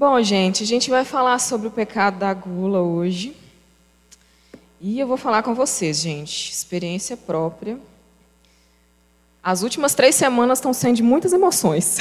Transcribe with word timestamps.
Bom, 0.00 0.18
gente, 0.22 0.62
a 0.62 0.66
gente 0.66 0.88
vai 0.88 1.04
falar 1.04 1.38
sobre 1.38 1.68
o 1.68 1.70
pecado 1.70 2.18
da 2.18 2.32
gula 2.32 2.80
hoje. 2.80 3.36
E 4.80 4.98
eu 4.98 5.06
vou 5.06 5.18
falar 5.18 5.42
com 5.42 5.54
vocês, 5.54 5.98
gente, 5.98 6.50
experiência 6.50 7.18
própria. 7.18 7.78
As 9.42 9.62
últimas 9.62 9.94
três 9.94 10.14
semanas 10.14 10.56
estão 10.56 10.72
sendo 10.72 10.96
de 10.96 11.02
muitas 11.02 11.34
emoções. 11.34 11.98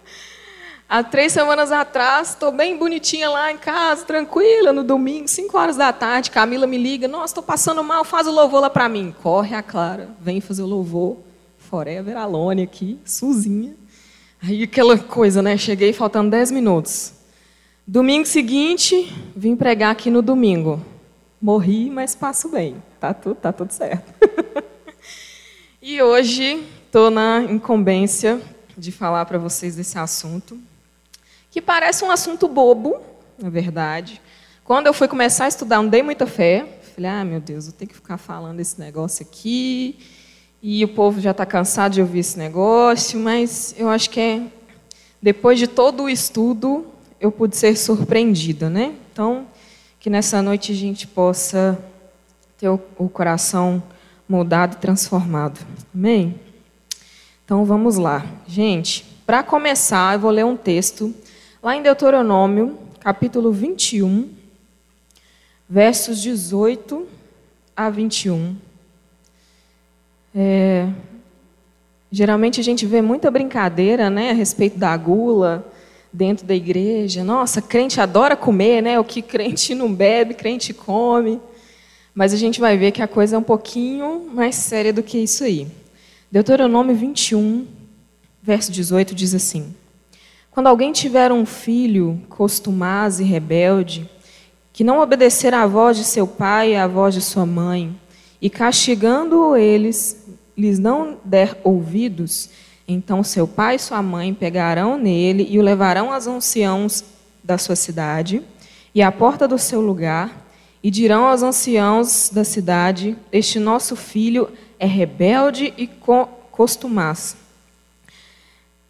Há 0.86 1.02
três 1.02 1.32
semanas 1.32 1.72
atrás, 1.72 2.28
estou 2.28 2.52
bem 2.52 2.76
bonitinha 2.76 3.30
lá 3.30 3.50
em 3.50 3.56
casa, 3.56 4.04
tranquila, 4.04 4.70
no 4.70 4.84
domingo, 4.84 5.28
cinco 5.28 5.56
horas 5.56 5.76
da 5.76 5.90
tarde. 5.90 6.30
Camila 6.30 6.66
me 6.66 6.76
liga: 6.76 7.08
Nossa, 7.08 7.30
estou 7.30 7.42
passando 7.42 7.82
mal, 7.82 8.04
faz 8.04 8.26
o 8.26 8.30
louvor 8.30 8.60
lá 8.60 8.68
para 8.68 8.86
mim. 8.86 9.14
Corre 9.22 9.56
a 9.56 9.62
Clara, 9.62 10.10
vem 10.20 10.42
fazer 10.42 10.60
o 10.60 10.66
louvor. 10.66 11.16
Forever 11.56 12.18
Alone 12.18 12.64
aqui, 12.64 12.98
Suzinha. 13.02 13.74
Aí 14.40 14.62
aquela 14.62 14.96
coisa, 14.96 15.42
né? 15.42 15.56
Cheguei 15.56 15.92
faltando 15.92 16.30
10 16.30 16.52
minutos. 16.52 17.12
Domingo 17.84 18.24
seguinte, 18.24 19.12
vim 19.34 19.56
pregar 19.56 19.90
aqui 19.90 20.10
no 20.10 20.22
domingo. 20.22 20.80
Morri, 21.42 21.90
mas 21.90 22.14
passo 22.14 22.48
bem. 22.48 22.80
Tá 23.00 23.12
tudo, 23.12 23.34
tá 23.34 23.52
tudo 23.52 23.72
certo. 23.72 24.14
e 25.82 26.00
hoje 26.00 26.64
estou 26.86 27.10
na 27.10 27.42
incumbência 27.42 28.40
de 28.76 28.92
falar 28.92 29.24
para 29.26 29.38
vocês 29.38 29.74
desse 29.74 29.98
assunto, 29.98 30.56
que 31.50 31.60
parece 31.60 32.04
um 32.04 32.10
assunto 32.10 32.46
bobo, 32.46 33.00
na 33.36 33.50
verdade. 33.50 34.20
Quando 34.62 34.86
eu 34.86 34.94
fui 34.94 35.08
começar 35.08 35.46
a 35.46 35.48
estudar, 35.48 35.78
não 35.78 35.88
dei 35.88 36.02
muita 36.02 36.26
fé. 36.28 36.64
Falei, 36.94 37.10
ah, 37.10 37.24
meu 37.24 37.40
Deus, 37.40 37.66
eu 37.66 37.72
tenho 37.72 37.88
que 37.88 37.96
ficar 37.96 38.18
falando 38.18 38.60
esse 38.60 38.78
negócio 38.78 39.26
aqui 39.26 39.98
e 40.62 40.84
o 40.84 40.88
povo 40.88 41.20
já 41.20 41.30
está 41.30 41.46
cansado 41.46 41.92
de 41.92 42.00
ouvir 42.00 42.20
esse 42.20 42.38
negócio, 42.38 43.18
mas 43.18 43.74
eu 43.78 43.88
acho 43.88 44.10
que 44.10 44.20
é 44.20 44.42
depois 45.20 45.58
de 45.58 45.66
todo 45.66 46.04
o 46.04 46.08
estudo 46.08 46.86
eu 47.20 47.32
pude 47.32 47.56
ser 47.56 47.76
surpreendida, 47.76 48.70
né? 48.70 48.94
Então, 49.12 49.46
que 49.98 50.08
nessa 50.08 50.40
noite 50.40 50.72
a 50.72 50.74
gente 50.74 51.06
possa 51.06 51.78
ter 52.56 52.68
o 52.68 53.08
coração 53.08 53.82
moldado 54.28 54.76
e 54.76 54.78
transformado. 54.78 55.60
Amém? 55.94 56.38
Então 57.44 57.64
vamos 57.64 57.96
lá. 57.96 58.24
Gente, 58.46 59.04
para 59.26 59.42
começar, 59.42 60.14
eu 60.14 60.20
vou 60.20 60.30
ler 60.30 60.44
um 60.44 60.56
texto 60.56 61.14
lá 61.62 61.74
em 61.76 61.82
Deuteronômio, 61.82 62.78
capítulo 63.00 63.50
21, 63.50 64.28
versos 65.68 66.20
18 66.20 67.06
a 67.76 67.90
21. 67.90 68.67
É, 70.40 70.86
geralmente 72.12 72.60
a 72.60 72.62
gente 72.62 72.86
vê 72.86 73.02
muita 73.02 73.28
brincadeira 73.28 74.08
né, 74.08 74.30
a 74.30 74.34
respeito 74.34 74.78
da 74.78 74.96
gula 74.96 75.66
dentro 76.12 76.46
da 76.46 76.54
igreja. 76.54 77.24
Nossa, 77.24 77.60
crente 77.60 78.00
adora 78.00 78.36
comer, 78.36 78.80
né? 78.80 79.00
O 79.00 79.04
que 79.04 79.20
crente 79.20 79.74
não 79.74 79.92
bebe, 79.92 80.34
crente 80.34 80.72
come. 80.72 81.40
Mas 82.14 82.32
a 82.32 82.36
gente 82.36 82.60
vai 82.60 82.76
ver 82.76 82.92
que 82.92 83.02
a 83.02 83.08
coisa 83.08 83.34
é 83.34 83.38
um 83.40 83.42
pouquinho 83.42 84.30
mais 84.32 84.54
séria 84.54 84.92
do 84.92 85.02
que 85.02 85.18
isso 85.18 85.42
aí. 85.42 85.66
Deuteronômio 86.30 86.94
21, 86.94 87.66
verso 88.40 88.70
18 88.70 89.16
diz 89.16 89.34
assim: 89.34 89.74
Quando 90.52 90.68
alguém 90.68 90.92
tiver 90.92 91.32
um 91.32 91.44
filho 91.44 92.22
costumaz 92.28 93.18
e 93.18 93.24
rebelde, 93.24 94.08
que 94.72 94.84
não 94.84 95.00
obedecer 95.00 95.52
à 95.52 95.66
voz 95.66 95.96
de 95.96 96.04
seu 96.04 96.28
pai 96.28 96.74
e 96.74 96.76
à 96.76 96.86
voz 96.86 97.12
de 97.12 97.20
sua 97.20 97.44
mãe, 97.44 97.92
e 98.40 98.48
castigando 98.48 99.56
eles, 99.56 100.17
lhes 100.58 100.80
não 100.80 101.18
der 101.24 101.56
ouvidos, 101.62 102.50
então 102.86 103.22
seu 103.22 103.46
pai 103.46 103.76
e 103.76 103.78
sua 103.78 104.02
mãe 104.02 104.34
pegarão 104.34 104.98
nele 104.98 105.46
e 105.48 105.56
o 105.56 105.62
levarão 105.62 106.12
aos 106.12 106.26
anciãos 106.26 107.04
da 107.44 107.56
sua 107.56 107.76
cidade 107.76 108.42
e 108.92 109.00
à 109.00 109.12
porta 109.12 109.46
do 109.46 109.56
seu 109.56 109.80
lugar, 109.80 110.46
e 110.82 110.90
dirão 110.90 111.26
aos 111.26 111.42
anciãos 111.42 112.30
da 112.32 112.42
cidade: 112.42 113.16
Este 113.30 113.60
nosso 113.60 113.94
filho 113.94 114.48
é 114.78 114.86
rebelde 114.86 115.72
e 115.76 115.88
costumaz. 116.50 117.36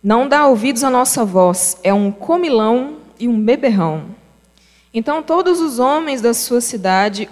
Não 0.03 0.29
dá 0.29 0.47
ouvidos 0.47 0.85
à 0.85 0.91
nossa 0.91 1.25
voz, 1.25 1.79
é 1.83 1.93
um 1.93 2.11
comilão 2.11 2.99
e 3.19 3.29
um 3.29 3.39
beberrão. 3.41 4.17
Então 4.95 5.23
todos 5.23 5.61
os 5.61 5.79
homens 5.79 6.23
da 6.23 6.33
sua 6.33 6.61
cidade 6.61 7.29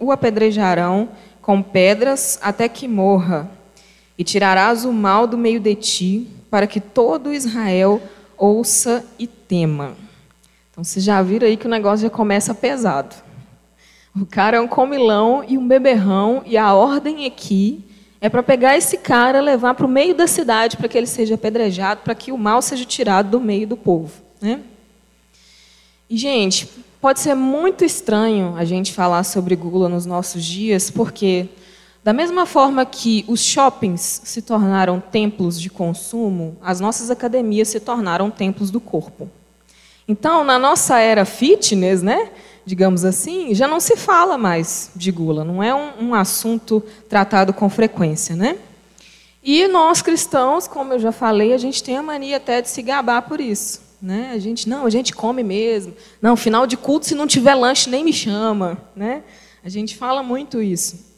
o 0.00 0.10
apedrejarão 0.10 1.08
com 1.42 1.60
pedras 1.60 2.38
até 2.40 2.68
que 2.68 2.88
morra, 2.88 3.50
e 4.16 4.24
tirarás 4.24 4.84
o 4.84 4.92
mal 4.92 5.26
do 5.26 5.36
meio 5.36 5.58
de 5.58 5.74
ti, 5.74 6.28
para 6.48 6.66
que 6.66 6.80
todo 6.80 7.32
Israel 7.32 8.00
ouça 8.38 9.04
e 9.18 9.26
tema. 9.26 9.96
Então 10.70 10.84
vocês 10.84 11.04
já 11.04 11.20
viram 11.20 11.46
aí 11.46 11.56
que 11.56 11.66
o 11.66 11.70
negócio 11.70 12.04
já 12.04 12.10
começa 12.10 12.54
pesado. 12.54 13.16
O 14.14 14.24
cara 14.24 14.58
é 14.58 14.60
um 14.60 14.68
comilão 14.68 15.44
e 15.46 15.58
um 15.58 15.66
beberrão, 15.66 16.42
e 16.46 16.56
a 16.56 16.72
ordem 16.72 17.26
aqui 17.26 17.84
é 18.20 18.28
para 18.28 18.42
pegar 18.42 18.76
esse 18.76 18.98
cara, 18.98 19.40
levar 19.40 19.74
para 19.74 19.84
o 19.84 19.88
meio 19.88 20.14
da 20.14 20.28
cidade 20.28 20.76
para 20.76 20.88
que 20.88 20.96
ele 20.96 21.08
seja 21.08 21.34
apedrejado, 21.34 22.02
para 22.04 22.14
que 22.14 22.30
o 22.30 22.38
mal 22.38 22.62
seja 22.62 22.84
tirado 22.84 23.30
do 23.30 23.40
meio 23.40 23.66
do 23.66 23.76
povo. 23.76 24.12
Né? 24.40 24.60
E, 26.08 26.16
gente, 26.16 26.68
pode 27.02 27.18
ser 27.18 27.34
muito 27.34 27.84
estranho 27.84 28.54
a 28.56 28.64
gente 28.64 28.92
falar 28.92 29.24
sobre 29.24 29.56
gula 29.56 29.88
nos 29.88 30.06
nossos 30.06 30.44
dias, 30.44 30.88
porque, 30.88 31.48
da 32.04 32.12
mesma 32.12 32.46
forma 32.46 32.86
que 32.86 33.24
os 33.26 33.42
shoppings 33.42 34.22
se 34.22 34.40
tornaram 34.40 35.00
templos 35.00 35.60
de 35.60 35.68
consumo, 35.68 36.56
as 36.62 36.78
nossas 36.78 37.10
academias 37.10 37.66
se 37.66 37.80
tornaram 37.80 38.30
templos 38.30 38.70
do 38.70 38.80
corpo. 38.80 39.28
Então, 40.06 40.44
na 40.44 40.60
nossa 40.60 41.00
era 41.00 41.24
fitness, 41.24 42.02
né, 42.02 42.30
digamos 42.64 43.04
assim, 43.04 43.52
já 43.52 43.66
não 43.66 43.80
se 43.80 43.96
fala 43.96 44.38
mais 44.38 44.92
de 44.94 45.10
gula, 45.10 45.42
não 45.42 45.60
é 45.60 45.74
um, 45.74 46.10
um 46.10 46.14
assunto 46.14 46.80
tratado 47.08 47.52
com 47.52 47.68
frequência. 47.68 48.36
Né? 48.36 48.56
E 49.42 49.66
nós 49.66 50.02
cristãos, 50.02 50.68
como 50.68 50.92
eu 50.92 51.00
já 51.00 51.10
falei, 51.10 51.52
a 51.52 51.58
gente 51.58 51.82
tem 51.82 51.96
a 51.96 52.02
mania 52.02 52.36
até 52.36 52.62
de 52.62 52.70
se 52.70 52.80
gabar 52.80 53.22
por 53.22 53.40
isso. 53.40 53.91
Né? 54.02 54.32
A 54.34 54.38
gente, 54.40 54.68
não, 54.68 54.84
a 54.84 54.90
gente 54.90 55.14
come 55.14 55.44
mesmo. 55.44 55.94
Não, 56.20 56.34
final 56.34 56.66
de 56.66 56.76
culto, 56.76 57.06
se 57.06 57.14
não 57.14 57.26
tiver 57.28 57.54
lanche, 57.54 57.88
nem 57.88 58.04
me 58.04 58.12
chama. 58.12 58.76
Né? 58.96 59.22
A 59.62 59.68
gente 59.68 59.96
fala 59.96 60.24
muito 60.24 60.60
isso. 60.60 61.12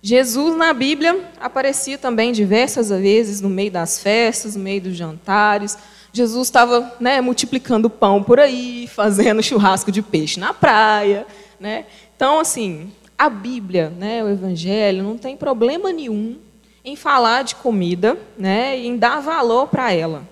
Jesus, 0.00 0.56
na 0.56 0.72
Bíblia, 0.72 1.28
aparecia 1.40 1.98
também 1.98 2.30
diversas 2.30 2.90
vezes 2.90 3.40
no 3.40 3.48
meio 3.48 3.72
das 3.72 3.98
festas, 3.98 4.54
no 4.54 4.62
meio 4.62 4.80
dos 4.80 4.94
jantares. 4.94 5.76
Jesus 6.12 6.46
estava 6.46 6.94
né, 7.00 7.20
multiplicando 7.20 7.90
pão 7.90 8.22
por 8.22 8.38
aí, 8.38 8.86
fazendo 8.94 9.42
churrasco 9.42 9.90
de 9.90 10.00
peixe 10.00 10.38
na 10.38 10.54
praia. 10.54 11.26
Né? 11.58 11.84
Então, 12.14 12.38
assim, 12.38 12.92
a 13.18 13.28
Bíblia, 13.28 13.90
né, 13.90 14.22
o 14.22 14.28
Evangelho, 14.28 15.02
não 15.02 15.18
tem 15.18 15.36
problema 15.36 15.92
nenhum 15.92 16.38
em 16.84 16.94
falar 16.94 17.42
de 17.42 17.56
comida 17.56 18.16
né, 18.38 18.78
e 18.78 18.86
em 18.86 18.96
dar 18.96 19.18
valor 19.20 19.66
para 19.66 19.92
ela. 19.92 20.22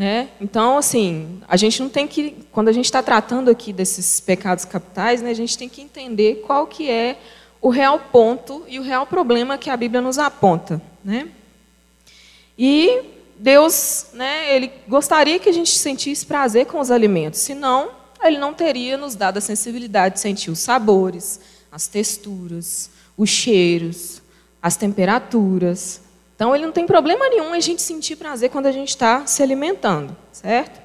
Né? 0.00 0.30
Então, 0.40 0.78
assim, 0.78 1.42
a 1.46 1.58
gente 1.58 1.82
não 1.82 1.90
tem 1.90 2.08
que, 2.08 2.34
quando 2.50 2.68
a 2.68 2.72
gente 2.72 2.86
está 2.86 3.02
tratando 3.02 3.50
aqui 3.50 3.70
desses 3.70 4.18
pecados 4.18 4.64
capitais, 4.64 5.20
né, 5.20 5.28
a 5.28 5.34
gente 5.34 5.58
tem 5.58 5.68
que 5.68 5.82
entender 5.82 6.36
qual 6.36 6.66
que 6.66 6.88
é 6.88 7.18
o 7.60 7.68
real 7.68 8.00
ponto 8.10 8.64
e 8.66 8.78
o 8.78 8.82
real 8.82 9.06
problema 9.06 9.58
que 9.58 9.68
a 9.68 9.76
Bíblia 9.76 10.00
nos 10.00 10.16
aponta. 10.16 10.80
Né? 11.04 11.28
E 12.58 13.02
Deus, 13.38 14.06
né, 14.14 14.56
ele 14.56 14.72
gostaria 14.88 15.38
que 15.38 15.50
a 15.50 15.52
gente 15.52 15.76
sentisse 15.76 16.24
prazer 16.24 16.64
com 16.64 16.80
os 16.80 16.90
alimentos, 16.90 17.40
senão 17.40 17.90
ele 18.24 18.38
não 18.38 18.54
teria 18.54 18.96
nos 18.96 19.14
dado 19.14 19.36
a 19.36 19.42
sensibilidade 19.42 20.14
de 20.14 20.20
sentir 20.22 20.50
os 20.50 20.60
sabores, 20.60 21.38
as 21.70 21.86
texturas, 21.86 22.88
os 23.18 23.28
cheiros, 23.28 24.22
as 24.62 24.76
temperaturas, 24.76 26.00
então, 26.40 26.56
ele 26.56 26.64
não 26.64 26.72
tem 26.72 26.86
problema 26.86 27.28
nenhum 27.28 27.52
a 27.52 27.60
gente 27.60 27.82
sentir 27.82 28.16
prazer 28.16 28.48
quando 28.48 28.64
a 28.64 28.72
gente 28.72 28.88
está 28.88 29.26
se 29.26 29.42
alimentando, 29.42 30.16
certo? 30.32 30.80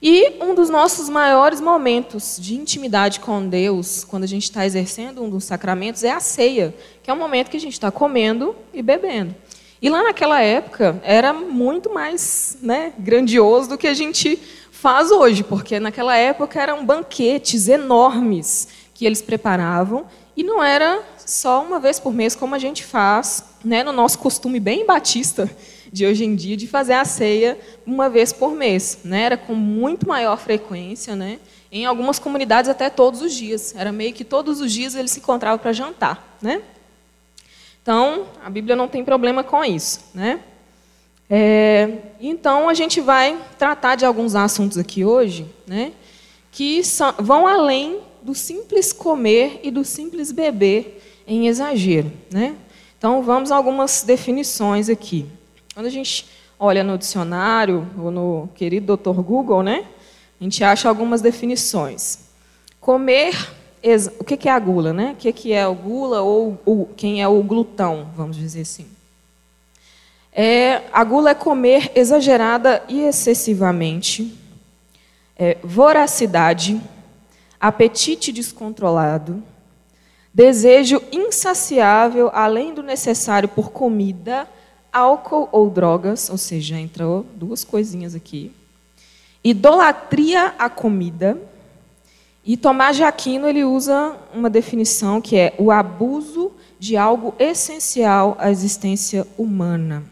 E 0.00 0.38
um 0.40 0.54
dos 0.54 0.70
nossos 0.70 1.10
maiores 1.10 1.60
momentos 1.60 2.38
de 2.40 2.54
intimidade 2.54 3.20
com 3.20 3.46
Deus, 3.46 4.04
quando 4.04 4.22
a 4.22 4.26
gente 4.26 4.44
está 4.44 4.64
exercendo 4.64 5.22
um 5.22 5.28
dos 5.28 5.44
sacramentos, 5.44 6.02
é 6.02 6.12
a 6.12 6.18
ceia, 6.18 6.74
que 7.02 7.10
é 7.10 7.12
o 7.12 7.16
momento 7.18 7.50
que 7.50 7.58
a 7.58 7.60
gente 7.60 7.74
está 7.74 7.90
comendo 7.90 8.56
e 8.72 8.80
bebendo. 8.80 9.34
E 9.82 9.90
lá 9.90 10.02
naquela 10.02 10.40
época 10.40 10.98
era 11.04 11.34
muito 11.34 11.92
mais 11.92 12.56
né, 12.62 12.94
grandioso 12.98 13.68
do 13.68 13.76
que 13.76 13.86
a 13.86 13.92
gente 13.92 14.40
faz 14.70 15.10
hoje, 15.10 15.44
porque 15.44 15.78
naquela 15.78 16.16
época 16.16 16.58
eram 16.58 16.86
banquetes 16.86 17.68
enormes 17.68 18.66
que 18.94 19.04
eles 19.04 19.20
preparavam 19.20 20.06
e 20.34 20.42
não 20.42 20.64
era 20.64 21.02
só 21.26 21.62
uma 21.62 21.78
vez 21.78 21.98
por 21.98 22.12
mês, 22.12 22.34
como 22.34 22.54
a 22.54 22.58
gente 22.58 22.84
faz, 22.84 23.44
né, 23.64 23.82
no 23.82 23.92
nosso 23.92 24.18
costume 24.18 24.58
bem 24.58 24.86
batista 24.86 25.50
de 25.92 26.06
hoje 26.06 26.24
em 26.24 26.34
dia, 26.34 26.56
de 26.56 26.66
fazer 26.66 26.94
a 26.94 27.04
ceia 27.04 27.58
uma 27.86 28.08
vez 28.08 28.32
por 28.32 28.52
mês. 28.52 28.98
Né? 29.04 29.22
Era 29.22 29.36
com 29.36 29.54
muito 29.54 30.08
maior 30.08 30.38
frequência, 30.38 31.14
né? 31.14 31.38
em 31.70 31.86
algumas 31.86 32.18
comunidades 32.18 32.70
até 32.70 32.90
todos 32.90 33.22
os 33.22 33.34
dias. 33.34 33.74
Era 33.76 33.90
meio 33.90 34.12
que 34.12 34.24
todos 34.24 34.60
os 34.60 34.72
dias 34.72 34.94
eles 34.94 35.10
se 35.10 35.20
encontravam 35.20 35.58
para 35.58 35.72
jantar. 35.72 36.36
Né? 36.40 36.62
Então, 37.82 38.26
a 38.44 38.50
Bíblia 38.50 38.76
não 38.76 38.88
tem 38.88 39.04
problema 39.04 39.42
com 39.42 39.64
isso. 39.64 40.00
Né? 40.14 40.40
É, 41.28 41.88
então, 42.20 42.68
a 42.68 42.74
gente 42.74 43.00
vai 43.00 43.38
tratar 43.58 43.94
de 43.94 44.04
alguns 44.04 44.34
assuntos 44.34 44.76
aqui 44.76 45.02
hoje, 45.02 45.46
né, 45.66 45.92
que 46.50 46.84
são, 46.84 47.14
vão 47.18 47.46
além 47.46 48.00
do 48.20 48.34
simples 48.34 48.92
comer 48.92 49.58
e 49.62 49.70
do 49.70 49.82
simples 49.82 50.30
beber 50.30 51.01
em 51.34 51.48
exagero. 51.48 52.12
Né? 52.30 52.54
Então, 52.98 53.22
vamos 53.22 53.50
a 53.50 53.56
algumas 53.56 54.02
definições 54.02 54.88
aqui. 54.88 55.26
Quando 55.74 55.86
a 55.86 55.90
gente 55.90 56.26
olha 56.58 56.84
no 56.84 56.98
dicionário, 56.98 57.88
ou 57.98 58.10
no 58.10 58.48
querido 58.54 58.96
Dr. 58.96 59.20
Google, 59.20 59.62
né, 59.62 59.86
a 60.40 60.44
gente 60.44 60.62
acha 60.62 60.88
algumas 60.88 61.20
definições. 61.20 62.20
Comer, 62.80 63.34
o 64.18 64.24
que 64.24 64.48
é 64.48 64.52
a 64.52 64.58
gula? 64.58 64.92
Né? 64.92 65.12
O 65.12 65.32
que 65.32 65.52
é 65.52 65.66
o 65.66 65.74
gula 65.74 66.20
ou, 66.20 66.60
ou 66.64 66.90
quem 66.96 67.22
é 67.22 67.28
o 67.28 67.42
glutão, 67.42 68.08
vamos 68.14 68.36
dizer 68.36 68.62
assim? 68.62 68.86
É, 70.34 70.82
a 70.92 71.04
gula 71.04 71.30
é 71.30 71.34
comer 71.34 71.92
exagerada 71.94 72.82
e 72.88 73.00
excessivamente, 73.02 74.34
é, 75.36 75.58
voracidade, 75.62 76.80
apetite 77.60 78.32
descontrolado, 78.32 79.42
desejo 80.32 81.02
insaciável 81.12 82.30
além 82.32 82.72
do 82.72 82.82
necessário 82.82 83.48
por 83.48 83.70
comida, 83.70 84.48
álcool 84.92 85.48
ou 85.52 85.68
drogas, 85.68 86.30
ou 86.30 86.38
seja, 86.38 86.78
entrou 86.78 87.26
duas 87.34 87.64
coisinhas 87.64 88.14
aqui. 88.14 88.52
Idolatria 89.44 90.54
à 90.58 90.68
comida. 90.68 91.38
E 92.44 92.56
Tomás 92.56 92.96
de 92.96 93.04
Aquino 93.04 93.48
ele 93.48 93.64
usa 93.64 94.16
uma 94.34 94.50
definição 94.50 95.20
que 95.20 95.36
é 95.36 95.54
o 95.58 95.70
abuso 95.70 96.52
de 96.78 96.96
algo 96.96 97.34
essencial 97.38 98.36
à 98.38 98.50
existência 98.50 99.26
humana. 99.38 100.02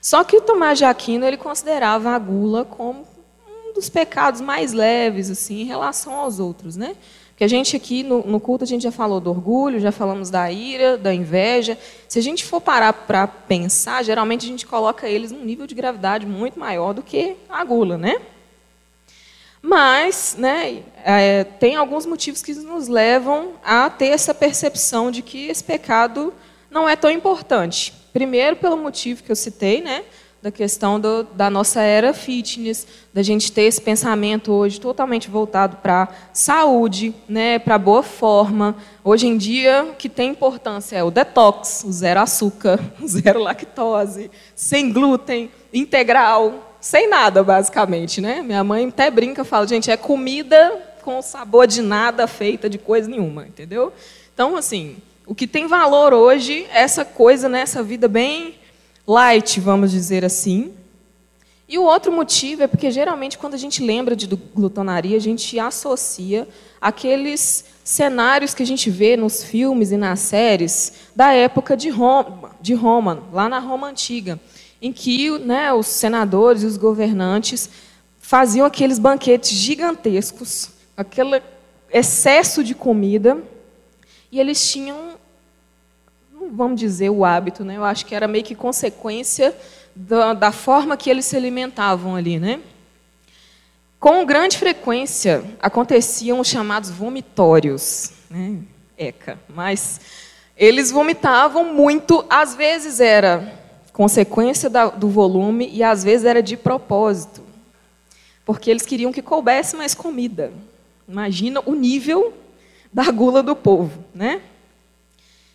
Só 0.00 0.24
que 0.24 0.36
o 0.36 0.40
Tomás 0.40 0.78
de 0.78 0.84
Aquino 0.84 1.26
ele 1.26 1.36
considerava 1.36 2.10
a 2.10 2.18
gula 2.18 2.64
como 2.64 3.06
um 3.46 3.74
dos 3.74 3.90
pecados 3.90 4.40
mais 4.40 4.72
leves 4.72 5.30
assim 5.30 5.60
em 5.60 5.64
relação 5.64 6.14
aos 6.14 6.38
outros, 6.38 6.74
né? 6.74 6.96
Porque 7.40 7.46
a 7.46 7.56
gente 7.56 7.74
aqui 7.74 8.02
no, 8.02 8.22
no 8.26 8.38
culto 8.38 8.64
a 8.64 8.66
gente 8.66 8.82
já 8.82 8.92
falou 8.92 9.18
do 9.18 9.30
orgulho, 9.30 9.80
já 9.80 9.90
falamos 9.90 10.28
da 10.28 10.52
ira, 10.52 10.98
da 10.98 11.14
inveja. 11.14 11.78
Se 12.06 12.18
a 12.18 12.22
gente 12.22 12.44
for 12.44 12.60
parar 12.60 12.92
para 12.92 13.26
pensar, 13.26 14.04
geralmente 14.04 14.44
a 14.44 14.48
gente 14.48 14.66
coloca 14.66 15.08
eles 15.08 15.32
num 15.32 15.42
nível 15.42 15.66
de 15.66 15.74
gravidade 15.74 16.26
muito 16.26 16.60
maior 16.60 16.92
do 16.92 17.02
que 17.02 17.36
a 17.48 17.64
gula, 17.64 17.96
né? 17.96 18.20
Mas, 19.62 20.36
né, 20.38 20.82
é, 21.02 21.44
tem 21.44 21.76
alguns 21.76 22.04
motivos 22.04 22.42
que 22.42 22.52
nos 22.52 22.88
levam 22.88 23.52
a 23.64 23.88
ter 23.88 24.08
essa 24.08 24.34
percepção 24.34 25.10
de 25.10 25.22
que 25.22 25.46
esse 25.46 25.64
pecado 25.64 26.34
não 26.70 26.86
é 26.86 26.94
tão 26.94 27.10
importante. 27.10 27.94
Primeiro, 28.12 28.56
pelo 28.56 28.76
motivo 28.76 29.22
que 29.22 29.32
eu 29.32 29.36
citei, 29.36 29.80
né? 29.80 30.04
Da 30.42 30.50
questão 30.50 30.98
do, 30.98 31.22
da 31.22 31.50
nossa 31.50 31.82
era 31.82 32.14
fitness, 32.14 32.86
da 33.12 33.22
gente 33.22 33.52
ter 33.52 33.62
esse 33.62 33.80
pensamento 33.80 34.50
hoje 34.52 34.80
totalmente 34.80 35.28
voltado 35.28 35.76
para 35.76 36.08
saúde, 36.32 37.14
né, 37.28 37.58
para 37.58 37.76
boa 37.76 38.02
forma. 38.02 38.74
Hoje 39.04 39.26
em 39.26 39.36
dia, 39.36 39.84
o 39.90 39.94
que 39.94 40.08
tem 40.08 40.30
importância 40.30 40.96
é 40.96 41.04
o 41.04 41.10
detox, 41.10 41.84
o 41.84 41.92
zero 41.92 42.20
açúcar, 42.20 42.80
o 43.00 43.06
zero 43.06 43.40
lactose, 43.40 44.30
sem 44.54 44.90
glúten, 44.90 45.50
integral, 45.72 46.74
sem 46.80 47.06
nada, 47.06 47.44
basicamente. 47.44 48.22
Né? 48.22 48.40
Minha 48.40 48.64
mãe 48.64 48.88
até 48.88 49.10
brinca, 49.10 49.44
fala, 49.44 49.66
gente, 49.66 49.90
é 49.90 49.96
comida 49.96 50.86
com 51.02 51.20
sabor 51.20 51.66
de 51.66 51.82
nada, 51.82 52.26
feita 52.26 52.68
de 52.68 52.78
coisa 52.78 53.08
nenhuma, 53.08 53.46
entendeu? 53.46 53.92
Então, 54.32 54.56
assim, 54.56 54.96
o 55.26 55.34
que 55.34 55.46
tem 55.46 55.66
valor 55.66 56.14
hoje 56.14 56.66
é 56.72 56.80
essa 56.80 57.04
coisa, 57.04 57.48
né, 57.48 57.60
essa 57.60 57.82
vida 57.82 58.08
bem 58.08 58.59
light, 59.06 59.60
vamos 59.60 59.90
dizer 59.90 60.24
assim. 60.24 60.72
E 61.68 61.78
o 61.78 61.84
outro 61.84 62.10
motivo 62.10 62.64
é 62.64 62.66
porque 62.66 62.90
geralmente 62.90 63.38
quando 63.38 63.54
a 63.54 63.56
gente 63.56 63.80
lembra 63.80 64.16
de 64.16 64.26
glutonaria, 64.26 65.16
a 65.16 65.20
gente 65.20 65.56
associa 65.58 66.48
aqueles 66.80 67.64
cenários 67.84 68.54
que 68.54 68.62
a 68.62 68.66
gente 68.66 68.90
vê 68.90 69.16
nos 69.16 69.44
filmes 69.44 69.92
e 69.92 69.96
nas 69.96 70.18
séries 70.18 70.94
da 71.14 71.32
época 71.32 71.76
de 71.76 71.88
Roma, 71.88 72.50
de 72.60 72.74
Roma 72.74 73.22
lá 73.32 73.48
na 73.48 73.60
Roma 73.60 73.86
antiga, 73.86 74.40
em 74.82 74.92
que 74.92 75.38
né, 75.38 75.72
os 75.72 75.86
senadores 75.86 76.64
e 76.64 76.66
os 76.66 76.76
governantes 76.76 77.70
faziam 78.18 78.66
aqueles 78.66 78.98
banquetes 78.98 79.50
gigantescos, 79.50 80.70
aquele 80.96 81.40
excesso 81.92 82.64
de 82.64 82.74
comida, 82.74 83.38
e 84.32 84.40
eles 84.40 84.70
tinham 84.70 85.19
vamos 86.52 86.80
dizer 86.80 87.10
o 87.10 87.24
hábito, 87.24 87.64
né? 87.64 87.76
Eu 87.76 87.84
acho 87.84 88.06
que 88.06 88.14
era 88.14 88.26
meio 88.26 88.44
que 88.44 88.54
consequência 88.54 89.54
da, 89.94 90.32
da 90.32 90.52
forma 90.52 90.96
que 90.96 91.10
eles 91.10 91.26
se 91.26 91.36
alimentavam 91.36 92.16
ali, 92.16 92.38
né? 92.38 92.60
Com 93.98 94.24
grande 94.24 94.56
frequência 94.56 95.44
aconteciam 95.60 96.40
os 96.40 96.48
chamados 96.48 96.90
vomitórios, 96.90 98.12
né? 98.30 98.58
Eca, 98.96 99.38
mas 99.48 100.00
eles 100.56 100.90
vomitavam 100.90 101.74
muito, 101.74 102.24
às 102.28 102.54
vezes 102.54 103.00
era 103.00 103.58
consequência 103.92 104.70
da, 104.70 104.86
do 104.86 105.08
volume 105.08 105.68
e 105.72 105.82
às 105.82 106.04
vezes 106.04 106.24
era 106.24 106.42
de 106.42 106.56
propósito, 106.56 107.42
porque 108.44 108.70
eles 108.70 108.86
queriam 108.86 109.12
que 109.12 109.22
coubesse 109.22 109.76
mais 109.76 109.94
comida. 109.94 110.52
Imagina 111.08 111.62
o 111.66 111.74
nível 111.74 112.32
da 112.92 113.10
gula 113.10 113.42
do 113.42 113.54
povo, 113.56 114.04
né? 114.14 114.40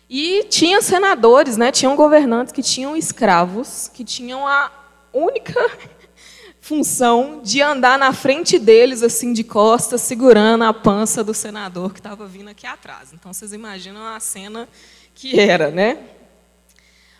E 0.08 0.44
tinha 0.44 0.80
senadores, 0.80 1.56
né, 1.56 1.72
tinham 1.72 1.96
governantes 1.96 2.52
que 2.52 2.62
tinham 2.62 2.96
escravos, 2.96 3.90
que 3.92 4.04
tinham 4.04 4.46
a 4.46 4.70
única 5.12 5.54
função 6.60 7.40
de 7.42 7.60
andar 7.60 7.98
na 7.98 8.12
frente 8.12 8.58
deles, 8.58 9.02
assim, 9.02 9.32
de 9.32 9.42
costas, 9.42 10.00
segurando 10.00 10.64
a 10.64 10.72
pança 10.72 11.24
do 11.24 11.34
senador 11.34 11.92
que 11.92 12.00
estava 12.00 12.26
vindo 12.26 12.48
aqui 12.48 12.66
atrás. 12.66 13.12
Então, 13.12 13.32
vocês 13.32 13.52
imaginam 13.52 14.06
a 14.06 14.20
cena 14.20 14.68
que 15.14 15.40
era, 15.40 15.70
né? 15.70 15.98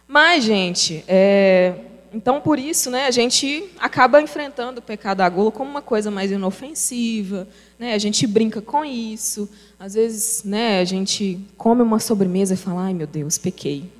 Mas, 0.06 0.44
gente, 0.44 1.04
é... 1.08 1.95
então, 2.16 2.40
por 2.40 2.58
isso, 2.58 2.90
né, 2.90 3.04
a 3.06 3.10
gente 3.10 3.68
acaba 3.78 4.22
enfrentando 4.22 4.78
o 4.78 4.82
pecado 4.82 5.18
da 5.18 5.28
gula 5.28 5.52
como 5.52 5.68
uma 5.68 5.82
coisa 5.82 6.10
mais 6.10 6.30
inofensiva, 6.32 7.46
né, 7.78 7.92
a 7.92 7.98
gente 7.98 8.26
brinca 8.26 8.62
com 8.62 8.82
isso, 8.82 9.46
às 9.78 9.92
vezes, 9.92 10.42
né, 10.42 10.80
a 10.80 10.84
gente 10.86 11.38
come 11.58 11.82
uma 11.82 12.00
sobremesa 12.00 12.54
e 12.54 12.56
fala: 12.56 12.84
ai 12.84 12.94
meu 12.94 13.06
Deus, 13.06 13.36
pequei. 13.36 13.92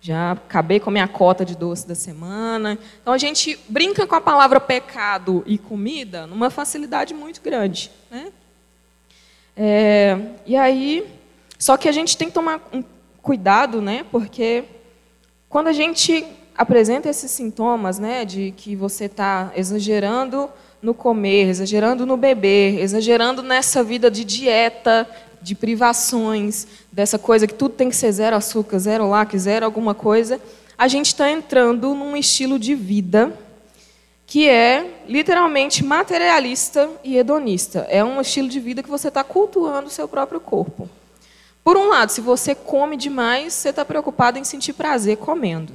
Já 0.00 0.30
acabei 0.30 0.78
com 0.78 0.90
a 0.90 0.92
minha 0.92 1.08
cota 1.08 1.44
de 1.44 1.56
doce 1.56 1.88
da 1.88 1.94
semana. 1.94 2.78
Então 3.02 3.12
a 3.12 3.18
gente 3.18 3.58
brinca 3.68 4.06
com 4.06 4.14
a 4.14 4.20
palavra 4.20 4.60
pecado 4.60 5.42
e 5.44 5.58
comida 5.58 6.28
numa 6.28 6.50
facilidade 6.50 7.12
muito 7.12 7.42
grande. 7.42 7.90
Né? 8.10 8.32
É, 9.56 10.18
e 10.46 10.56
aí, 10.56 11.04
só 11.58 11.76
que 11.76 11.88
a 11.88 11.92
gente 11.92 12.16
tem 12.16 12.28
que 12.28 12.34
tomar 12.34 12.66
um 12.72 12.82
cuidado, 13.20 13.82
né, 13.82 14.06
porque 14.10 14.64
quando 15.48 15.66
a 15.66 15.72
gente 15.72 16.24
apresenta 16.60 17.08
esses 17.08 17.30
sintomas 17.30 17.98
né, 17.98 18.22
de 18.22 18.52
que 18.54 18.76
você 18.76 19.06
está 19.06 19.50
exagerando 19.56 20.46
no 20.82 20.92
comer, 20.92 21.48
exagerando 21.48 22.04
no 22.04 22.18
beber, 22.18 22.78
exagerando 22.80 23.42
nessa 23.42 23.82
vida 23.82 24.10
de 24.10 24.24
dieta, 24.24 25.08
de 25.40 25.54
privações, 25.54 26.66
dessa 26.92 27.18
coisa 27.18 27.46
que 27.46 27.54
tudo 27.54 27.76
tem 27.76 27.88
que 27.88 27.96
ser 27.96 28.12
zero 28.12 28.36
açúcar, 28.36 28.78
zero 28.78 29.08
lacre, 29.08 29.38
zero 29.38 29.64
alguma 29.64 29.94
coisa, 29.94 30.38
a 30.76 30.86
gente 30.86 31.06
está 31.06 31.30
entrando 31.30 31.94
num 31.94 32.14
estilo 32.14 32.58
de 32.58 32.74
vida 32.74 33.32
que 34.26 34.46
é 34.46 35.02
literalmente 35.08 35.82
materialista 35.82 36.90
e 37.02 37.16
hedonista. 37.16 37.86
É 37.88 38.04
um 38.04 38.20
estilo 38.20 38.48
de 38.48 38.60
vida 38.60 38.82
que 38.82 38.90
você 38.90 39.08
está 39.08 39.24
cultuando 39.24 39.86
o 39.88 39.90
seu 39.90 40.06
próprio 40.06 40.38
corpo. 40.38 40.90
Por 41.64 41.78
um 41.78 41.88
lado, 41.88 42.10
se 42.12 42.20
você 42.20 42.54
come 42.54 42.98
demais, 42.98 43.54
você 43.54 43.70
está 43.70 43.82
preocupado 43.82 44.38
em 44.38 44.44
sentir 44.44 44.74
prazer 44.74 45.16
comendo. 45.16 45.72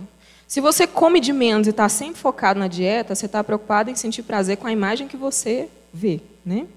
Se 0.48 0.62
você 0.62 0.86
come 0.86 1.20
de 1.20 1.34
menos 1.34 1.66
e 1.66 1.72
está 1.72 1.90
sempre 1.90 2.22
focado 2.22 2.60
na 2.60 2.68
dieta, 2.68 3.16
você 3.16 3.26
está 3.26 3.44
preocupado 3.44 3.90
em 3.90 3.96
sentir 3.96 4.24
prazer 4.24 4.58
com 4.58 4.68
a 4.68 4.72
imagem 4.72 5.08
que 5.08 5.18
você 5.18 5.68
vê. 5.92 6.22
Né? 6.46 6.68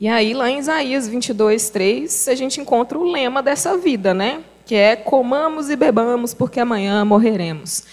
E 0.00 0.08
aí, 0.08 0.34
lá 0.34 0.50
em 0.50 0.58
Isaías 0.58 1.06
22, 1.06 1.70
3, 1.70 2.28
a 2.28 2.34
gente 2.34 2.60
encontra 2.60 2.98
o 2.98 3.04
lema 3.04 3.42
dessa 3.42 3.76
vida, 3.76 4.12
né? 4.12 4.42
que 4.66 4.74
é 4.74 4.96
comamos 4.96 5.70
e 5.70 5.76
bebamos, 5.76 6.34
porque 6.34 6.58
amanhã 6.58 7.04
morreremos. 7.04 7.84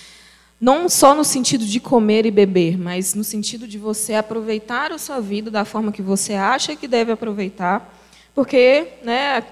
Não 0.59 0.89
só 0.89 1.13
no 1.13 1.23
sentido 1.23 1.65
de 1.65 1.79
comer 1.79 2.25
e 2.25 2.31
beber, 2.31 2.79
mas 2.79 3.13
no 3.13 3.23
sentido 3.23 3.67
de 3.67 3.77
você 3.77 4.15
aproveitar 4.15 4.91
a 4.91 4.97
sua 4.97 5.19
vida 5.19 5.51
da 5.51 5.63
forma 5.63 5.91
que 5.91 6.01
você 6.01 6.33
acha 6.33 6.75
que 6.75 6.87
deve 6.87 7.11
aproveitar, 7.11 7.93
porque 8.33 8.87
né, 9.03 9.43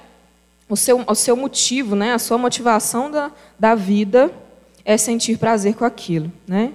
o, 0.67 0.75
seu, 0.75 1.03
o 1.05 1.13
seu 1.13 1.35
motivo, 1.35 1.95
né, 1.95 2.13
a 2.13 2.19
sua 2.19 2.39
motivação 2.39 3.11
da, 3.11 3.31
da 3.59 3.75
vida 3.75 4.31
é 4.83 4.97
sentir 4.97 5.37
prazer 5.37 5.75
com 5.75 5.85
aquilo, 5.85 6.31
né? 6.47 6.71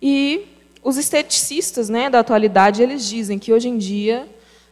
E 0.00 0.46
os 0.82 0.96
esteticistas, 0.96 1.88
né, 1.88 2.08
da 2.08 2.20
atualidade, 2.20 2.82
eles 2.82 3.08
dizem 3.08 3.38
que 3.38 3.52
hoje 3.52 3.68
em 3.68 3.76
dia 3.76 4.28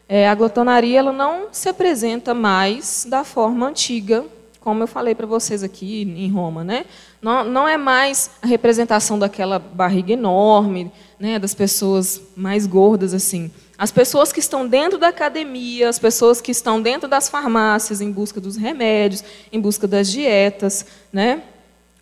é, 0.09 0.29
a 0.29 0.35
glutonaria 0.35 0.99
ela 0.99 1.13
não 1.13 1.49
se 1.51 1.69
apresenta 1.69 2.35
mais 2.35 3.07
da 3.09 3.25
forma 3.25 3.67
antiga, 3.67 4.25
como 4.61 4.83
eu 4.83 4.87
falei 4.87 5.15
para 5.15 5.27
vocês 5.27 5.63
aqui 5.63 6.03
em 6.03 6.31
Roma, 6.31 6.65
né? 6.65 6.87
Não, 7.21 7.45
não 7.45 7.69
é 7.69 7.77
mais 7.77 8.31
a 8.41 8.47
representação 8.47 9.19
daquela 9.19 9.59
barriga 9.59 10.13
enorme, 10.13 10.91
né? 11.19 11.39
Das 11.39 11.55
pessoas 11.55 12.21
mais 12.35 12.67
gordas 12.67 13.13
assim. 13.13 13.51
As 13.77 13.91
pessoas 13.91 14.33
que 14.33 14.41
estão 14.41 14.67
dentro 14.67 14.99
da 14.99 15.09
academia, 15.09 15.89
as 15.89 15.99
pessoas 15.99 16.41
que 16.41 16.51
estão 16.51 16.81
dentro 16.81 17.09
das 17.09 17.29
farmácias 17.29 18.01
em 18.01 18.11
busca 18.11 18.41
dos 18.41 18.57
remédios, 18.57 19.25
em 19.53 19.61
busca 19.61 19.87
das 19.87 20.11
dietas, 20.11 20.87
né? 21.13 21.43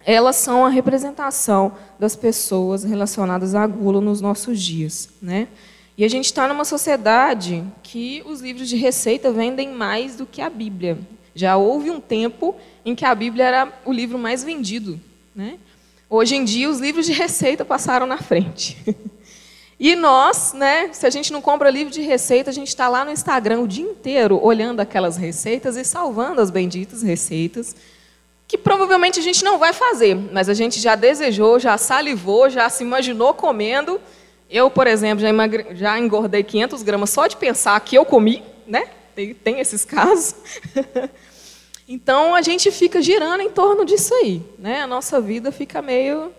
Elas 0.04 0.36
são 0.36 0.66
a 0.66 0.68
representação 0.68 1.72
das 1.98 2.16
pessoas 2.16 2.84
relacionadas 2.84 3.54
à 3.54 3.66
gula 3.66 4.00
nos 4.00 4.20
nossos 4.20 4.60
dias, 4.60 5.08
né? 5.20 5.48
E 5.96 6.04
a 6.04 6.08
gente 6.08 6.24
está 6.24 6.48
numa 6.48 6.64
sociedade 6.64 7.62
que 7.82 8.22
os 8.26 8.40
livros 8.40 8.68
de 8.68 8.76
receita 8.76 9.30
vendem 9.30 9.72
mais 9.72 10.16
do 10.16 10.26
que 10.26 10.40
a 10.40 10.48
Bíblia. 10.48 10.98
Já 11.34 11.56
houve 11.56 11.90
um 11.90 12.00
tempo 12.00 12.54
em 12.84 12.94
que 12.94 13.04
a 13.04 13.14
Bíblia 13.14 13.44
era 13.44 13.72
o 13.84 13.92
livro 13.92 14.18
mais 14.18 14.42
vendido. 14.42 14.98
Né? 15.34 15.58
Hoje 16.08 16.36
em 16.36 16.44
dia, 16.44 16.68
os 16.68 16.80
livros 16.80 17.06
de 17.06 17.12
receita 17.12 17.64
passaram 17.64 18.06
na 18.06 18.18
frente. 18.18 18.76
E 19.84 19.96
nós, 19.96 20.52
né, 20.52 20.90
se 20.92 21.04
a 21.04 21.10
gente 21.10 21.32
não 21.32 21.42
compra 21.42 21.68
livro 21.68 21.92
de 21.92 22.00
receita, 22.02 22.50
a 22.50 22.52
gente 22.52 22.68
está 22.68 22.88
lá 22.88 23.04
no 23.04 23.10
Instagram 23.10 23.62
o 23.62 23.66
dia 23.66 23.84
inteiro 23.84 24.38
olhando 24.40 24.78
aquelas 24.78 25.16
receitas 25.16 25.76
e 25.76 25.82
salvando 25.84 26.40
as 26.40 26.50
benditas 26.50 27.02
receitas, 27.02 27.74
que 28.52 28.58
provavelmente 28.58 29.18
a 29.18 29.22
gente 29.22 29.42
não 29.42 29.58
vai 29.58 29.72
fazer, 29.72 30.14
mas 30.14 30.46
a 30.46 30.52
gente 30.52 30.78
já 30.78 30.94
desejou, 30.94 31.58
já 31.58 31.78
salivou, 31.78 32.50
já 32.50 32.68
se 32.68 32.84
imaginou 32.84 33.32
comendo. 33.32 33.98
Eu, 34.50 34.70
por 34.70 34.86
exemplo, 34.86 35.22
já, 35.22 35.30
emagre... 35.30 35.68
já 35.70 35.98
engordei 35.98 36.42
500 36.42 36.82
gramas 36.82 37.08
só 37.08 37.26
de 37.26 37.34
pensar 37.38 37.80
que 37.80 37.96
eu 37.96 38.04
comi, 38.04 38.42
né? 38.66 38.90
Tem, 39.14 39.32
tem 39.32 39.58
esses 39.58 39.86
casos. 39.86 40.34
então 41.88 42.34
a 42.34 42.42
gente 42.42 42.70
fica 42.70 43.00
girando 43.00 43.40
em 43.40 43.48
torno 43.48 43.86
disso 43.86 44.14
aí, 44.16 44.42
né? 44.58 44.82
A 44.82 44.86
nossa 44.86 45.18
vida 45.18 45.50
fica 45.50 45.80
meio 45.80 46.30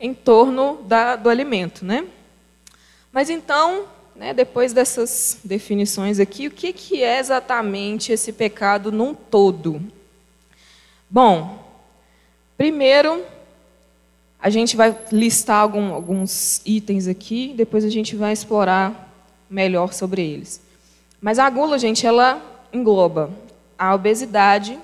em 0.00 0.12
torno 0.12 0.80
da, 0.88 1.14
do 1.14 1.28
alimento, 1.28 1.84
né? 1.84 2.04
Mas 3.12 3.30
então, 3.30 3.84
né, 4.16 4.34
depois 4.34 4.72
dessas 4.72 5.38
definições 5.44 6.18
aqui, 6.18 6.48
o 6.48 6.50
que, 6.50 6.72
que 6.72 7.00
é 7.00 7.20
exatamente 7.20 8.10
esse 8.10 8.32
pecado 8.32 8.90
num 8.90 9.14
todo? 9.14 9.80
Bom, 11.12 11.58
primeiro 12.56 13.24
a 14.38 14.48
gente 14.48 14.76
vai 14.76 14.96
listar 15.10 15.56
algum, 15.56 15.92
alguns 15.92 16.62
itens 16.64 17.08
aqui, 17.08 17.52
depois 17.56 17.84
a 17.84 17.90
gente 17.90 18.14
vai 18.14 18.32
explorar 18.32 19.12
melhor 19.50 19.92
sobre 19.92 20.22
eles. 20.22 20.60
Mas 21.20 21.40
a 21.40 21.50
gula, 21.50 21.80
gente, 21.80 22.06
ela 22.06 22.40
engloba 22.72 23.28
a 23.76 23.92
obesidade 23.92 24.78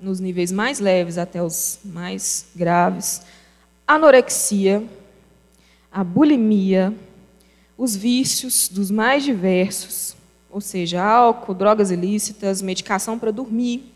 nos 0.00 0.18
níveis 0.18 0.50
mais 0.50 0.80
leves 0.80 1.16
até 1.16 1.40
os 1.40 1.78
mais 1.84 2.46
graves, 2.56 3.22
anorexia, 3.86 4.82
a 5.92 6.02
bulimia, 6.02 6.92
os 7.76 7.94
vícios 7.94 8.68
dos 8.68 8.90
mais 8.90 9.22
diversos, 9.22 10.16
ou 10.50 10.60
seja, 10.60 11.00
álcool, 11.00 11.54
drogas 11.54 11.92
ilícitas, 11.92 12.60
medicação 12.60 13.16
para 13.16 13.30
dormir, 13.30 13.94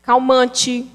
calmante, 0.00 0.86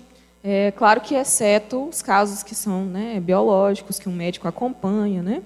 é, 0.44 0.72
claro 0.72 1.00
que 1.00 1.16
exceto 1.16 1.88
os 1.88 2.02
casos 2.02 2.44
que 2.44 2.54
são 2.54 2.84
né, 2.84 3.20
biológicos, 3.22 3.98
que 3.98 4.10
um 4.10 4.14
médico 4.14 4.48
acompanha, 4.48 5.24
né? 5.24 5.42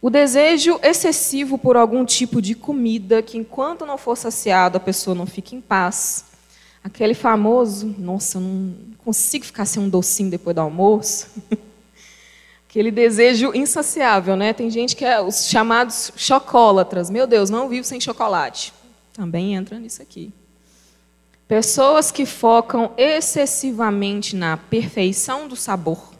O 0.00 0.08
desejo 0.08 0.80
excessivo 0.82 1.58
por 1.58 1.76
algum 1.76 2.04
tipo 2.04 2.40
de 2.40 2.54
comida 2.54 3.22
que, 3.22 3.38
enquanto 3.38 3.86
não 3.86 3.98
for 3.98 4.16
saciado, 4.16 4.78
a 4.78 4.80
pessoa 4.80 5.14
não 5.14 5.26
fica 5.26 5.54
em 5.54 5.60
paz. 5.60 6.24
Aquele 6.82 7.14
famoso, 7.14 7.94
nossa, 7.98 8.38
eu 8.38 8.40
não 8.40 8.74
consigo 9.04 9.44
ficar 9.44 9.64
sem 9.64 9.80
um 9.80 9.88
docinho 9.88 10.30
depois 10.30 10.56
do 10.56 10.60
almoço. 10.60 11.28
Aquele 12.68 12.90
desejo 12.90 13.52
insaciável, 13.54 14.34
né? 14.34 14.52
Tem 14.52 14.70
gente 14.70 14.96
que 14.96 15.04
é 15.04 15.20
os 15.20 15.46
chamados 15.48 16.10
chocólatras. 16.16 17.10
Meu 17.10 17.26
Deus, 17.26 17.50
não 17.50 17.68
vivo 17.68 17.86
sem 17.86 18.00
chocolate. 18.00 18.72
Também 19.12 19.54
entra 19.54 19.78
nisso 19.78 20.00
aqui. 20.00 20.32
Pessoas 21.52 22.10
que 22.10 22.24
focam 22.24 22.94
excessivamente 22.96 24.34
na 24.34 24.56
perfeição 24.56 25.46
do 25.46 25.54
sabor 25.54 26.10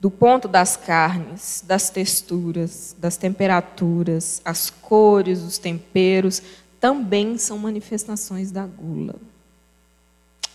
do 0.00 0.10
ponto 0.10 0.48
das 0.48 0.78
carnes, 0.78 1.62
das 1.66 1.90
texturas, 1.90 2.96
das 2.98 3.18
temperaturas, 3.18 4.40
as 4.42 4.70
cores, 4.70 5.42
os 5.42 5.58
temperos, 5.58 6.42
também 6.80 7.36
são 7.36 7.58
manifestações 7.58 8.50
da 8.50 8.64
gula. 8.64 9.16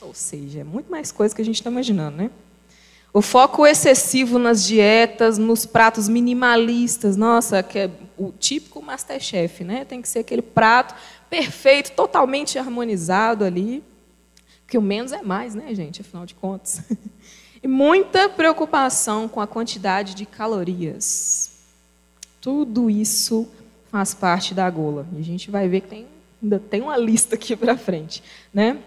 Ou 0.01 0.15
seja, 0.15 0.61
é 0.61 0.63
muito 0.63 0.89
mais 0.89 1.11
coisa 1.11 1.35
que 1.35 1.43
a 1.43 1.45
gente 1.45 1.57
está 1.57 1.69
imaginando, 1.69 2.17
né? 2.17 2.31
O 3.13 3.21
foco 3.21 3.67
excessivo 3.67 4.39
nas 4.39 4.65
dietas, 4.65 5.37
nos 5.37 5.63
pratos 5.63 6.09
minimalistas, 6.09 7.15
nossa, 7.15 7.61
que 7.61 7.77
é 7.77 7.91
o 8.17 8.31
típico 8.31 8.81
Masterchef, 8.81 9.63
né? 9.63 9.85
Tem 9.85 10.01
que 10.01 10.09
ser 10.09 10.19
aquele 10.19 10.41
prato 10.41 10.95
perfeito, 11.29 11.91
totalmente 11.91 12.57
harmonizado 12.57 13.43
ali. 13.43 13.83
Que 14.67 14.77
o 14.77 14.81
menos 14.81 15.11
é 15.11 15.21
mais, 15.21 15.53
né, 15.53 15.73
gente? 15.75 16.01
Afinal 16.01 16.25
de 16.25 16.35
contas. 16.35 16.81
E 17.63 17.67
muita 17.67 18.29
preocupação 18.29 19.27
com 19.27 19.41
a 19.41 19.47
quantidade 19.47 20.13
de 20.13 20.23
calorias. 20.23 21.49
Tudo 22.39 22.91
isso 22.91 23.49
faz 23.89 24.13
parte 24.13 24.53
da 24.53 24.69
gula. 24.69 25.07
E 25.15 25.19
a 25.19 25.23
gente 25.23 25.49
vai 25.49 25.67
ver 25.67 25.81
que 25.81 25.87
tem, 25.87 26.05
ainda 26.43 26.59
tem 26.59 26.79
uma 26.79 26.95
lista 26.95 27.33
aqui 27.33 27.55
para 27.55 27.75
frente. 27.75 28.21
Né? 28.53 28.77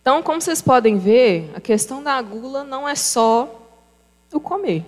Então, 0.00 0.20
como 0.20 0.40
vocês 0.40 0.60
podem 0.60 0.98
ver, 0.98 1.52
a 1.54 1.60
questão 1.60 2.02
da 2.02 2.20
gula 2.20 2.64
não 2.64 2.88
é 2.88 2.96
só 2.96 3.70
o 4.32 4.40
comer. 4.40 4.84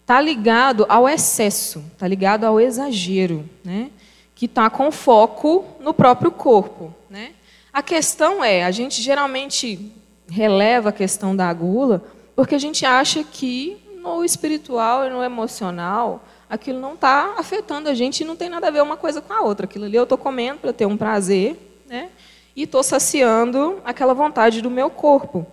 Está 0.00 0.18
ligado 0.18 0.86
ao 0.88 1.06
excesso, 1.06 1.84
está 1.92 2.08
ligado 2.08 2.44
ao 2.44 2.58
exagero, 2.58 3.46
né? 3.62 3.90
Que 4.36 4.44
está 4.44 4.68
com 4.68 4.92
foco 4.92 5.64
no 5.80 5.94
próprio 5.94 6.30
corpo. 6.30 6.94
Né? 7.10 7.32
A 7.72 7.82
questão 7.82 8.44
é, 8.44 8.64
a 8.64 8.70
gente 8.70 9.00
geralmente 9.02 9.90
releva 10.28 10.90
a 10.90 10.92
questão 10.92 11.34
da 11.34 11.52
gula 11.52 12.04
porque 12.36 12.54
a 12.54 12.58
gente 12.58 12.84
acha 12.84 13.24
que 13.24 13.78
no 13.96 14.22
espiritual 14.22 15.06
e 15.06 15.10
no 15.10 15.24
emocional 15.24 16.22
aquilo 16.48 16.78
não 16.78 16.92
está 16.94 17.34
afetando 17.38 17.88
a 17.88 17.94
gente 17.94 18.20
e 18.20 18.24
não 18.24 18.36
tem 18.36 18.50
nada 18.50 18.68
a 18.68 18.70
ver 18.70 18.82
uma 18.82 18.96
coisa 18.96 19.22
com 19.22 19.32
a 19.32 19.40
outra. 19.40 19.64
Aquilo 19.64 19.86
ali 19.86 19.96
eu 19.96 20.02
estou 20.02 20.18
comendo 20.18 20.60
para 20.60 20.72
ter 20.72 20.86
um 20.86 20.98
prazer, 20.98 21.56
né? 21.88 22.10
E 22.54 22.64
estou 22.64 22.82
saciando 22.82 23.80
aquela 23.84 24.14
vontade 24.14 24.60
do 24.60 24.70
meu 24.70 24.90
corpo. 24.90 25.46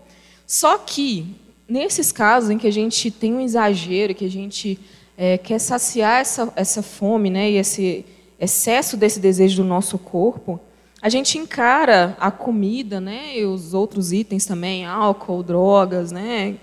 Só 0.46 0.78
que 0.78 1.36
nesses 1.68 2.12
casos 2.12 2.50
em 2.50 2.58
que 2.58 2.68
a 2.68 2.72
gente 2.72 3.10
tem 3.10 3.34
um 3.34 3.42
exagero, 3.42 4.14
que 4.14 4.26
a 4.26 4.30
gente 4.30 4.80
é, 5.18 5.38
quer 5.38 5.60
saciar 5.60 6.20
essa, 6.20 6.52
essa 6.56 6.84
fome, 6.84 7.30
né? 7.30 7.50
E 7.50 7.58
esse 7.58 8.06
excesso 8.44 8.98
desse 8.98 9.20
desejo 9.20 9.64
do 9.64 9.68
nosso 9.68 9.98
corpo, 9.98 10.60
a 11.02 11.10
gente 11.10 11.38
encara 11.38 12.16
a 12.20 12.32
comida, 12.32 13.02
né, 13.02 13.38
e 13.38 13.46
os 13.46 13.74
outros 13.74 14.14
itens 14.14 14.46
também, 14.46 14.86
álcool, 14.86 15.44
drogas, 15.44 16.12
né, 16.12 16.56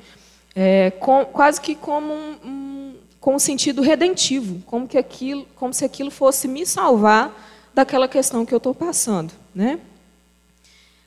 é, 0.55 0.91
com, 0.93 1.25
quase 1.27 1.61
que 1.61 1.75
como 1.75 2.13
um, 2.13 2.37
um, 2.45 2.95
com 3.21 3.35
um 3.35 3.39
sentido 3.39 3.83
redentivo, 3.83 4.63
como 4.67 4.89
que 4.89 4.97
aquilo, 4.97 5.47
como 5.57 5.75
se 5.75 5.85
aquilo 5.85 6.11
fosse 6.11 6.49
me 6.49 6.65
salvar 6.65 7.33
daquela 7.75 8.09
questão 8.09 8.47
que 8.47 8.55
eu 8.55 8.59
estou 8.59 8.75
passando, 8.75 9.33
né? 9.55 9.79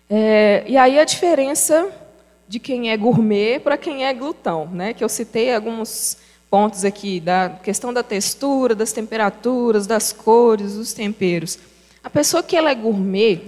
É, 0.10 0.63
e 0.68 0.77
aí 0.77 1.00
a 1.00 1.06
diferença 1.06 1.89
de 2.48 2.60
quem 2.60 2.92
é 2.92 2.98
gourmet 2.98 3.60
para 3.60 3.77
quem 3.77 4.06
é 4.06 4.13
glutão, 4.13 4.68
né? 4.68 4.94
Que 4.94 5.03
eu 5.03 5.10
citei 5.10 5.53
alguns 5.53 6.18
pontos 6.53 6.86
aqui 6.86 7.19
da 7.19 7.50
questão 7.50 7.91
da 7.91 8.03
textura, 8.03 8.75
das 8.75 8.91
temperaturas, 8.91 9.88
das 9.88 10.13
cores, 10.13 10.75
dos 10.75 10.93
temperos. 10.93 11.57
A 12.03 12.12
pessoa 12.12 12.43
que 12.43 12.55
ela 12.55 12.69
é 12.69 12.75
gourmet, 12.75 13.41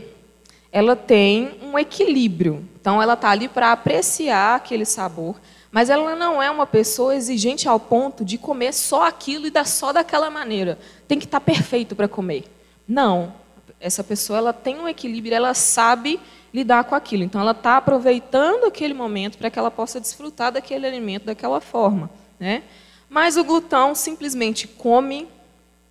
ela 0.72 0.96
tem 0.96 1.52
um 1.62 1.78
equilíbrio. 1.78 2.68
Então, 2.82 3.00
ela 3.00 3.14
está 3.14 3.30
ali 3.30 3.48
para 3.48 3.72
apreciar 3.72 4.56
aquele 4.56 4.86
sabor, 4.86 5.36
mas 5.72 5.92
ela 5.92 6.16
não 6.16 6.42
é 6.42 6.50
uma 6.50 6.66
pessoa 6.66 7.16
exigente 7.16 7.70
ao 7.70 7.80
ponto 7.80 8.26
de 8.26 8.40
comer 8.40 8.74
só 8.74 9.06
aquilo 9.06 9.46
e 9.46 9.52
dar 9.52 9.68
só 9.68 9.94
daquela 9.94 10.32
maneira. 10.32 10.80
Tem 11.08 11.20
que 11.20 11.26
estar 11.26 11.40
tá 11.40 11.46
perfeito 11.46 11.96
para 11.96 12.08
comer. 12.08 12.46
Não. 12.88 13.36
Essa 13.80 14.04
pessoa 14.04 14.40
ela 14.40 14.52
tem 14.52 14.80
um 14.80 14.88
equilíbrio, 14.88 15.36
ela 15.36 15.54
sabe 15.54 16.20
lidar 16.52 16.86
com 16.86 16.96
aquilo. 16.96 17.22
Então, 17.22 17.40
ela 17.40 17.52
está 17.52 17.78
aproveitando 17.78 18.66
aquele 18.66 18.96
momento 18.96 19.38
para 19.38 19.52
que 19.52 19.60
ela 19.60 19.70
possa 19.70 20.02
desfrutar 20.02 20.52
daquele 20.52 20.88
alimento 20.88 21.26
daquela 21.26 21.62
forma. 21.62 22.10
Né? 22.40 22.64
Mas 23.10 23.38
o 23.38 23.44
glutão 23.44 23.96
simplesmente 23.96 24.68
come 24.68 25.28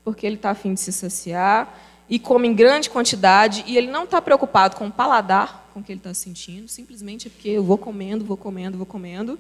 porque 0.05 0.27
ele 0.27 0.37
está 0.37 0.51
afim 0.51 0.75
de 0.75 0.81
se 0.81 0.93
saciar 0.93 1.73
e 2.09 2.19
come 2.19 2.47
em 2.47 2.55
grande 2.55 2.91
quantidade 2.91 3.65
e 3.67 3.77
ele 3.77 3.87
não 3.87 4.05
está 4.05 4.21
preocupado 4.21 4.77
com 4.77 4.89
o 4.89 4.93
paladar, 4.93 5.71
com 5.73 5.81
o 5.81 5.83
que 5.83 5.93
ele 5.93 6.01
está 6.01 6.13
sentindo, 6.13 6.69
simplesmente 6.69 7.29
é 7.29 7.31
porque 7.31 7.49
eu 7.49 7.65
vou 7.65 7.79
comendo, 7.79 8.25
vou 8.25 8.37
comendo, 8.37 8.77
vou 8.77 8.87
comendo. 8.87 9.39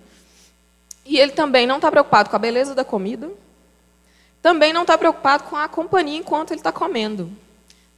E 1.05 1.19
ele 1.19 1.33
também 1.33 1.67
não 1.67 1.77
está 1.77 1.91
preocupado 1.91 2.31
com 2.31 2.37
a 2.37 2.39
beleza 2.39 2.75
da 2.75 2.85
comida, 2.85 3.31
também 4.41 4.73
não 4.73 4.83
está 4.83 4.97
preocupado 4.97 5.45
com 5.45 5.57
a 5.57 5.69
companhia 5.69 6.19
enquanto 6.19 6.53
ele 6.53 6.61
está 6.61 6.73
comendo. 6.73 7.31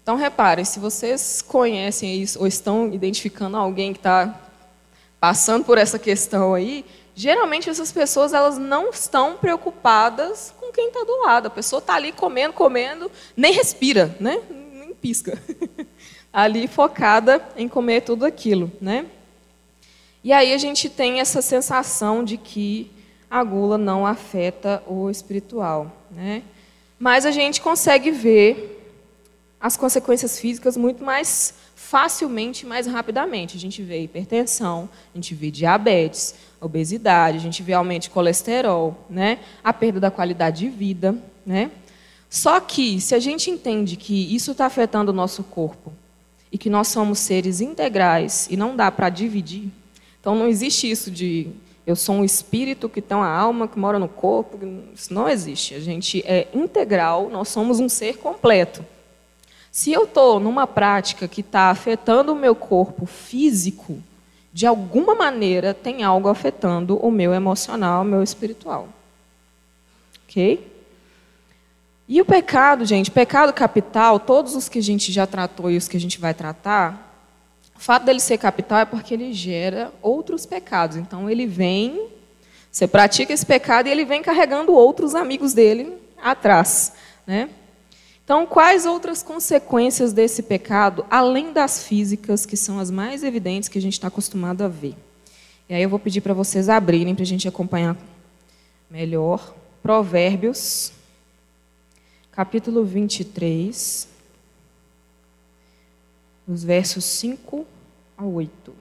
Então, 0.02 0.16
reparem, 0.16 0.64
se 0.64 0.78
vocês 0.78 1.42
conhecem 1.42 2.20
isso 2.20 2.38
ou 2.38 2.46
estão 2.46 2.92
identificando 2.92 3.56
alguém 3.56 3.92
que 3.92 3.98
está 3.98 4.38
passando 5.18 5.64
por 5.64 5.78
essa 5.78 5.98
questão 5.98 6.54
aí, 6.54 6.84
geralmente 7.16 7.70
essas 7.70 7.90
pessoas 7.90 8.34
elas 8.34 8.58
não 8.58 8.90
estão 8.90 9.38
preocupadas 9.38 10.54
com 10.60 10.70
quem 10.70 10.88
está 10.88 11.02
do 11.02 11.22
lado. 11.22 11.46
A 11.46 11.50
pessoa 11.50 11.78
está 11.78 11.94
ali 11.94 12.12
comendo, 12.12 12.52
comendo, 12.52 13.10
nem 13.34 13.52
respira, 13.54 14.14
né? 14.20 14.40
nem 14.50 14.94
pisca. 14.94 15.42
ali 16.30 16.68
focada 16.68 17.42
em 17.56 17.66
comer 17.66 18.02
tudo 18.02 18.26
aquilo. 18.26 18.70
Né? 18.78 19.06
E 20.22 20.30
aí 20.30 20.52
a 20.52 20.58
gente 20.58 20.90
tem 20.90 21.18
essa 21.18 21.40
sensação 21.40 22.22
de 22.22 22.36
que 22.36 22.90
a 23.30 23.42
gula 23.42 23.78
não 23.78 24.06
afeta 24.06 24.82
o 24.86 25.08
espiritual. 25.08 25.90
Né? 26.10 26.42
Mas 26.98 27.24
a 27.24 27.30
gente 27.30 27.62
consegue 27.62 28.10
ver 28.10 28.74
as 29.58 29.74
consequências 29.74 30.38
físicas 30.38 30.76
muito 30.76 31.02
mais 31.02 31.54
facilmente, 31.74 32.66
mais 32.66 32.86
rapidamente. 32.86 33.56
A 33.56 33.60
gente 33.60 33.82
vê 33.82 34.00
hipertensão, 34.00 34.88
a 35.14 35.16
gente 35.16 35.34
vê 35.34 35.50
diabetes, 35.50 36.34
obesidade, 36.60 37.38
a 37.38 37.40
gente 37.40 37.62
vê 37.62 37.72
aumento 37.72 38.04
de 38.04 38.10
colesterol, 38.10 38.96
né? 39.08 39.38
a 39.62 39.72
perda 39.72 40.00
da 40.00 40.10
qualidade 40.10 40.60
de 40.60 40.68
vida. 40.68 41.14
Né? 41.44 41.70
Só 42.28 42.60
que, 42.60 43.00
se 43.00 43.14
a 43.14 43.18
gente 43.18 43.50
entende 43.50 43.96
que 43.96 44.34
isso 44.34 44.52
está 44.52 44.66
afetando 44.66 45.10
o 45.10 45.14
nosso 45.14 45.42
corpo 45.42 45.92
e 46.50 46.58
que 46.58 46.70
nós 46.70 46.88
somos 46.88 47.18
seres 47.18 47.60
integrais 47.60 48.48
e 48.50 48.56
não 48.56 48.74
dá 48.76 48.90
para 48.90 49.08
dividir, 49.08 49.70
então 50.20 50.34
não 50.34 50.48
existe 50.48 50.90
isso 50.90 51.10
de 51.10 51.48
eu 51.86 51.94
sou 51.94 52.16
um 52.16 52.24
espírito 52.24 52.88
que 52.88 53.00
tem 53.00 53.16
uma 53.16 53.28
alma 53.28 53.68
que 53.68 53.78
mora 53.78 53.96
no 53.96 54.08
corpo, 54.08 54.58
isso 54.92 55.14
não 55.14 55.28
existe. 55.28 55.74
A 55.74 55.80
gente 55.80 56.20
é 56.26 56.48
integral, 56.52 57.30
nós 57.30 57.48
somos 57.48 57.78
um 57.78 57.88
ser 57.88 58.18
completo. 58.18 58.84
Se 59.70 59.92
eu 59.92 60.02
estou 60.02 60.40
numa 60.40 60.66
prática 60.66 61.28
que 61.28 61.42
está 61.42 61.70
afetando 61.70 62.32
o 62.32 62.36
meu 62.36 62.56
corpo 62.56 63.06
físico, 63.06 64.02
de 64.56 64.64
alguma 64.64 65.14
maneira 65.14 65.74
tem 65.74 66.02
algo 66.02 66.30
afetando 66.30 66.96
o 66.96 67.10
meu 67.10 67.34
emocional, 67.34 68.00
o 68.00 68.06
meu 68.06 68.22
espiritual. 68.22 68.88
Ok? 70.24 70.66
E 72.08 72.22
o 72.22 72.24
pecado, 72.24 72.86
gente, 72.86 73.10
pecado 73.10 73.52
capital, 73.52 74.18
todos 74.18 74.56
os 74.56 74.66
que 74.66 74.78
a 74.78 74.82
gente 74.82 75.12
já 75.12 75.26
tratou 75.26 75.70
e 75.70 75.76
os 75.76 75.88
que 75.88 75.98
a 75.98 76.00
gente 76.00 76.18
vai 76.18 76.32
tratar, 76.32 77.20
o 77.76 77.78
fato 77.78 78.04
dele 78.06 78.18
ser 78.18 78.38
capital 78.38 78.78
é 78.78 78.86
porque 78.86 79.12
ele 79.12 79.30
gera 79.30 79.92
outros 80.00 80.46
pecados. 80.46 80.96
Então 80.96 81.28
ele 81.28 81.46
vem, 81.46 82.08
você 82.72 82.88
pratica 82.88 83.34
esse 83.34 83.44
pecado 83.44 83.88
e 83.88 83.90
ele 83.90 84.06
vem 84.06 84.22
carregando 84.22 84.72
outros 84.72 85.14
amigos 85.14 85.52
dele 85.52 85.92
atrás, 86.16 86.94
né? 87.26 87.50
Então, 88.26 88.44
quais 88.44 88.84
outras 88.86 89.22
consequências 89.22 90.12
desse 90.12 90.42
pecado, 90.42 91.06
além 91.08 91.52
das 91.52 91.84
físicas, 91.84 92.44
que 92.44 92.56
são 92.56 92.80
as 92.80 92.90
mais 92.90 93.22
evidentes 93.22 93.68
que 93.68 93.78
a 93.78 93.80
gente 93.80 93.92
está 93.92 94.08
acostumado 94.08 94.64
a 94.64 94.68
ver? 94.68 94.96
E 95.68 95.74
aí 95.74 95.80
eu 95.80 95.88
vou 95.88 96.00
pedir 96.00 96.20
para 96.22 96.34
vocês 96.34 96.68
abrirem 96.68 97.14
para 97.14 97.22
a 97.22 97.26
gente 97.26 97.46
acompanhar 97.46 97.96
melhor. 98.90 99.54
Provérbios, 99.80 100.90
capítulo 102.32 102.84
23, 102.84 104.08
os 106.48 106.64
versos 106.64 107.04
5 107.04 107.64
a 108.18 108.24
8. 108.24 108.74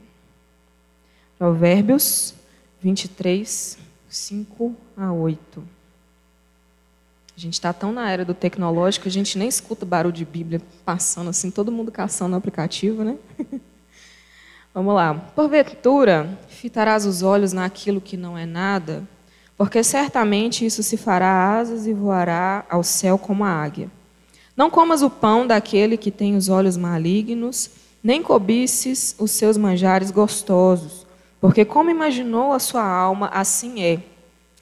Provérbios 1.38 2.34
23, 2.82 3.78
5 4.10 4.76
a 4.98 5.14
8. 5.14 5.76
A 7.38 7.40
gente 7.40 7.56
está 7.56 7.74
tão 7.74 7.92
na 7.92 8.10
era 8.10 8.24
do 8.24 8.34
tecnológico, 8.34 9.10
a 9.10 9.12
gente 9.12 9.38
nem 9.38 9.50
escuta 9.50 9.86
barulho 9.86 10.14
de 10.14 10.24
Bíblia 10.24 10.62
passando 10.86 11.30
assim, 11.30 11.52
todo 11.52 11.70
mundo 11.70 11.92
caçando 11.92 12.32
no 12.32 12.38
aplicativo, 12.38 13.04
né? 13.04 13.18
Vamos 14.74 14.96
lá. 14.96 15.14
Porventura, 15.36 16.40
fitarás 16.48 17.06
os 17.06 17.24
olhos 17.24 17.52
naquilo 17.52 18.00
que 18.00 18.16
não 18.16 18.38
é 18.38 18.46
nada, 18.46 19.04
porque 19.58 19.84
certamente 19.84 20.66
isso 20.66 20.82
se 20.82 20.96
fará 20.96 21.58
asas 21.58 21.86
e 21.86 21.94
voará 21.94 22.66
ao 22.70 22.84
céu 22.84 23.18
como 23.18 23.44
a 23.44 23.50
águia. 23.50 23.92
Não 24.56 24.70
comas 24.70 25.02
o 25.02 25.10
pão 25.10 25.46
daquele 25.46 25.98
que 25.98 26.12
tem 26.12 26.38
os 26.38 26.48
olhos 26.48 26.78
malignos, 26.78 27.70
nem 28.02 28.24
cobices 28.24 29.14
os 29.20 29.32
seus 29.32 29.58
manjares 29.58 30.10
gostosos, 30.10 31.06
porque 31.42 31.66
como 31.66 31.90
imaginou 31.90 32.54
a 32.54 32.60
sua 32.60 32.86
alma, 32.86 33.28
assim 33.34 33.84
é. 33.84 34.02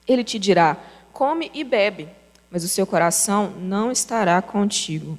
Ele 0.08 0.24
te 0.24 0.40
dirá: 0.40 0.76
come 1.12 1.52
e 1.54 1.62
bebe 1.62 2.08
mas 2.54 2.62
o 2.62 2.68
seu 2.68 2.86
coração 2.86 3.52
não 3.58 3.90
estará 3.90 4.40
contigo. 4.40 5.18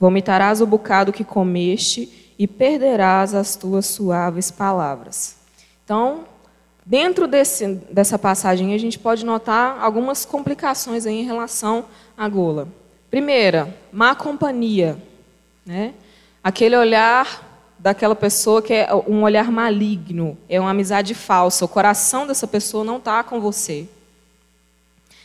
Vomitarás 0.00 0.60
o 0.60 0.66
bocado 0.66 1.12
que 1.12 1.22
comeste 1.22 2.34
e 2.36 2.44
perderás 2.48 3.36
as 3.36 3.54
tuas 3.54 3.86
suaves 3.86 4.50
palavras. 4.50 5.36
Então, 5.84 6.24
dentro 6.84 7.28
desse, 7.28 7.68
dessa 7.88 8.18
passagem, 8.18 8.74
a 8.74 8.78
gente 8.78 8.98
pode 8.98 9.24
notar 9.24 9.78
algumas 9.80 10.24
complicações 10.24 11.06
em 11.06 11.22
relação 11.22 11.84
à 12.18 12.28
gula. 12.28 12.66
Primeira, 13.08 13.72
má 13.92 14.16
companhia. 14.16 14.98
Né? 15.64 15.94
Aquele 16.42 16.76
olhar 16.76 17.48
daquela 17.78 18.16
pessoa 18.16 18.60
que 18.60 18.74
é 18.74 18.88
um 19.06 19.22
olhar 19.22 19.52
maligno, 19.52 20.36
é 20.48 20.60
uma 20.60 20.70
amizade 20.70 21.14
falsa. 21.14 21.64
O 21.64 21.68
coração 21.68 22.26
dessa 22.26 22.48
pessoa 22.48 22.82
não 22.82 22.96
está 22.96 23.22
com 23.22 23.40
você. 23.40 23.88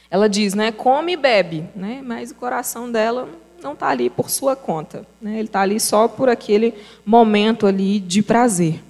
Ela 0.10 0.30
diz, 0.30 0.54
né, 0.54 0.72
come 0.72 1.14
e 1.14 1.18
bebe, 1.18 1.66
né, 1.76 2.02
mas 2.04 2.32
o 2.32 2.36
coração 2.36 2.92
dela 2.92 3.28
não 3.62 3.74
está 3.74 3.90
ali 3.90 4.10
por 4.10 4.30
sua 4.30 4.56
conta. 4.56 5.06
Né, 5.22 5.40
ele 5.40 5.48
está 5.48 5.62
ali 5.62 5.80
só 5.80 6.08
por 6.08 6.30
aquele 6.30 6.74
momento 7.06 7.68
ali 7.68 8.00
de 8.00 8.22
prazer. 8.22 8.82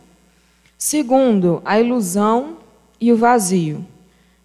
Segundo, 0.77 1.62
a 1.65 1.80
ilusão 1.80 2.58
e 3.01 3.12
o 3.12 3.17
vazio. 3.17 3.86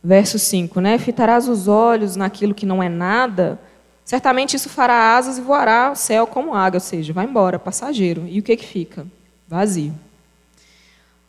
Verso 0.02 0.38
5, 0.38 0.80
né, 0.80 0.98
fitarás 0.98 1.48
os 1.48 1.68
olhos 1.68 2.16
naquilo 2.16 2.54
que 2.54 2.66
não 2.66 2.82
é 2.82 2.88
nada, 2.88 3.60
certamente 4.04 4.56
isso 4.56 4.68
fará 4.68 5.16
asas 5.16 5.38
e 5.38 5.40
voará 5.40 5.88
ao 5.88 5.96
céu 5.96 6.26
como 6.26 6.54
água, 6.54 6.78
ou 6.78 6.80
seja, 6.80 7.12
vai 7.12 7.24
embora, 7.24 7.58
passageiro. 7.58 8.26
E 8.28 8.40
o 8.40 8.42
que, 8.42 8.56
que 8.56 8.66
fica? 8.66 9.06
Vazio. 9.46 9.94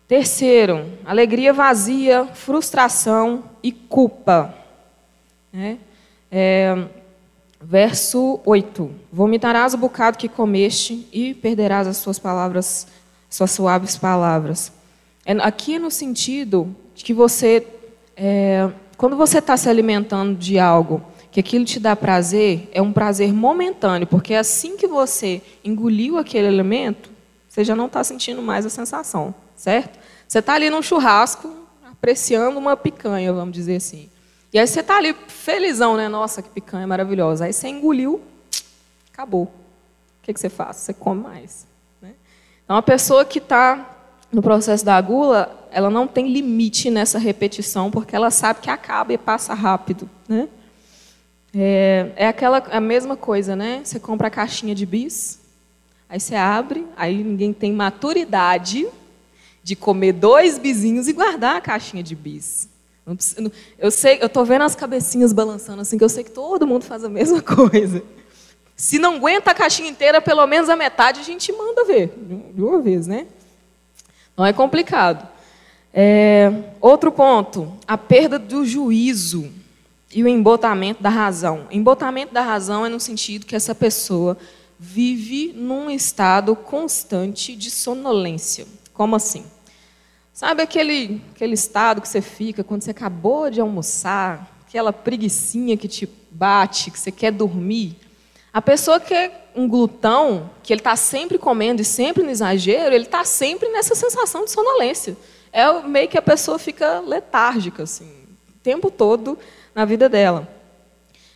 Terceiro, 0.07 0.85
alegria 1.05 1.53
vazia, 1.53 2.25
frustração 2.33 3.43
e 3.61 3.71
culpa. 3.71 4.53
Né? 5.53 5.77
É, 6.31 6.75
verso 7.61 8.39
8: 8.43 8.89
Vomitarás 9.11 9.75
o 9.75 9.77
bocado 9.77 10.17
que 10.17 10.27
comeste 10.27 11.07
e 11.13 11.35
perderás 11.35 11.87
as 11.87 11.97
suas 11.97 12.17
palavras, 12.17 12.87
suas 13.29 13.51
suaves 13.51 13.95
palavras. 13.95 14.71
É, 15.23 15.33
aqui 15.33 15.75
é 15.75 15.79
no 15.79 15.91
sentido 15.91 16.75
de 16.95 17.03
que 17.03 17.13
você, 17.13 17.65
é, 18.17 18.69
quando 18.97 19.15
você 19.15 19.37
está 19.37 19.55
se 19.55 19.69
alimentando 19.69 20.35
de 20.35 20.57
algo 20.57 21.01
que 21.31 21.39
aquilo 21.39 21.65
te 21.65 21.79
dá 21.79 21.95
prazer, 21.95 22.69
é 22.71 22.81
um 22.81 22.93
prazer 22.93 23.33
momentâneo, 23.33 24.05
porque 24.05 24.35
assim 24.35 24.77
que 24.77 24.85
você 24.85 25.41
engoliu 25.63 26.17
aquele 26.17 26.47
alimento, 26.47 27.09
você 27.49 27.63
já 27.63 27.75
não 27.75 27.87
está 27.87 28.03
sentindo 28.03 28.41
mais 28.41 28.65
a 28.67 28.69
sensação, 28.69 29.33
certo? 29.55 29.99
Você 30.27 30.39
está 30.39 30.53
ali 30.53 30.69
num 30.69 30.81
churrasco, 30.81 31.51
apreciando 31.91 32.57
uma 32.59 32.77
picanha, 32.77 33.33
vamos 33.33 33.53
dizer 33.53 33.77
assim. 33.77 34.09
E 34.53 34.59
aí 34.59 34.67
você 34.67 34.81
está 34.81 34.97
ali 34.97 35.15
felizão, 35.27 35.97
né? 35.97 36.07
Nossa, 36.07 36.41
que 36.41 36.49
picanha 36.49 36.85
maravilhosa. 36.85 37.45
Aí 37.45 37.53
você 37.53 37.67
engoliu, 37.67 38.21
acabou. 39.11 39.45
O 39.45 39.51
que, 40.21 40.31
que 40.31 40.39
você 40.39 40.47
faz? 40.47 40.77
Você 40.77 40.93
come 40.93 41.23
mais. 41.23 41.65
Né? 41.99 42.11
Então, 42.63 42.77
a 42.77 42.81
pessoa 42.83 43.25
que 43.25 43.39
está 43.39 43.89
no 44.31 44.43
processo 44.43 44.85
da 44.85 44.99
gula, 45.01 45.67
ela 45.71 45.89
não 45.89 46.07
tem 46.07 46.31
limite 46.31 46.91
nessa 46.91 47.17
repetição, 47.17 47.89
porque 47.89 48.15
ela 48.15 48.29
sabe 48.29 48.61
que 48.61 48.69
acaba 48.69 49.11
e 49.11 49.17
passa 49.17 49.55
rápido. 49.55 50.07
Né? 50.29 50.47
É, 51.55 52.11
é 52.15 52.27
aquela 52.27 52.59
a 52.59 52.79
mesma 52.79 53.17
coisa, 53.17 53.55
né? 53.55 53.81
Você 53.83 53.99
compra 53.99 54.27
a 54.27 54.31
caixinha 54.31 54.73
de 54.73 54.85
bis, 54.85 55.39
aí 56.07 56.19
você 56.19 56.35
abre, 56.35 56.85
aí 56.95 57.23
ninguém 57.23 57.53
tem 57.53 57.71
maturidade 57.71 58.87
de 59.63 59.75
comer 59.75 60.13
dois 60.13 60.57
bizinhos 60.57 61.07
e 61.07 61.13
guardar 61.13 61.55
a 61.55 61.61
caixinha 61.61 62.03
de 62.03 62.15
bis. 62.15 62.67
Eu 63.77 63.91
sei, 63.91 64.19
eu 64.21 64.27
estou 64.27 64.45
vendo 64.45 64.61
as 64.61 64.75
cabecinhas 64.75 65.33
balançando 65.33 65.81
assim, 65.81 65.97
que 65.97 66.03
eu 66.03 66.09
sei 66.09 66.23
que 66.23 66.31
todo 66.31 66.65
mundo 66.65 66.85
faz 66.85 67.03
a 67.03 67.09
mesma 67.09 67.41
coisa. 67.43 68.01
Se 68.75 68.97
não 68.97 69.15
aguenta 69.15 69.51
a 69.51 69.53
caixinha 69.53 69.89
inteira, 69.89 70.21
pelo 70.21 70.45
menos 70.47 70.69
a 70.69 70.75
metade 70.75 71.19
a 71.19 71.23
gente 71.23 71.51
manda 71.51 71.83
ver, 71.85 72.13
de 72.53 72.61
uma 72.61 72.81
vez, 72.81 73.05
né? 73.05 73.27
Não 74.35 74.45
é 74.45 74.53
complicado. 74.53 75.27
É, 75.93 76.51
outro 76.81 77.11
ponto, 77.11 77.71
a 77.87 77.97
perda 77.97 78.39
do 78.39 78.65
juízo 78.65 79.51
e 80.13 80.23
o 80.23 80.27
embotamento 80.27 81.03
da 81.03 81.09
razão. 81.09 81.67
Embotamento 81.69 82.33
da 82.33 82.41
razão 82.41 82.85
é 82.85 82.89
no 82.89 82.99
sentido 82.99 83.45
que 83.45 83.55
essa 83.55 83.75
pessoa 83.75 84.37
vive 84.79 85.53
num 85.55 85.89
estado 85.89 86.55
constante 86.55 87.55
de 87.55 87.69
sonolência. 87.69 88.65
Como 88.93 89.15
assim? 89.15 89.45
Sabe 90.33 90.63
aquele, 90.63 91.21
aquele 91.35 91.53
estado 91.53 92.01
que 92.01 92.07
você 92.07 92.19
fica 92.19 92.63
quando 92.63 92.81
você 92.81 92.89
acabou 92.89 93.51
de 93.51 93.61
almoçar, 93.61 94.57
aquela 94.67 94.91
preguiçinha 94.91 95.77
que 95.77 95.87
te 95.87 96.09
bate, 96.31 96.89
que 96.89 96.99
você 96.99 97.11
quer 97.11 97.31
dormir? 97.31 97.95
A 98.51 98.59
pessoa 98.59 98.99
que 98.99 99.13
é 99.13 99.45
um 99.55 99.67
glutão, 99.67 100.49
que 100.63 100.73
ele 100.73 100.79
está 100.79 100.95
sempre 100.95 101.37
comendo 101.37 101.83
e 101.83 101.85
sempre 101.85 102.23
no 102.23 102.31
exagero, 102.31 102.95
ele 102.95 103.05
está 103.05 103.23
sempre 103.23 103.69
nessa 103.69 103.93
sensação 103.93 104.43
de 104.43 104.49
sonolência. 104.49 105.15
é 105.51 105.71
meio 105.83 106.09
que 106.09 106.17
a 106.17 106.21
pessoa 106.21 106.57
fica 106.57 106.99
letárgica, 106.99 107.83
assim, 107.83 108.09
o 108.49 108.59
tempo 108.63 108.89
todo 108.89 109.37
na 109.75 109.85
vida 109.85 110.09
dela. 110.09 110.47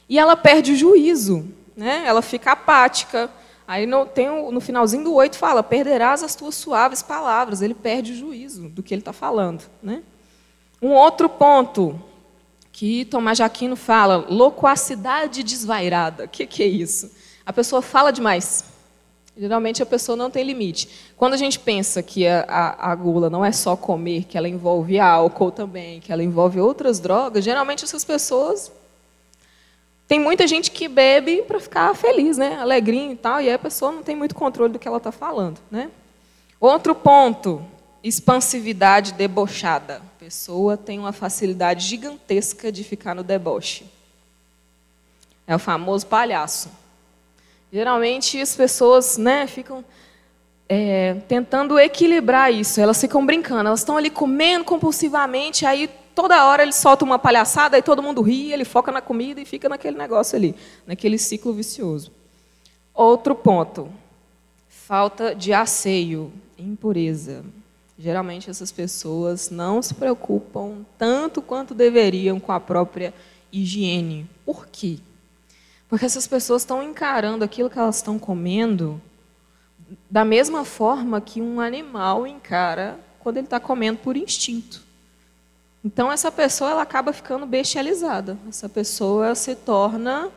E 0.10 0.18
ela 0.18 0.36
perde 0.36 0.72
o 0.72 0.76
juízo, 0.76 1.48
né? 1.76 2.02
ela 2.04 2.24
fica 2.24 2.54
apática. 2.54 3.30
Aí 3.68 3.86
no, 3.86 4.06
tem, 4.06 4.30
no 4.52 4.62
finalzinho 4.62 5.04
do 5.04 5.14
8 5.14 5.38
fala: 5.38 5.62
perderás 5.62 6.24
as 6.24 6.36
tuas 6.36 6.56
suaves 6.56 7.04
palavras. 7.04 7.62
Ele 7.62 7.74
perde 7.74 8.14
o 8.14 8.16
juízo 8.16 8.70
do 8.70 8.82
que 8.82 8.94
ele 8.94 9.02
está 9.02 9.12
falando. 9.12 9.64
Né? 9.84 10.02
Um 10.82 10.92
outro 10.92 11.28
ponto 11.28 12.02
que 12.72 13.04
Tomás 13.06 13.38
Jaquino 13.38 13.76
fala: 13.76 14.26
loquacidade 14.30 15.44
desvairada. 15.44 16.24
O 16.24 16.30
que, 16.30 16.48
que 16.48 16.64
é 16.64 16.68
isso? 16.68 17.12
A 17.46 17.52
pessoa 17.52 17.82
fala 17.82 18.12
demais. 18.12 18.64
Geralmente 19.38 19.84
a 19.84 19.86
pessoa 19.86 20.16
não 20.16 20.32
tem 20.32 20.44
limite. 20.44 20.90
Quando 21.16 21.34
a 21.34 21.38
gente 21.38 21.60
pensa 21.60 22.02
que 22.02 22.26
a, 22.28 22.44
a, 22.48 22.92
a, 22.92 22.96
gula 22.96 23.30
não 23.30 23.46
é 23.46 23.52
só 23.52 23.76
comer, 23.76 24.24
que 24.24 24.36
ela 24.38 24.50
envolve 24.50 25.00
álcool 25.00 25.52
também, 25.52 26.00
que 26.00 26.12
ela 26.12 26.24
envolve 26.24 26.60
outras 26.60 27.00
drogas, 27.00 27.44
geralmente 27.44 27.84
essas 27.84 28.04
pessoas. 28.04 28.72
Tem 30.08 30.20
muita 30.20 30.48
gente 30.48 30.72
que 30.72 30.88
bebe 30.88 31.42
para 31.42 31.60
ficar 31.60 31.94
feliz, 31.94 32.38
né? 32.38 32.58
alegrinho 32.58 33.12
e 33.12 33.16
tal, 33.18 33.42
e 33.42 33.50
aí 33.50 33.54
a 33.54 33.60
pessoa 33.60 33.92
não 33.92 34.02
tem 34.02 34.16
muito 34.16 34.34
controle 34.34 34.72
do 34.72 34.80
que 34.80 34.88
ela 34.88 34.98
está 34.98 35.12
falando. 35.12 35.60
Né? 35.70 35.92
Outro 36.60 36.96
ponto, 36.96 37.64
expansividade 38.02 39.14
debochada. 39.14 39.98
A 39.98 40.20
pessoa 40.20 40.78
tem 40.78 40.98
uma 40.98 41.12
facilidade 41.12 41.86
gigantesca 41.86 42.72
de 42.72 42.84
ficar 42.86 43.14
no 43.14 43.24
deboche. 43.24 43.86
É 45.46 45.56
o 45.56 45.60
famoso 45.60 46.08
palhaço. 46.08 46.70
Geralmente 47.72 48.40
as 48.40 48.56
pessoas 48.56 49.18
né, 49.18 49.46
ficam 49.46 49.84
é, 50.70 51.16
tentando 51.28 51.78
equilibrar 51.78 52.52
isso. 52.52 52.80
Elas 52.80 53.00
ficam 53.00 53.26
brincando, 53.26 53.68
elas 53.68 53.82
estão 53.82 53.98
ali 53.98 54.10
comendo 54.10 54.64
compulsivamente, 54.64 55.66
aí 55.66 55.90
toda 56.18 56.48
hora 56.48 56.64
ele 56.64 56.74
solta 56.74 57.06
uma 57.06 57.20
palhaçada, 57.20 57.76
aí 57.76 57.84
todo 57.84 58.02
mundo 58.02 58.24
ri, 58.24 58.52
ele 58.52 58.66
foca 58.66 58.92
na 58.92 59.02
comida 59.02 59.40
e 59.40 59.46
fica 59.46 59.70
naquele 59.70 59.96
negócio 59.96 60.36
ali, 60.36 60.56
naquele 60.88 61.16
ciclo 61.16 61.54
vicioso. 61.54 62.12
Outro 62.92 63.36
ponto: 63.36 63.88
falta 64.68 65.36
de 65.36 65.54
asseio, 65.54 66.34
impureza. 66.58 67.46
Geralmente 68.00 68.50
essas 68.50 68.72
pessoas 68.72 69.52
não 69.52 69.80
se 69.80 69.94
preocupam 69.94 70.84
tanto 70.98 71.40
quanto 71.40 71.76
deveriam 71.76 72.40
com 72.40 72.52
a 72.52 72.60
própria 72.60 73.14
higiene. 73.52 74.28
Por 74.44 74.66
quê? 74.66 74.98
Porque 75.88 76.06
essas 76.06 76.26
pessoas 76.26 76.64
estão 76.64 76.82
encarando 76.82 77.46
aquilo 77.46 77.70
que 77.70 77.78
elas 77.78 77.98
estão 77.98 78.18
comendo 78.18 79.00
da 80.10 80.26
mesma 80.26 80.66
forma 80.66 81.22
que 81.22 81.44
um 81.44 81.62
animal 81.62 82.26
encara 82.26 83.00
quando 83.20 83.38
ele 83.38 83.46
está 83.46 83.60
comendo 83.60 84.00
por 84.00 84.18
instinto. 84.18 84.87
Então 85.88 86.12
essa 86.12 86.30
pessoa 86.30 86.72
ela 86.72 86.82
acaba 86.82 87.14
ficando 87.14 87.46
bestializada. 87.46 88.38
Essa 88.50 88.68
pessoa 88.68 89.34
se 89.36 89.56
torna 89.56 90.30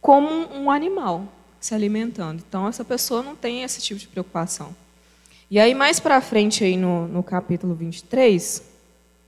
como 0.00 0.28
um 0.28 0.72
animal 0.72 1.24
se 1.60 1.72
alimentando. 1.72 2.42
Então 2.48 2.66
essa 2.66 2.84
pessoa 2.84 3.22
não 3.22 3.36
tem 3.36 3.62
esse 3.62 3.80
tipo 3.80 4.00
de 4.00 4.08
preocupação. 4.08 4.74
E 5.48 5.60
aí 5.60 5.72
mais 5.72 6.00
para 6.00 6.20
frente 6.20 6.64
aí 6.64 6.76
no, 6.76 7.06
no 7.06 7.22
capítulo 7.22 7.76
23, 7.76 8.60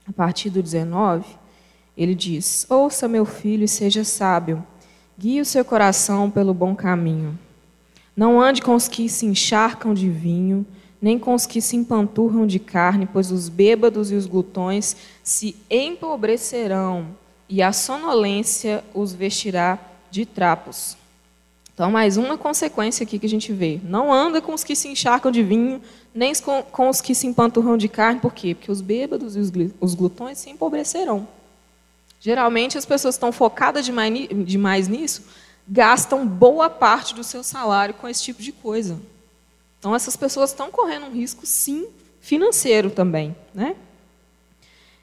a 0.05 0.11
partir 0.11 0.49
do 0.49 0.61
19, 0.61 1.25
ele 1.95 2.13
diz: 2.13 2.67
Ouça 2.69 3.07
meu 3.07 3.25
filho 3.25 3.63
e 3.63 3.67
seja 3.69 4.03
sábio 4.03 4.61
Guie 5.17 5.39
o 5.39 5.45
seu 5.45 5.63
coração 5.63 6.29
pelo 6.29 6.53
bom 6.53 6.75
caminho. 6.75 7.39
Não 8.13 8.41
ande 8.41 8.61
com 8.61 8.75
os 8.75 8.89
que 8.89 9.07
se 9.07 9.25
encharcam 9.25 9.93
de 9.93 10.09
vinho, 10.09 10.65
nem 11.05 11.19
com 11.19 11.35
os 11.35 11.45
que 11.45 11.61
se 11.61 11.75
empanturram 11.75 12.47
de 12.47 12.57
carne, 12.57 13.05
pois 13.05 13.29
os 13.29 13.47
bêbados 13.47 14.11
e 14.11 14.15
os 14.15 14.25
glutões 14.25 14.95
se 15.23 15.55
empobrecerão, 15.69 17.09
e 17.47 17.61
a 17.61 17.71
sonolência 17.71 18.83
os 18.91 19.13
vestirá 19.13 19.77
de 20.09 20.25
trapos. 20.25 20.97
Então, 21.71 21.91
mais 21.91 22.17
uma 22.17 22.39
consequência 22.39 23.03
aqui 23.03 23.19
que 23.19 23.25
a 23.27 23.29
gente 23.29 23.53
vê. 23.53 23.79
Não 23.83 24.11
anda 24.11 24.41
com 24.41 24.51
os 24.51 24.63
que 24.63 24.75
se 24.75 24.87
encharcam 24.87 25.31
de 25.31 25.43
vinho, 25.43 25.79
nem 26.11 26.33
com, 26.33 26.63
com 26.63 26.89
os 26.89 27.01
que 27.01 27.13
se 27.13 27.27
empanturram 27.27 27.77
de 27.77 27.87
carne. 27.87 28.19
Por 28.19 28.33
quê? 28.33 28.55
Porque 28.55 28.71
os 28.71 28.81
bêbados 28.81 29.35
e 29.35 29.39
os, 29.39 29.51
os 29.79 29.93
glutões 29.93 30.39
se 30.39 30.49
empobrecerão. 30.49 31.27
Geralmente 32.19 32.79
as 32.79 32.85
pessoas 32.85 33.13
estão 33.13 33.31
focadas 33.31 33.85
demais, 33.85 34.27
demais 34.43 34.87
nisso, 34.87 35.21
gastam 35.67 36.25
boa 36.25 36.67
parte 36.67 37.13
do 37.13 37.23
seu 37.23 37.43
salário 37.43 37.93
com 37.93 38.07
esse 38.07 38.23
tipo 38.23 38.41
de 38.41 38.51
coisa. 38.51 38.99
Então 39.85 39.93
essas 39.93 40.15
pessoas 40.15 40.49
estão 40.49 40.71
correndo 40.71 41.05
um 41.05 41.11
risco, 41.11 41.45
sim, 41.45 41.87
financeiro 42.19 42.89
também. 42.89 43.35
Né? 43.53 43.75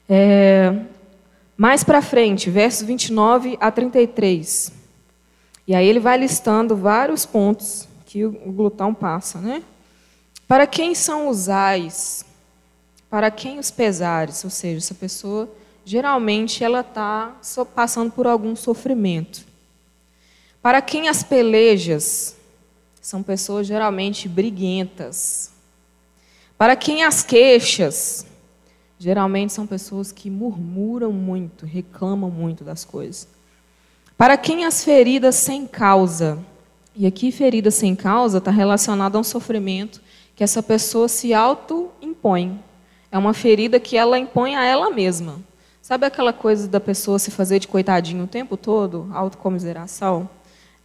É, 0.09 0.77
mais 1.55 1.85
para 1.85 2.01
frente, 2.01 2.49
versos 2.49 2.85
29 2.85 3.57
a 3.61 3.71
33. 3.71 4.73
E 5.65 5.73
aí 5.73 5.87
ele 5.87 6.01
vai 6.01 6.17
listando 6.17 6.75
vários 6.75 7.25
pontos 7.25 7.87
que 8.05 8.25
o 8.25 8.31
glutão 8.51 8.93
passa. 8.93 9.39
Né? 9.39 9.63
Para 10.49 10.67
quem 10.67 10.93
são 10.93 11.29
os 11.29 11.47
ais? 11.47 12.25
Para 13.09 13.31
quem 13.31 13.59
os 13.59 13.71
pesares? 13.71 14.43
Ou 14.43 14.49
seja, 14.49 14.79
essa 14.79 14.93
pessoa 14.93 15.49
geralmente 15.85 16.61
ela 16.61 16.81
está 16.81 17.37
passando 17.73 18.11
por 18.11 18.27
algum 18.27 18.53
sofrimento. 18.53 19.45
Para 20.61 20.81
quem 20.81 21.07
as 21.07 21.23
pelejas 21.23 22.35
são 23.03 23.21
pessoas 23.21 23.67
geralmente 23.67 24.29
briguentas. 24.29 25.51
Para 26.57 26.73
quem 26.73 27.03
as 27.03 27.21
queixas, 27.21 28.25
geralmente 28.97 29.51
são 29.51 29.67
pessoas 29.67 30.13
que 30.13 30.29
murmuram 30.29 31.11
muito, 31.11 31.65
reclamam 31.65 32.31
muito 32.31 32.63
das 32.63 32.85
coisas. 32.85 33.27
Para 34.17 34.37
quem 34.37 34.63
as 34.63 34.85
feridas 34.85 35.35
sem 35.35 35.67
causa, 35.67 36.39
e 36.95 37.05
aqui 37.05 37.29
ferida 37.29 37.69
sem 37.71 37.93
causa 37.93 38.37
está 38.37 38.51
relacionada 38.51 39.17
a 39.17 39.21
um 39.21 39.23
sofrimento 39.23 40.01
que 40.33 40.43
essa 40.43 40.63
pessoa 40.63 41.09
se 41.09 41.33
auto-impõe. 41.33 42.57
É 43.11 43.17
uma 43.17 43.33
ferida 43.33 43.81
que 43.81 43.97
ela 43.97 44.17
impõe 44.17 44.55
a 44.55 44.63
ela 44.63 44.89
mesma. 44.89 45.41
Sabe 45.81 46.05
aquela 46.05 46.31
coisa 46.31 46.69
da 46.69 46.79
pessoa 46.79 47.19
se 47.19 47.31
fazer 47.31 47.59
de 47.59 47.67
coitadinho 47.67 48.23
o 48.23 48.27
tempo 48.27 48.55
todo? 48.55 49.09
Autocomiseração? 49.11 50.29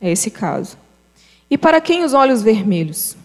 É 0.00 0.10
esse 0.10 0.32
caso. 0.32 0.87
E 1.50 1.56
para 1.56 1.80
quem 1.80 2.04
os 2.04 2.12
olhos 2.12 2.42
vermelhos? 2.42 3.16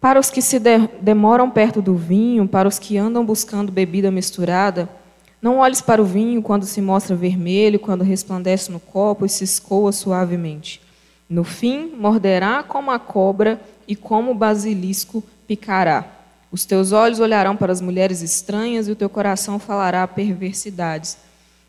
Para 0.00 0.18
os 0.18 0.30
que 0.30 0.40
se 0.40 0.58
de 0.58 0.88
demoram 1.00 1.50
perto 1.50 1.82
do 1.82 1.94
vinho, 1.94 2.48
para 2.48 2.68
os 2.68 2.78
que 2.78 2.96
andam 2.96 3.24
buscando 3.24 3.72
bebida 3.72 4.10
misturada, 4.10 4.88
não 5.40 5.58
olhes 5.58 5.80
para 5.80 6.00
o 6.00 6.04
vinho 6.04 6.42
quando 6.42 6.64
se 6.64 6.80
mostra 6.80 7.14
vermelho, 7.14 7.78
quando 7.78 8.02
resplandece 8.02 8.72
no 8.72 8.80
copo 8.80 9.26
e 9.26 9.28
se 9.28 9.44
escoa 9.44 9.92
suavemente. 9.92 10.80
No 11.28 11.44
fim, 11.44 11.92
morderá 11.96 12.62
como 12.62 12.90
a 12.90 12.98
cobra 12.98 13.60
e 13.86 13.94
como 13.94 14.30
o 14.30 14.34
basilisco 14.34 15.22
picará. 15.46 16.04
Os 16.50 16.64
teus 16.64 16.92
olhos 16.92 17.20
olharão 17.20 17.56
para 17.56 17.72
as 17.72 17.80
mulheres 17.80 18.22
estranhas 18.22 18.88
e 18.88 18.92
o 18.92 18.96
teu 18.96 19.10
coração 19.10 19.58
falará 19.58 20.06
perversidades. 20.06 21.18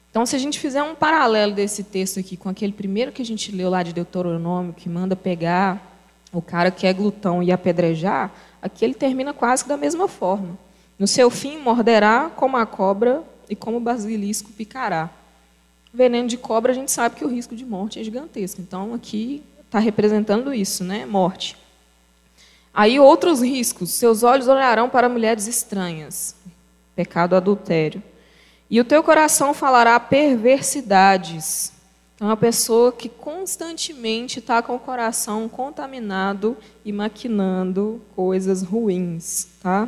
Então, 0.09 0.25
se 0.25 0.35
a 0.35 0.39
gente 0.39 0.59
fizer 0.59 0.81
um 0.81 0.95
paralelo 0.95 1.53
desse 1.53 1.83
texto 1.83 2.19
aqui 2.19 2.35
com 2.35 2.49
aquele 2.49 2.73
primeiro 2.73 3.11
que 3.11 3.21
a 3.21 3.25
gente 3.25 3.51
leu 3.51 3.69
lá 3.69 3.83
de 3.83 3.93
Deuteronômio, 3.93 4.73
que 4.73 4.89
manda 4.89 5.15
pegar 5.15 5.99
o 6.31 6.41
cara 6.41 6.71
que 6.71 6.87
é 6.87 6.93
glutão 6.93 7.43
e 7.43 7.51
apedrejar, 7.51 8.31
aqui 8.61 8.83
ele 8.83 8.93
termina 8.93 9.33
quase 9.33 9.63
que 9.63 9.69
da 9.69 9.77
mesma 9.77 10.07
forma. 10.07 10.57
No 10.97 11.07
seu 11.07 11.29
fim, 11.29 11.57
morderá 11.57 12.31
como 12.35 12.57
a 12.57 12.65
cobra 12.65 13.23
e 13.49 13.55
como 13.55 13.77
o 13.77 13.79
basilisco 13.81 14.51
picará. 14.51 15.09
Veneno 15.93 16.27
de 16.27 16.37
cobra, 16.37 16.71
a 16.71 16.75
gente 16.75 16.91
sabe 16.91 17.15
que 17.15 17.25
o 17.25 17.29
risco 17.29 17.55
de 17.55 17.65
morte 17.65 17.99
é 17.99 18.03
gigantesco. 18.03 18.61
Então, 18.61 18.93
aqui 18.93 19.43
está 19.65 19.79
representando 19.79 20.53
isso, 20.53 20.83
né? 20.83 21.05
Morte. 21.05 21.55
Aí 22.73 22.99
outros 22.99 23.41
riscos: 23.41 23.91
seus 23.91 24.23
olhos 24.23 24.47
olharão 24.47 24.89
para 24.89 25.09
mulheres 25.09 25.47
estranhas, 25.47 26.35
pecado 26.95 27.35
adultério. 27.35 28.01
E 28.69 28.80
o 28.80 28.86
teu 28.86 29.01
coração 29.01 29.53
falará 29.53 29.99
perversidades. 29.99 31.71
Então, 32.15 32.27
é 32.27 32.32
uma 32.32 32.38
pessoa 32.38 32.91
que 32.91 33.08
constantemente 33.08 34.39
está 34.39 34.62
com 34.62 34.75
o 34.75 34.80
coração 34.80 35.47
contaminado 35.47 36.58
e 36.84 36.91
maquinando 36.91 38.01
coisas 38.15 38.63
ruins, 38.63 39.47
tá? 39.62 39.88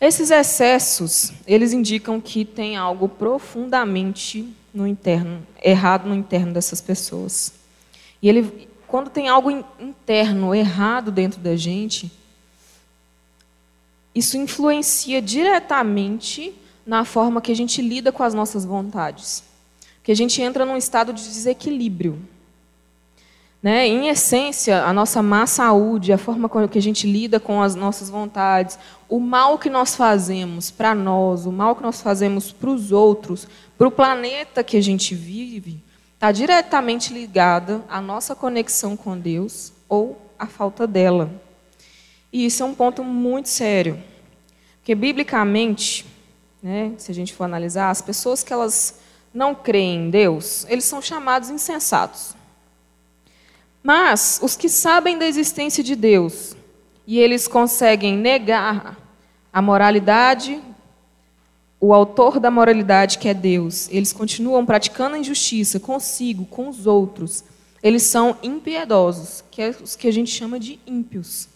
Esses 0.00 0.30
excessos, 0.30 1.32
eles 1.44 1.72
indicam 1.72 2.20
que 2.20 2.44
tem 2.44 2.76
algo 2.76 3.08
profundamente 3.08 4.54
no 4.72 4.86
interno, 4.86 5.44
errado 5.60 6.08
no 6.08 6.14
interno 6.14 6.52
dessas 6.52 6.80
pessoas. 6.80 7.52
E 8.22 8.28
ele, 8.28 8.68
quando 8.86 9.10
tem 9.10 9.28
algo 9.28 9.50
interno 9.50 10.54
errado 10.54 11.10
dentro 11.10 11.40
da 11.40 11.56
gente, 11.56 12.12
isso 14.14 14.36
influencia 14.36 15.20
diretamente 15.20 16.54
na 16.88 17.04
forma 17.04 17.42
que 17.42 17.52
a 17.52 17.54
gente 17.54 17.82
lida 17.82 18.10
com 18.10 18.22
as 18.22 18.32
nossas 18.32 18.64
vontades. 18.64 19.44
Que 20.02 20.10
a 20.10 20.16
gente 20.16 20.40
entra 20.40 20.64
num 20.64 20.74
estado 20.74 21.12
de 21.12 21.22
desequilíbrio. 21.22 22.18
Né? 23.62 23.86
Em 23.86 24.08
essência, 24.08 24.82
a 24.82 24.90
nossa 24.90 25.22
má 25.22 25.46
saúde, 25.46 26.14
a 26.14 26.16
forma 26.16 26.48
com 26.48 26.66
que 26.66 26.78
a 26.78 26.82
gente 26.82 27.06
lida 27.06 27.38
com 27.38 27.60
as 27.60 27.74
nossas 27.74 28.08
vontades, 28.08 28.78
o 29.06 29.20
mal 29.20 29.58
que 29.58 29.68
nós 29.68 29.94
fazemos 29.94 30.70
para 30.70 30.94
nós, 30.94 31.44
o 31.44 31.52
mal 31.52 31.76
que 31.76 31.82
nós 31.82 32.00
fazemos 32.00 32.52
para 32.52 32.70
os 32.70 32.90
outros, 32.90 33.46
para 33.76 33.86
o 33.86 33.90
planeta 33.90 34.64
que 34.64 34.78
a 34.78 34.82
gente 34.82 35.14
vive, 35.14 35.82
está 36.14 36.32
diretamente 36.32 37.12
ligada 37.12 37.84
à 37.86 38.00
nossa 38.00 38.34
conexão 38.34 38.96
com 38.96 39.18
Deus 39.18 39.74
ou 39.90 40.18
à 40.38 40.46
falta 40.46 40.86
dela. 40.86 41.30
E 42.32 42.46
isso 42.46 42.62
é 42.62 42.66
um 42.66 42.74
ponto 42.74 43.04
muito 43.04 43.50
sério. 43.50 44.02
Porque, 44.78 44.94
biblicamente, 44.94 46.06
né, 46.62 46.92
se 46.98 47.10
a 47.10 47.14
gente 47.14 47.34
for 47.34 47.44
analisar, 47.44 47.90
as 47.90 48.02
pessoas 48.02 48.42
que 48.42 48.52
elas 48.52 49.00
não 49.32 49.54
creem 49.54 50.06
em 50.06 50.10
Deus, 50.10 50.66
eles 50.68 50.84
são 50.84 51.00
chamados 51.00 51.50
insensatos. 51.50 52.34
Mas 53.82 54.40
os 54.42 54.56
que 54.56 54.68
sabem 54.68 55.18
da 55.18 55.26
existência 55.26 55.82
de 55.84 55.94
Deus 55.94 56.56
e 57.06 57.18
eles 57.18 57.48
conseguem 57.48 58.16
negar 58.16 58.98
a 59.52 59.62
moralidade, 59.62 60.60
o 61.80 61.94
autor 61.94 62.40
da 62.40 62.50
moralidade, 62.50 63.18
que 63.18 63.28
é 63.28 63.34
Deus, 63.34 63.88
eles 63.90 64.12
continuam 64.12 64.66
praticando 64.66 65.14
a 65.14 65.18
injustiça 65.18 65.78
consigo, 65.78 66.44
com 66.44 66.68
os 66.68 66.86
outros. 66.86 67.44
Eles 67.82 68.02
são 68.02 68.36
impiedosos, 68.42 69.44
que 69.50 69.62
é 69.62 69.74
os 69.82 69.94
que 69.94 70.08
a 70.08 70.12
gente 70.12 70.30
chama 70.30 70.58
de 70.58 70.80
ímpios, 70.86 71.48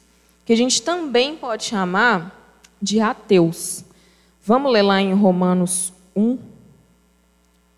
que 0.44 0.52
a 0.52 0.56
gente 0.56 0.80
também 0.80 1.36
pode 1.36 1.64
chamar 1.64 2.56
de 2.80 3.00
ateus. 3.00 3.84
Vamos 4.44 4.72
ler 4.72 4.82
lá 4.82 5.00
em 5.00 5.14
Romanos 5.14 5.92
1, 6.16 6.34
a 6.34 6.38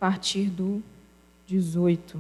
partir 0.01 0.49
do 0.49 0.83
18. 1.47 2.19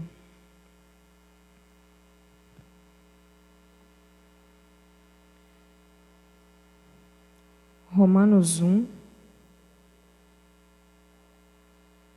Romanos 7.90 8.60
1, 8.60 8.86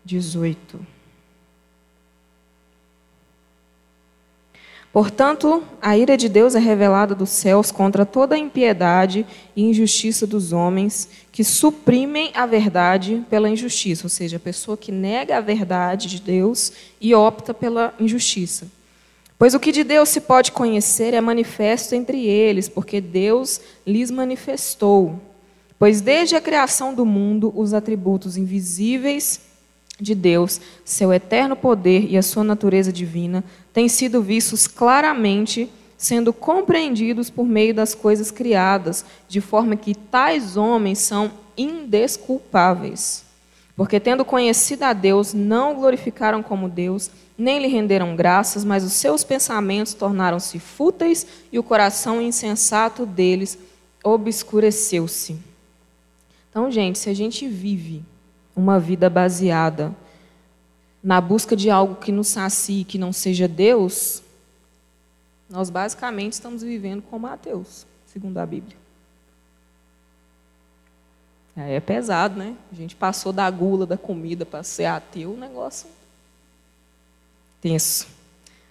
18. 0.04 0.97
Portanto, 4.92 5.62
a 5.82 5.98
ira 5.98 6.18
de 6.18 6.28
Deus 6.28 6.56
é 6.56 6.60
revelada 6.60 7.14
dos 7.14 7.30
céus 7.30 7.72
contra 7.72 8.06
toda 8.06 8.36
a 8.36 8.38
impiedade 8.38 9.26
e 9.56 9.64
injustiça 9.64 10.26
dos 10.26 10.54
homens 10.54 11.08
que 11.32 11.44
suprimem 11.44 12.32
a 12.34 12.46
verdade 12.46 13.24
pela 13.30 13.50
injustiça, 13.50 14.06
ou 14.06 14.10
seja, 14.10 14.38
a 14.38 14.40
pessoa 14.40 14.78
que 14.78 14.92
nega 14.92 15.38
a 15.38 15.42
verdade 15.42 16.08
de 16.08 16.22
Deus 16.22 16.72
e 17.00 17.14
opta 17.14 17.54
pela 17.54 17.94
injustiça. 18.00 18.68
Pois 19.38 19.54
o 19.54 19.60
que 19.60 19.72
de 19.72 19.84
Deus 19.84 20.10
se 20.10 20.22
pode 20.22 20.52
conhecer 20.52 21.14
é 21.14 21.22
manifesto 21.22 21.94
entre 21.94 22.26
eles, 22.26 22.68
porque 22.68 23.00
Deus 23.00 23.62
lhes 23.86 24.10
manifestou. 24.10 25.20
Pois 25.78 26.02
desde 26.02 26.36
a 26.36 26.42
criação 26.42 26.92
do 26.92 27.06
mundo, 27.06 27.54
os 27.56 27.72
atributos 27.72 28.36
invisíveis 28.36 29.42
de 30.00 30.14
Deus, 30.14 30.62
seu 30.86 31.12
eterno 31.12 31.56
poder 31.56 32.10
e 32.10 32.18
a 32.18 32.22
sua 32.22 32.44
natureza 32.44 32.94
divina 32.94 33.44
têm 33.74 33.90
sido 33.90 34.22
vistos 34.22 34.68
claramente, 34.68 35.70
sendo 35.98 36.32
compreendidos 36.32 37.30
por 37.30 37.46
meio 37.46 37.74
das 37.74 37.96
coisas 37.96 38.30
criadas, 38.30 39.04
de 39.28 39.42
forma 39.42 39.76
que 39.76 39.96
tais 39.96 40.56
homens 40.56 41.00
são 41.00 41.32
indesculpáveis. 41.58 43.26
Porque, 43.76 44.00
tendo 44.00 44.26
conhecido 44.26 44.84
a 44.84 44.94
Deus, 44.94 45.34
não 45.34 45.74
o 45.74 45.76
glorificaram 45.76 46.42
como 46.42 46.70
Deus, 46.70 47.12
nem 47.38 47.60
lhe 47.60 47.68
renderam 47.68 48.16
graças, 48.16 48.64
mas 48.64 48.84
os 48.84 48.94
seus 48.94 49.24
pensamentos 49.24 49.94
tornaram-se 49.94 50.58
fúteis 50.58 51.28
e 51.52 51.60
o 51.60 51.64
coração 51.64 52.20
insensato 52.20 53.06
deles 53.06 53.58
obscureceu-se. 54.04 55.38
Então, 56.50 56.72
gente, 56.72 56.98
se 56.98 57.10
a 57.10 57.14
gente 57.14 57.48
vive 57.48 58.04
uma 58.58 58.80
vida 58.80 59.10
baseada 59.10 59.96
na 61.04 61.22
busca 61.22 61.56
de 61.56 61.70
algo 61.70 61.96
que 61.96 62.12
nos 62.12 62.28
sacie, 62.28 62.84
que 62.84 62.98
não 62.98 63.14
seja 63.14 63.48
Deus, 63.48 64.24
nós 65.50 65.70
basicamente 65.70 66.34
estamos 66.34 66.64
vivendo 66.64 67.02
como 67.04 67.28
ateus, 67.28 67.86
segundo 68.08 68.38
a 68.40 68.46
Bíblia. 68.46 68.76
Aí 71.56 71.74
é 71.74 71.80
pesado, 71.80 72.38
né? 72.38 72.56
A 72.72 72.76
gente 72.76 72.96
passou 72.96 73.32
da 73.32 73.50
gula 73.50 73.86
da 73.86 73.98
comida 73.98 74.46
para 74.46 74.64
ser 74.64 74.86
ateu, 74.86 75.32
um 75.34 75.38
negócio 75.38 75.88
tenso. 77.62 78.08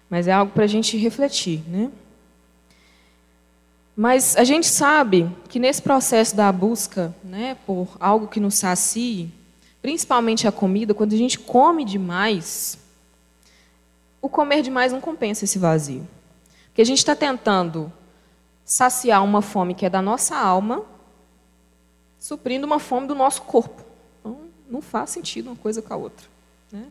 Mas 0.09 0.29
é 0.29 0.33
algo 0.33 0.53
para 0.53 0.64
a 0.64 0.68
gente 0.68 0.96
refletir, 0.96 1.62
né? 1.68 1.90
Mas 3.96 4.37
a 4.37 4.44
gente 4.44 4.66
sabe 4.66 5.29
que 5.49 5.59
nesse 5.59 5.81
processo 5.81 6.37
da 6.37 6.53
busca 6.53 7.14
né, 7.25 7.57
por 7.66 7.96
algo 7.99 8.29
que 8.29 8.38
nos 8.38 8.57
sacie, 8.57 9.33
principalmente 9.87 10.49
a 10.49 10.51
comida, 10.51 10.92
quando 10.92 11.12
a 11.12 11.16
gente 11.16 11.38
come 11.38 11.85
demais, 11.85 12.77
o 14.20 14.29
comer 14.29 14.61
demais 14.61 14.90
não 14.90 15.01
compensa 15.01 15.44
esse 15.44 15.61
vazio. 15.61 16.05
Porque 16.66 16.83
a 16.83 16.85
gente 16.85 16.99
está 16.99 17.14
tentando 17.14 17.92
saciar 18.64 19.22
uma 19.22 19.40
fome 19.40 19.77
que 19.77 19.87
é 19.87 19.88
da 19.88 20.03
nossa 20.03 20.37
alma, 20.37 20.83
suprindo 22.18 22.66
uma 22.66 22.81
fome 22.81 23.07
do 23.07 23.14
nosso 23.14 23.42
corpo. 23.42 23.81
Então, 24.18 24.37
não 24.68 24.83
faz 24.83 25.11
sentido 25.11 25.51
uma 25.51 25.57
coisa 25.57 25.81
com 25.81 25.94
a 25.94 25.96
outra. 25.96 26.27
Né? 26.72 26.88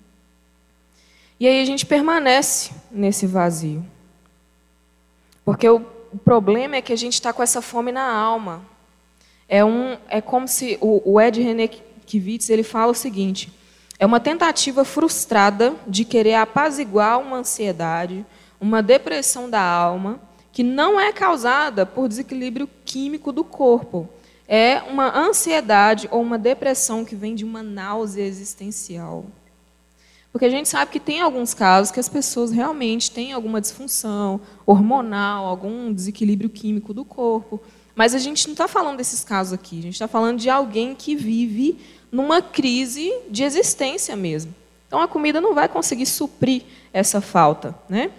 E 1.37 1.49
aí 1.49 1.61
a 1.61 1.65
gente 1.65 1.85
permanece 1.85 2.71
nesse 2.89 3.27
vazio. 3.27 3.85
Porque 5.43 5.67
o 5.67 5.81
problema 6.23 6.77
é 6.77 6.81
que 6.81 6.93
a 6.93 6.97
gente 6.97 7.15
está 7.15 7.33
com 7.33 7.43
essa 7.43 7.61
fome 7.61 7.91
na 7.91 8.09
alma. 8.09 8.65
É, 9.49 9.65
um, 9.65 9.97
é 10.07 10.21
como 10.21 10.47
se 10.47 10.77
o, 10.79 11.01
o 11.03 11.19
Ed 11.19 11.43
Renekiewicz 12.05 12.49
ele 12.49 12.63
fala 12.63 12.91
o 12.91 12.95
seguinte: 12.95 13.51
é 13.99 14.05
uma 14.05 14.19
tentativa 14.19 14.85
frustrada 14.85 15.75
de 15.87 16.05
querer 16.05 16.35
apaziguar 16.35 17.19
uma 17.19 17.37
ansiedade, 17.37 18.25
uma 18.61 18.81
depressão 18.81 19.49
da 19.49 19.61
alma, 19.61 20.19
que 20.51 20.63
não 20.63 20.99
é 20.99 21.11
causada 21.11 21.85
por 21.85 22.07
desequilíbrio 22.07 22.69
químico 22.85 23.31
do 23.31 23.43
corpo. 23.43 24.07
É 24.47 24.81
uma 24.83 25.17
ansiedade 25.17 26.07
ou 26.11 26.21
uma 26.21 26.37
depressão 26.37 27.03
que 27.03 27.15
vem 27.15 27.33
de 27.33 27.43
uma 27.43 27.63
náusea 27.63 28.23
existencial. 28.23 29.25
Porque 30.31 30.45
a 30.45 30.49
gente 30.49 30.69
sabe 30.69 30.91
que 30.91 30.99
tem 30.99 31.21
alguns 31.21 31.53
casos 31.53 31.91
que 31.91 31.99
as 31.99 32.09
pessoas 32.09 32.51
realmente 32.51 33.09
têm 33.09 33.33
alguma 33.33 33.59
disfunção 33.59 34.39
hormonal, 34.65 35.45
algum 35.45 35.91
desequilíbrio 35.91 36.49
químico 36.49 36.93
do 36.93 37.05
corpo. 37.05 37.59
Mas 37.95 38.13
a 38.13 38.19
gente 38.19 38.45
não 38.45 38.51
está 38.51 38.67
falando 38.67 38.97
desses 38.97 39.23
casos 39.23 39.53
aqui. 39.53 39.79
A 39.79 39.83
gente 39.83 39.93
está 39.93 40.07
falando 40.07 40.37
de 40.37 40.49
alguém 40.49 40.93
que 40.93 41.15
vive 41.15 41.79
numa 42.15 42.41
crise 42.41 43.13
de 43.29 43.43
existência 43.43 44.15
mesmo. 44.15 44.55
Então 44.87 45.01
a 45.01 45.07
comida 45.07 45.41
não 45.41 45.53
vai 45.53 45.67
conseguir 45.67 46.05
suprir 46.05 46.63
essa 46.93 47.19
falta. 47.19 47.75
Né? 47.89 48.09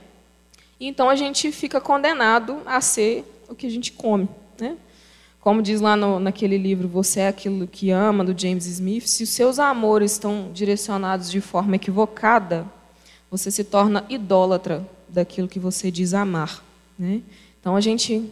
Então 0.79 1.09
a 1.09 1.17
gente 1.17 1.51
fica 1.51 1.81
condenado 1.81 2.61
a 2.67 2.79
ser 2.83 3.25
o 3.49 3.55
que 3.55 3.67
a 3.67 3.71
gente 3.71 3.93
come. 3.93 4.29
Né? 4.61 4.77
Como 5.41 5.63
diz 5.63 5.81
lá 5.81 5.97
no, 5.97 6.21
naquele 6.21 6.59
livro 6.59 6.87
Você 6.89 7.21
é 7.21 7.29
aquilo 7.29 7.67
que 7.67 7.91
ama, 7.91 8.23
do 8.23 8.39
James 8.39 8.67
Smith, 8.67 9.07
se 9.07 9.23
os 9.23 9.31
seus 9.31 9.59
amores 9.59 10.13
estão 10.13 10.51
direcionados 10.53 11.31
de 11.31 11.41
forma 11.41 11.77
equivocada, 11.77 12.67
você 13.31 13.51
se 13.51 13.65
torna 13.65 14.05
idólatra 14.11 14.87
daquilo 15.09 15.49
que 15.49 15.59
você 15.59 15.91
diz 15.91 16.13
amar. 16.13 16.63
Né? 16.99 17.23
Então 17.59 17.75
a 17.75 17.81
gente 17.81 18.31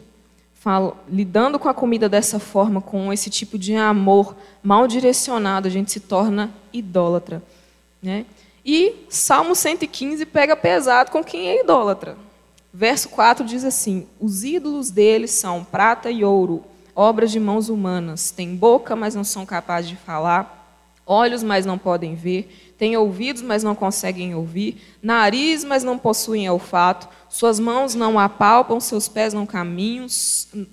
fala, 0.64 0.96
lidando 1.06 1.58
com 1.58 1.68
a 1.68 1.74
comida 1.74 2.08
dessa 2.08 2.38
forma, 2.38 2.80
com 2.80 3.12
esse 3.12 3.28
tipo 3.28 3.58
de 3.58 3.76
amor 3.76 4.34
mal 4.62 4.86
direcionado, 4.86 5.68
a 5.68 5.70
gente 5.70 5.92
se 5.92 6.00
torna 6.00 6.50
idólatra. 6.72 7.42
Né? 8.02 8.24
E 8.64 9.04
Salmo 9.10 9.54
115 9.54 10.24
pega 10.24 10.56
pesado 10.56 11.10
com 11.10 11.22
quem 11.22 11.48
é 11.48 11.60
idólatra. 11.60 12.16
Verso 12.72 13.10
4 13.10 13.44
diz 13.44 13.62
assim: 13.62 14.06
Os 14.18 14.42
ídolos 14.42 14.90
deles 14.90 15.32
são 15.32 15.62
prata 15.62 16.10
e 16.10 16.24
ouro 16.24 16.64
obras 16.96 17.30
de 17.30 17.38
mãos 17.38 17.68
humanas. 17.68 18.30
Têm 18.30 18.56
boca, 18.56 18.96
mas 18.96 19.14
não 19.14 19.22
são 19.22 19.44
capazes 19.44 19.90
de 19.90 19.96
falar, 19.96 20.82
olhos, 21.04 21.42
mas 21.42 21.66
não 21.66 21.76
podem 21.76 22.14
ver, 22.14 22.63
têm 22.76 22.96
ouvidos, 22.96 23.42
mas 23.42 23.62
não 23.62 23.74
conseguem 23.74 24.34
ouvir, 24.34 24.80
nariz, 25.02 25.64
mas 25.64 25.84
não 25.84 25.98
possuem 25.98 26.48
olfato, 26.48 27.08
suas 27.28 27.58
mãos 27.60 27.94
não 27.94 28.18
apalpam, 28.18 28.80
seus 28.80 29.08
pés 29.08 29.32
não 29.32 29.46
caminham, 29.46 30.06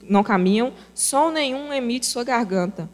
não 0.04 0.24
caminham, 0.24 0.74
som 0.94 1.32
nenhum 1.32 1.72
emite 1.72 2.06
sua 2.06 2.24
garganta. 2.24 2.90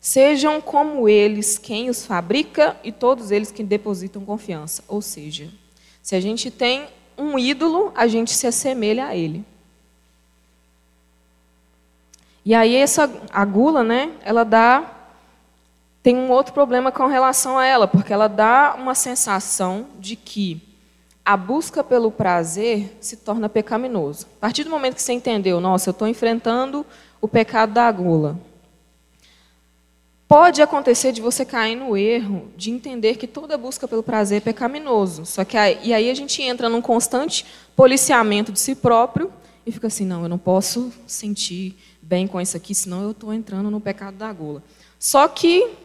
Sejam 0.00 0.60
como 0.60 1.08
eles 1.08 1.56
quem 1.56 1.88
os 1.88 2.04
fabrica 2.04 2.76
e 2.84 2.92
todos 2.92 3.30
eles 3.30 3.50
que 3.50 3.62
depositam 3.62 4.24
confiança. 4.24 4.84
Ou 4.86 5.00
seja, 5.00 5.50
se 6.02 6.14
a 6.14 6.20
gente 6.20 6.50
tem 6.50 6.86
um 7.16 7.38
ídolo, 7.38 7.90
a 7.94 8.06
gente 8.06 8.30
se 8.30 8.46
assemelha 8.46 9.06
a 9.06 9.16
ele. 9.16 9.44
E 12.44 12.54
aí 12.54 12.76
essa 12.76 13.10
a 13.32 13.44
gula, 13.44 13.82
né, 13.82 14.12
ela 14.22 14.44
dá 14.44 14.93
tem 16.04 16.14
um 16.14 16.30
outro 16.30 16.52
problema 16.52 16.92
com 16.92 17.06
relação 17.06 17.58
a 17.58 17.64
ela, 17.64 17.88
porque 17.88 18.12
ela 18.12 18.28
dá 18.28 18.76
uma 18.78 18.94
sensação 18.94 19.86
de 19.98 20.16
que 20.16 20.60
a 21.24 21.34
busca 21.34 21.82
pelo 21.82 22.10
prazer 22.12 22.94
se 23.00 23.16
torna 23.16 23.48
pecaminoso. 23.48 24.26
A 24.36 24.40
partir 24.40 24.64
do 24.64 24.70
momento 24.70 24.96
que 24.96 25.00
você 25.00 25.14
entendeu, 25.14 25.62
nossa, 25.62 25.88
eu 25.88 25.92
estou 25.92 26.06
enfrentando 26.06 26.84
o 27.22 27.26
pecado 27.26 27.72
da 27.72 27.90
gula, 27.90 28.38
pode 30.28 30.60
acontecer 30.60 31.10
de 31.10 31.22
você 31.22 31.42
cair 31.42 31.74
no 31.74 31.96
erro 31.96 32.50
de 32.54 32.70
entender 32.70 33.16
que 33.16 33.26
toda 33.26 33.56
busca 33.56 33.88
pelo 33.88 34.02
prazer 34.02 34.36
é 34.36 34.40
pecaminoso. 34.42 35.24
Só 35.24 35.42
que 35.42 35.56
aí, 35.56 35.78
e 35.82 35.94
aí 35.94 36.10
a 36.10 36.14
gente 36.14 36.42
entra 36.42 36.68
num 36.68 36.82
constante 36.82 37.46
policiamento 37.74 38.52
de 38.52 38.60
si 38.60 38.74
próprio 38.74 39.32
e 39.64 39.72
fica 39.72 39.86
assim, 39.86 40.04
não, 40.04 40.22
eu 40.22 40.28
não 40.28 40.36
posso 40.36 40.92
sentir 41.06 41.78
bem 42.02 42.26
com 42.26 42.38
isso 42.38 42.58
aqui, 42.58 42.74
senão 42.74 43.02
eu 43.02 43.12
estou 43.12 43.32
entrando 43.32 43.70
no 43.70 43.80
pecado 43.80 44.18
da 44.18 44.30
gula. 44.30 44.62
Só 44.98 45.26
que 45.28 45.82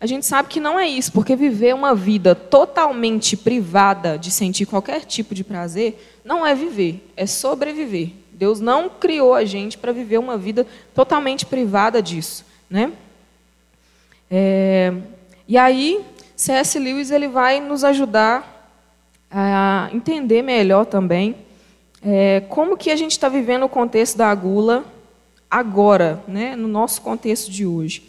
a 0.00 0.06
gente 0.06 0.24
sabe 0.24 0.48
que 0.48 0.60
não 0.60 0.78
é 0.78 0.86
isso, 0.86 1.12
porque 1.12 1.34
viver 1.34 1.74
uma 1.74 1.94
vida 1.94 2.34
totalmente 2.34 3.36
privada 3.36 4.16
de 4.16 4.30
sentir 4.30 4.64
qualquer 4.66 5.04
tipo 5.04 5.34
de 5.34 5.42
prazer 5.42 6.20
não 6.24 6.46
é 6.46 6.54
viver, 6.54 7.10
é 7.16 7.26
sobreviver. 7.26 8.10
Deus 8.32 8.60
não 8.60 8.88
criou 8.88 9.34
a 9.34 9.44
gente 9.44 9.76
para 9.76 9.90
viver 9.90 10.18
uma 10.18 10.38
vida 10.38 10.64
totalmente 10.94 11.44
privada 11.44 12.00
disso, 12.00 12.44
né? 12.70 12.92
É, 14.30 14.94
e 15.48 15.58
aí, 15.58 16.04
C.S. 16.36 16.78
Lewis 16.78 17.10
ele 17.10 17.26
vai 17.26 17.60
nos 17.60 17.82
ajudar 17.82 18.72
a 19.30 19.90
entender 19.92 20.42
melhor 20.42 20.86
também 20.86 21.34
é, 22.02 22.42
como 22.48 22.76
que 22.76 22.90
a 22.90 22.96
gente 22.96 23.12
está 23.12 23.28
vivendo 23.28 23.64
o 23.64 23.68
contexto 23.68 24.16
da 24.16 24.32
gula 24.34 24.84
agora, 25.50 26.22
né, 26.28 26.54
no 26.54 26.68
nosso 26.68 27.00
contexto 27.00 27.50
de 27.50 27.66
hoje. 27.66 28.02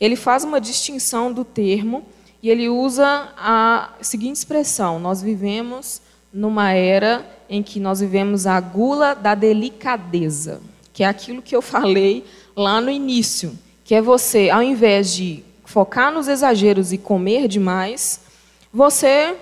Ele 0.00 0.16
faz 0.16 0.44
uma 0.44 0.60
distinção 0.60 1.32
do 1.32 1.44
termo 1.44 2.04
e 2.42 2.50
ele 2.50 2.68
usa 2.68 3.32
a 3.36 3.90
seguinte 4.00 4.36
expressão: 4.36 4.98
nós 4.98 5.22
vivemos 5.22 6.00
numa 6.32 6.72
era 6.72 7.26
em 7.48 7.62
que 7.62 7.80
nós 7.80 8.00
vivemos 8.00 8.46
a 8.46 8.60
gula 8.60 9.14
da 9.14 9.34
delicadeza, 9.34 10.60
que 10.92 11.02
é 11.02 11.06
aquilo 11.06 11.40
que 11.42 11.56
eu 11.56 11.62
falei 11.62 12.24
lá 12.54 12.80
no 12.80 12.90
início, 12.90 13.56
que 13.84 13.94
é 13.94 14.02
você, 14.02 14.50
ao 14.50 14.62
invés 14.62 15.14
de 15.14 15.44
focar 15.64 16.12
nos 16.12 16.28
exageros 16.28 16.92
e 16.92 16.98
comer 16.98 17.48
demais, 17.48 18.20
você 18.72 19.36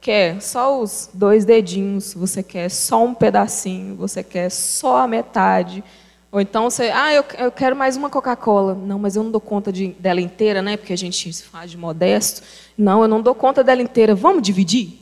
quer 0.00 0.40
só 0.40 0.80
os 0.80 1.10
dois 1.12 1.44
dedinhos, 1.44 2.14
você 2.14 2.42
quer 2.42 2.70
só 2.70 3.04
um 3.04 3.14
pedacinho, 3.14 3.94
você 3.94 4.22
quer 4.22 4.50
só 4.50 4.98
a 4.98 5.06
metade. 5.06 5.84
Ou 6.32 6.40
então 6.40 6.70
você, 6.70 6.90
ah, 6.94 7.12
eu, 7.12 7.24
eu 7.38 7.50
quero 7.50 7.74
mais 7.74 7.96
uma 7.96 8.08
Coca-Cola. 8.08 8.74
Não, 8.74 8.98
mas 8.98 9.16
eu 9.16 9.24
não 9.24 9.30
dou 9.30 9.40
conta 9.40 9.72
de, 9.72 9.88
dela 9.98 10.20
inteira, 10.20 10.62
né? 10.62 10.76
Porque 10.76 10.92
a 10.92 10.98
gente 10.98 11.32
se 11.32 11.42
faz 11.42 11.70
de 11.70 11.76
modesto. 11.76 12.42
Não, 12.78 13.02
eu 13.02 13.08
não 13.08 13.20
dou 13.20 13.34
conta 13.34 13.64
dela 13.64 13.82
inteira. 13.82 14.14
Vamos 14.14 14.42
dividir? 14.42 15.00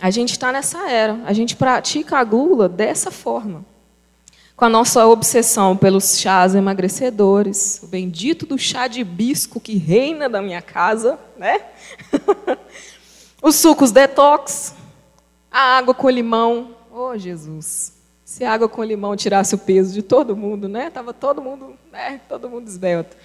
A 0.00 0.10
gente 0.10 0.30
está 0.30 0.50
nessa 0.50 0.90
era. 0.90 1.20
A 1.26 1.32
gente 1.32 1.54
pratica 1.54 2.18
a 2.18 2.24
gula 2.24 2.68
dessa 2.68 3.10
forma 3.10 3.64
com 4.56 4.64
a 4.64 4.68
nossa 4.68 5.06
obsessão 5.06 5.76
pelos 5.76 6.18
chás 6.18 6.54
emagrecedores, 6.54 7.80
o 7.82 7.88
bendito 7.88 8.46
do 8.46 8.56
chá 8.56 8.86
de 8.86 9.02
bisco 9.02 9.58
que 9.58 9.76
reina 9.76 10.28
da 10.28 10.40
minha 10.40 10.62
casa, 10.62 11.18
né? 11.36 11.60
Os 13.42 13.56
sucos 13.56 13.90
detox, 13.90 14.74
a 15.50 15.76
água 15.76 15.92
com 15.92 16.08
limão. 16.08 16.76
Oh, 16.90 17.18
Jesus. 17.18 17.93
Se 18.34 18.42
a 18.42 18.52
água 18.52 18.68
com 18.68 18.82
limão 18.82 19.14
tirasse 19.14 19.54
o 19.54 19.58
peso 19.58 19.94
de 19.94 20.02
todo 20.02 20.34
mundo, 20.34 20.68
né? 20.68 20.90
Tava 20.90 21.14
todo 21.14 21.40
mundo, 21.40 21.74
né? 21.92 22.20
Todo 22.28 22.50
mundo 22.50 22.66
esbelto. 22.66 23.16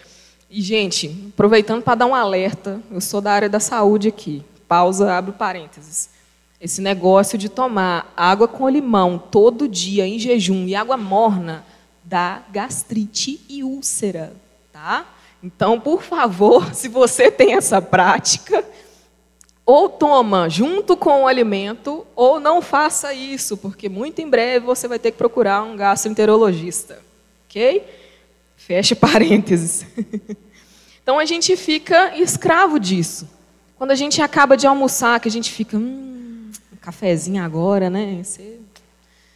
E 0.47 0.61
gente, 0.61 1.31
aproveitando 1.33 1.81
para 1.81 1.95
dar 1.95 2.05
um 2.05 2.13
alerta, 2.13 2.79
eu 2.91 3.01
sou 3.01 3.19
da 3.19 3.31
área 3.31 3.49
da 3.49 3.59
saúde 3.59 4.07
aqui. 4.07 4.45
Pausa, 4.67 5.11
abro 5.11 5.33
parênteses. 5.33 6.11
Esse 6.61 6.79
negócio 6.79 7.39
de 7.39 7.49
tomar 7.49 8.13
água 8.15 8.47
com 8.47 8.69
limão 8.69 9.17
todo 9.17 9.67
dia 9.67 10.05
em 10.05 10.19
jejum 10.19 10.67
e 10.67 10.75
água 10.75 10.95
morna 10.95 11.65
dá 12.03 12.43
gastrite 12.51 13.41
e 13.49 13.63
úlcera, 13.63 14.31
tá? 14.71 15.07
Então, 15.41 15.79
por 15.79 16.03
favor, 16.03 16.69
se 16.75 16.87
você 16.87 17.31
tem 17.31 17.55
essa 17.55 17.81
prática, 17.81 18.63
ou 19.69 19.87
toma 19.87 20.49
junto 20.49 20.97
com 20.97 21.21
o 21.21 21.27
alimento, 21.27 22.03
ou 22.15 22.39
não 22.39 22.59
faça 22.59 23.13
isso, 23.13 23.55
porque 23.55 23.87
muito 23.87 24.19
em 24.19 24.27
breve 24.27 24.65
você 24.65 24.87
vai 24.87 24.97
ter 24.97 25.11
que 25.11 25.17
procurar 25.19 25.61
um 25.61 25.77
gastroenterologista, 25.77 26.99
ok? 27.45 27.85
Feche 28.55 28.95
parênteses. 28.95 29.85
Então 31.01 31.17
a 31.17 31.25
gente 31.25 31.57
fica 31.57 32.15
escravo 32.19 32.79
disso. 32.79 33.27
Quando 33.75 33.89
a 33.89 33.95
gente 33.95 34.21
acaba 34.21 34.55
de 34.55 34.67
almoçar, 34.67 35.19
que 35.19 35.27
a 35.27 35.31
gente 35.31 35.51
fica, 35.51 35.75
hum, 35.75 36.51
cafezinho 36.79 37.43
agora, 37.43 37.89
né? 37.89 38.21
Você... 38.23 38.59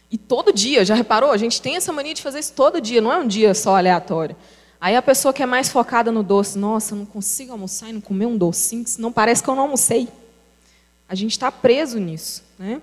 E 0.08 0.16
todo 0.16 0.52
dia, 0.52 0.84
já 0.84 0.94
reparou? 0.94 1.32
A 1.32 1.36
gente 1.36 1.60
tem 1.60 1.74
essa 1.74 1.92
mania 1.92 2.14
de 2.14 2.22
fazer 2.22 2.38
isso 2.38 2.52
todo 2.52 2.80
dia, 2.80 3.00
não 3.00 3.12
é 3.12 3.18
um 3.18 3.26
dia 3.26 3.54
só 3.54 3.76
aleatório. 3.76 4.36
Aí 4.80 4.94
a 4.94 5.02
pessoa 5.02 5.34
que 5.34 5.42
é 5.42 5.46
mais 5.46 5.68
focada 5.68 6.12
no 6.12 6.22
doce, 6.22 6.56
nossa, 6.56 6.94
eu 6.94 6.98
não 6.98 7.06
consigo 7.06 7.50
almoçar 7.50 7.90
e 7.90 7.92
não 7.92 8.00
comer 8.00 8.26
um 8.26 8.36
docinho, 8.36 8.86
senão 8.86 9.10
parece 9.10 9.42
que 9.42 9.50
eu 9.50 9.56
não 9.56 9.64
almocei. 9.64 10.06
A 11.08 11.14
gente 11.14 11.32
está 11.32 11.50
preso 11.52 11.98
nisso. 11.98 12.42
Né? 12.58 12.80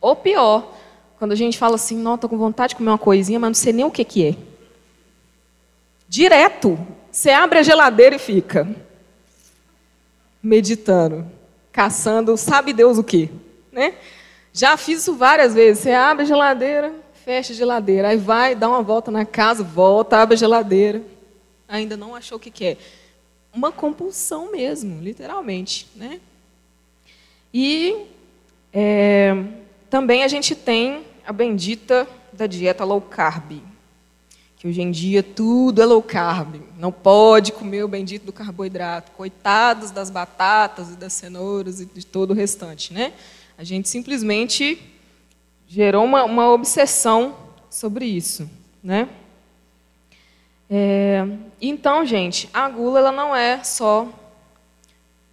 Ou 0.00 0.16
pior, 0.16 0.74
quando 1.18 1.32
a 1.32 1.36
gente 1.36 1.58
fala 1.58 1.74
assim, 1.74 1.96
não, 1.96 2.14
estou 2.14 2.30
com 2.30 2.38
vontade 2.38 2.70
de 2.70 2.76
comer 2.76 2.90
uma 2.90 2.98
coisinha, 2.98 3.38
mas 3.38 3.48
não 3.48 3.54
sei 3.54 3.72
nem 3.72 3.84
o 3.84 3.90
que, 3.90 4.04
que 4.04 4.26
é. 4.26 4.36
Direto, 6.08 6.78
você 7.10 7.30
abre 7.30 7.58
a 7.58 7.62
geladeira 7.62 8.16
e 8.16 8.18
fica 8.18 8.68
meditando, 10.42 11.26
caçando, 11.70 12.36
sabe 12.36 12.72
Deus 12.72 12.98
o 12.98 13.04
quê? 13.04 13.28
Né? 13.70 13.94
Já 14.52 14.76
fiz 14.76 15.00
isso 15.00 15.14
várias 15.14 15.54
vezes. 15.54 15.82
Você 15.82 15.92
abre 15.92 16.24
a 16.24 16.26
geladeira, 16.26 16.92
fecha 17.24 17.52
a 17.52 17.56
geladeira, 17.56 18.08
aí 18.08 18.16
vai, 18.16 18.54
dá 18.54 18.68
uma 18.68 18.82
volta 18.82 19.10
na 19.10 19.24
casa, 19.24 19.62
volta, 19.62 20.16
abre 20.16 20.34
a 20.34 20.38
geladeira. 20.38 21.02
Ainda 21.68 21.96
não 21.96 22.14
achou 22.14 22.38
o 22.38 22.40
que 22.40 22.50
quer. 22.50 22.76
Uma 23.52 23.70
compulsão 23.70 24.50
mesmo, 24.50 25.00
literalmente. 25.00 25.86
Né? 25.94 26.20
E 27.52 28.06
é, 28.72 29.34
também 29.88 30.22
a 30.22 30.28
gente 30.28 30.54
tem 30.54 31.02
a 31.26 31.32
bendita 31.32 32.06
da 32.32 32.46
dieta 32.46 32.84
low 32.84 33.00
carb. 33.00 33.60
Que 34.56 34.68
hoje 34.68 34.82
em 34.82 34.90
dia 34.90 35.22
tudo 35.22 35.82
é 35.82 35.86
low 35.86 36.02
carb. 36.02 36.56
Não 36.78 36.92
pode 36.92 37.52
comer 37.52 37.82
o 37.82 37.88
bendito 37.88 38.24
do 38.24 38.32
carboidrato. 38.32 39.12
Coitados 39.12 39.90
das 39.90 40.10
batatas 40.10 40.90
e 40.90 40.96
das 40.96 41.12
cenouras 41.12 41.80
e 41.80 41.86
de 41.86 42.04
todo 42.04 42.32
o 42.32 42.34
restante, 42.34 42.92
né? 42.92 43.12
A 43.56 43.64
gente 43.64 43.88
simplesmente 43.88 44.78
gerou 45.66 46.04
uma, 46.04 46.24
uma 46.24 46.50
obsessão 46.50 47.36
sobre 47.70 48.04
isso, 48.04 48.48
né? 48.82 49.08
É, 50.68 51.26
então, 51.60 52.06
gente, 52.06 52.48
a 52.52 52.68
gula 52.68 53.00
ela 53.00 53.12
não 53.12 53.34
é 53.34 53.64
só 53.64 54.08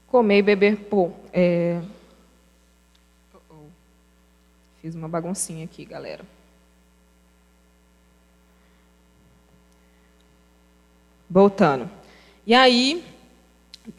comer 0.08 0.39
e 0.39 0.41
beber. 0.41 0.77
Pô, 0.77 1.12
é... 1.32 1.80
Fiz 4.88 4.95
uma 4.95 5.10
baguncinha 5.10 5.65
aqui, 5.65 5.84
galera. 5.84 6.23
Voltando. 11.30 11.89
E 12.45 12.54
aí, 12.54 13.04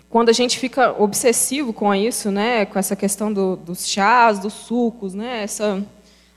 quando 0.08 0.30
a 0.30 0.32
gente 0.32 0.58
fica 0.58 0.98
obsessivo 0.98 1.74
com 1.74 1.94
isso, 1.94 2.30
né, 2.30 2.64
com 2.64 2.78
essa 2.78 2.96
questão 2.96 3.30
do, 3.30 3.54
dos 3.56 3.86
chás, 3.86 4.38
dos 4.38 4.54
sucos, 4.54 5.12
né, 5.12 5.42
essa 5.42 5.86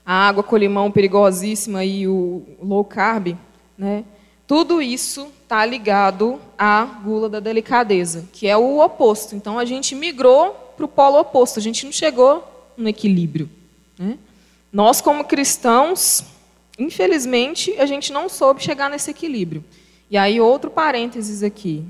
a 0.04 0.28
água 0.28 0.42
com 0.42 0.54
limão 0.54 0.90
perigosíssima 0.90 1.82
e 1.82 2.06
o 2.06 2.42
low 2.62 2.84
carb, 2.84 3.34
né, 3.78 4.04
tudo 4.46 4.82
isso 4.82 5.28
está 5.44 5.64
ligado 5.64 6.38
à 6.58 6.84
gula 6.84 7.26
da 7.26 7.40
delicadeza, 7.40 8.28
que 8.30 8.46
é 8.46 8.54
o 8.54 8.84
oposto. 8.84 9.34
Então 9.34 9.58
a 9.58 9.64
gente 9.64 9.94
migrou 9.94 10.74
para 10.76 10.84
o 10.84 10.88
polo 10.88 11.18
oposto, 11.20 11.58
a 11.58 11.62
gente 11.62 11.86
não 11.86 11.92
chegou 11.92 12.46
no 12.76 12.86
equilíbrio. 12.86 13.48
Né? 13.98 14.18
Nós, 14.72 15.00
como 15.00 15.24
cristãos, 15.24 16.24
infelizmente, 16.78 17.78
a 17.78 17.84
gente 17.84 18.12
não 18.12 18.28
soube 18.28 18.62
chegar 18.62 18.88
nesse 18.88 19.10
equilíbrio. 19.10 19.62
E 20.10 20.16
aí, 20.16 20.40
outro 20.40 20.70
parênteses 20.70 21.42
aqui. 21.42 21.84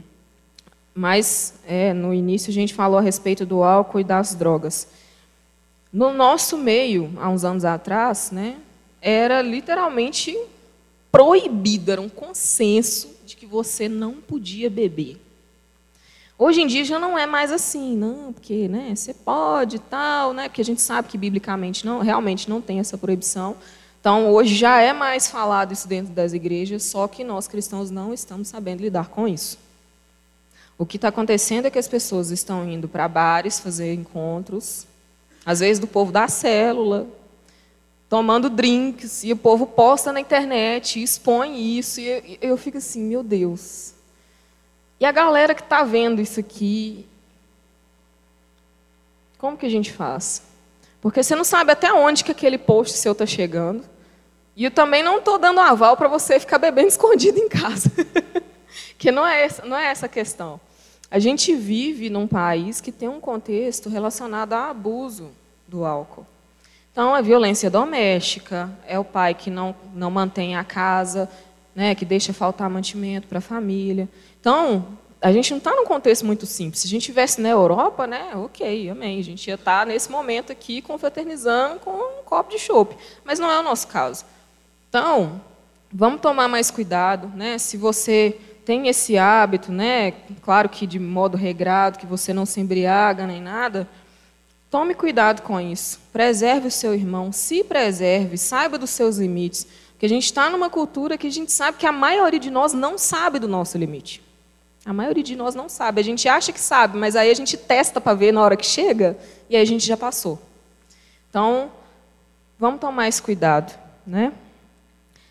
Mas 0.94 1.54
é, 1.66 1.92
no 1.92 2.12
início 2.12 2.50
a 2.50 2.52
gente 2.52 2.74
falou 2.74 2.98
a 2.98 3.02
respeito 3.02 3.46
do 3.46 3.62
álcool 3.62 4.00
e 4.00 4.04
das 4.04 4.34
drogas. 4.34 4.88
No 5.92 6.12
nosso 6.12 6.58
meio, 6.58 7.12
há 7.16 7.28
uns 7.28 7.44
anos 7.44 7.64
atrás, 7.64 8.30
né, 8.30 8.56
era 9.00 9.40
literalmente 9.42 10.36
proibido, 11.10 11.92
era 11.92 12.00
um 12.00 12.08
consenso 12.08 13.10
de 13.24 13.36
que 13.36 13.46
você 13.46 13.88
não 13.88 14.14
podia 14.14 14.68
beber. 14.68 15.18
Hoje 16.38 16.62
em 16.62 16.66
dia 16.66 16.84
já 16.84 16.98
não 16.98 17.16
é 17.16 17.26
mais 17.26 17.52
assim, 17.52 17.96
não, 17.96 18.32
porque 18.32 18.66
né, 18.68 18.92
você 18.94 19.14
pode 19.14 19.78
tal, 19.78 20.32
né, 20.32 20.48
porque 20.48 20.60
a 20.60 20.64
gente 20.64 20.82
sabe 20.82 21.08
que 21.08 21.16
biblicamente 21.16 21.86
não, 21.86 22.00
realmente 22.00 22.48
não 22.48 22.60
tem 22.60 22.80
essa 22.80 22.98
proibição. 22.98 23.56
Então 24.00 24.30
hoje 24.32 24.54
já 24.54 24.80
é 24.80 24.92
mais 24.92 25.28
falado 25.28 25.72
isso 25.72 25.86
dentro 25.86 26.12
das 26.12 26.32
igrejas, 26.32 26.82
só 26.82 27.06
que 27.06 27.22
nós 27.22 27.46
cristãos 27.46 27.90
não 27.90 28.12
estamos 28.12 28.48
sabendo 28.48 28.80
lidar 28.80 29.08
com 29.08 29.28
isso. 29.28 29.56
O 30.76 30.84
que 30.84 30.96
está 30.96 31.08
acontecendo 31.08 31.66
é 31.66 31.70
que 31.70 31.78
as 31.78 31.86
pessoas 31.86 32.30
estão 32.30 32.68
indo 32.68 32.88
para 32.88 33.06
bares 33.06 33.60
fazer 33.60 33.94
encontros, 33.94 34.86
às 35.46 35.60
vezes 35.60 35.78
do 35.78 35.86
povo 35.86 36.10
da 36.10 36.26
célula, 36.26 37.06
tomando 38.08 38.50
drinks, 38.50 39.22
e 39.24 39.32
o 39.32 39.36
povo 39.36 39.66
posta 39.66 40.12
na 40.12 40.20
internet, 40.20 41.02
expõe 41.02 41.78
isso, 41.78 42.00
e 42.00 42.38
eu, 42.42 42.56
fico 42.56 42.78
assim, 42.78 43.02
meu 43.02 43.22
Deus. 43.22 43.94
E 45.02 45.04
a 45.04 45.10
galera 45.10 45.52
que 45.52 45.62
está 45.62 45.82
vendo 45.82 46.22
isso 46.22 46.38
aqui, 46.38 47.04
como 49.36 49.56
que 49.56 49.66
a 49.66 49.68
gente 49.68 49.92
faz? 49.92 50.44
Porque 51.00 51.24
você 51.24 51.34
não 51.34 51.42
sabe 51.42 51.72
até 51.72 51.92
onde 51.92 52.22
que 52.22 52.30
aquele 52.30 52.56
post 52.56 52.96
seu 52.96 53.10
está 53.10 53.26
chegando. 53.26 53.82
E 54.54 54.62
eu 54.62 54.70
também 54.70 55.02
não 55.02 55.18
estou 55.18 55.40
dando 55.40 55.58
aval 55.58 55.96
para 55.96 56.06
você 56.06 56.38
ficar 56.38 56.58
bebendo 56.58 56.86
escondido 56.94 57.36
em 57.36 57.48
casa. 57.48 57.90
que 58.96 59.10
não 59.10 59.26
é, 59.26 59.42
essa, 59.42 59.64
não 59.64 59.76
é 59.76 59.86
essa 59.86 60.06
a 60.06 60.08
questão. 60.08 60.60
A 61.10 61.18
gente 61.18 61.52
vive 61.52 62.08
num 62.08 62.28
país 62.28 62.80
que 62.80 62.92
tem 62.92 63.08
um 63.08 63.18
contexto 63.18 63.88
relacionado 63.88 64.52
a 64.52 64.70
abuso 64.70 65.32
do 65.66 65.84
álcool. 65.84 66.24
Então, 66.92 67.16
é 67.16 67.20
violência 67.20 67.68
doméstica, 67.68 68.70
é 68.86 69.00
o 69.00 69.04
pai 69.04 69.34
que 69.34 69.50
não, 69.50 69.74
não 69.92 70.12
mantém 70.12 70.54
a 70.54 70.62
casa, 70.62 71.28
né, 71.74 71.94
que 71.94 72.04
deixa 72.04 72.32
faltar 72.32 72.68
mantimento 72.68 73.26
para 73.26 73.38
a 73.38 73.42
família. 73.42 74.08
Então, 74.40 74.86
a 75.20 75.32
gente 75.32 75.50
não 75.50 75.58
está 75.58 75.74
num 75.74 75.84
contexto 75.84 76.26
muito 76.26 76.46
simples. 76.46 76.80
Se 76.82 76.86
a 76.86 76.90
gente 76.90 77.02
estivesse 77.02 77.40
na 77.40 77.48
Europa, 77.48 78.06
né, 78.06 78.32
ok, 78.34 78.90
amém. 78.90 79.20
A 79.20 79.24
gente 79.24 79.46
ia 79.48 79.54
estar 79.54 79.80
tá 79.80 79.86
nesse 79.86 80.10
momento 80.10 80.52
aqui 80.52 80.82
confraternizando 80.82 81.80
com 81.80 81.90
um 81.90 82.22
copo 82.24 82.50
de 82.50 82.58
chopp. 82.58 82.96
Mas 83.24 83.38
não 83.38 83.50
é 83.50 83.58
o 83.60 83.62
nosso 83.62 83.88
caso. 83.88 84.24
Então, 84.88 85.40
vamos 85.92 86.20
tomar 86.20 86.48
mais 86.48 86.70
cuidado. 86.70 87.30
Né? 87.36 87.56
Se 87.58 87.76
você 87.76 88.36
tem 88.64 88.88
esse 88.88 89.16
hábito, 89.16 89.72
né, 89.72 90.12
claro 90.42 90.68
que 90.68 90.86
de 90.86 90.98
modo 90.98 91.36
regrado, 91.36 91.98
que 91.98 92.06
você 92.06 92.32
não 92.32 92.46
se 92.46 92.60
embriaga 92.60 93.26
nem 93.26 93.40
nada, 93.40 93.88
Tome 94.72 94.94
cuidado 94.94 95.42
com 95.42 95.60
isso. 95.60 96.00
Preserve 96.14 96.68
o 96.68 96.70
seu 96.70 96.94
irmão, 96.94 97.30
se 97.30 97.62
preserve, 97.62 98.38
saiba 98.38 98.78
dos 98.78 98.88
seus 98.88 99.18
limites. 99.18 99.66
Porque 100.02 100.12
a 100.12 100.16
gente 100.16 100.24
está 100.24 100.50
numa 100.50 100.68
cultura 100.68 101.16
que 101.16 101.28
a 101.28 101.30
gente 101.30 101.52
sabe 101.52 101.78
que 101.78 101.86
a 101.86 101.92
maioria 101.92 102.40
de 102.40 102.50
nós 102.50 102.72
não 102.72 102.98
sabe 102.98 103.38
do 103.38 103.46
nosso 103.46 103.78
limite. 103.78 104.20
A 104.84 104.92
maioria 104.92 105.22
de 105.22 105.36
nós 105.36 105.54
não 105.54 105.68
sabe. 105.68 106.00
A 106.00 106.02
gente 106.02 106.28
acha 106.28 106.52
que 106.52 106.58
sabe, 106.58 106.98
mas 106.98 107.14
aí 107.14 107.30
a 107.30 107.34
gente 107.34 107.56
testa 107.56 108.00
para 108.00 108.12
ver 108.12 108.32
na 108.32 108.42
hora 108.42 108.56
que 108.56 108.66
chega 108.66 109.16
e 109.48 109.54
aí 109.54 109.62
a 109.62 109.64
gente 109.64 109.86
já 109.86 109.96
passou. 109.96 110.40
Então, 111.30 111.70
vamos 112.58 112.80
tomar 112.80 113.06
esse 113.06 113.22
cuidado. 113.22 113.78
Né? 114.04 114.32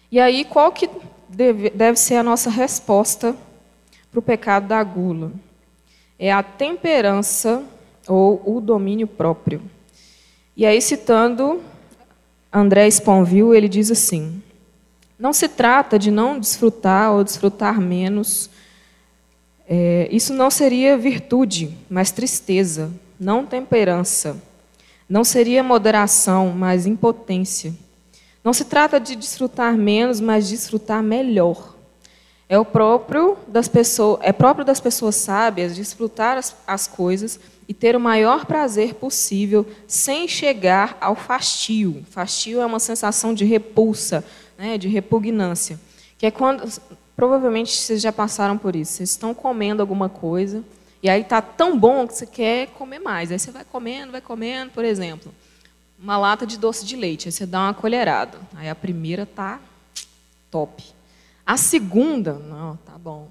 E 0.09 0.21
aí, 0.21 0.45
qual 0.45 0.71
que 0.71 0.89
deve, 1.27 1.69
deve 1.71 1.99
ser 1.99 2.15
a 2.15 2.23
nossa 2.23 2.49
resposta 2.49 3.35
para 4.09 4.19
o 4.19 4.23
pecado 4.23 4.69
da 4.69 4.81
gula? 4.81 5.33
É 6.17 6.31
a 6.31 6.41
temperança 6.41 7.61
ou 8.07 8.41
o 8.45 8.61
domínio 8.61 9.05
próprio. 9.05 9.61
E 10.55 10.65
aí, 10.65 10.81
citando 10.81 11.61
André 12.53 12.87
Sponville, 12.87 13.53
ele 13.53 13.67
diz 13.67 13.91
assim: 13.91 14.41
Não 15.21 15.31
se 15.33 15.47
trata 15.47 15.99
de 15.99 16.09
não 16.09 16.39
desfrutar 16.39 17.11
ou 17.11 17.23
desfrutar 17.23 17.79
menos. 17.79 18.49
É, 19.69 20.09
isso 20.11 20.33
não 20.33 20.49
seria 20.49 20.97
virtude, 20.97 21.77
mas 21.87 22.09
tristeza, 22.09 22.91
não 23.19 23.45
temperança. 23.45 24.41
Não 25.07 25.23
seria 25.23 25.61
moderação, 25.61 26.49
mas 26.57 26.87
impotência. 26.87 27.71
Não 28.43 28.51
se 28.51 28.65
trata 28.65 28.99
de 28.99 29.15
desfrutar 29.15 29.77
menos, 29.77 30.19
mas 30.19 30.49
desfrutar 30.49 31.03
melhor. 31.03 31.75
É 32.49 32.57
o 32.57 32.65
próprio 32.65 33.37
das 33.47 33.67
pessoas, 33.67 34.19
é 34.23 34.33
próprio 34.33 34.65
das 34.65 34.79
pessoas 34.79 35.17
sábias 35.17 35.75
desfrutar 35.75 36.39
as, 36.39 36.55
as 36.65 36.87
coisas 36.87 37.39
e 37.67 37.75
ter 37.75 37.95
o 37.95 37.99
maior 37.99 38.47
prazer 38.47 38.95
possível 38.95 39.67
sem 39.87 40.27
chegar 40.27 40.97
ao 40.99 41.15
fastio. 41.15 42.03
Fastio 42.09 42.59
é 42.59 42.65
uma 42.65 42.79
sensação 42.79 43.35
de 43.35 43.45
repulsa, 43.45 44.25
né, 44.61 44.77
de 44.77 44.87
repugnância, 44.87 45.79
que 46.19 46.25
é 46.27 46.29
quando 46.29 46.71
provavelmente 47.15 47.75
vocês 47.75 47.99
já 47.99 48.13
passaram 48.13 48.59
por 48.59 48.75
isso. 48.75 48.93
Vocês 48.93 49.09
estão 49.09 49.33
comendo 49.33 49.81
alguma 49.81 50.07
coisa 50.07 50.63
e 51.01 51.09
aí 51.09 51.21
está 51.21 51.41
tão 51.41 51.77
bom 51.77 52.07
que 52.07 52.13
você 52.13 52.27
quer 52.27 52.67
comer 52.67 52.99
mais. 52.99 53.31
Aí 53.31 53.39
você 53.39 53.49
vai 53.49 53.65
comendo, 53.65 54.11
vai 54.11 54.21
comendo, 54.21 54.69
por 54.69 54.85
exemplo, 54.85 55.33
uma 55.97 56.15
lata 56.15 56.45
de 56.45 56.59
doce 56.59 56.85
de 56.85 56.95
leite. 56.95 57.27
Aí 57.27 57.31
você 57.31 57.43
dá 57.43 57.61
uma 57.61 57.73
colherada. 57.73 58.37
Aí 58.55 58.69
a 58.69 58.75
primeira 58.75 59.25
tá 59.25 59.59
top. 60.51 60.85
A 61.43 61.57
segunda, 61.57 62.33
não, 62.33 62.75
tá 62.77 62.99
bom. 62.99 63.29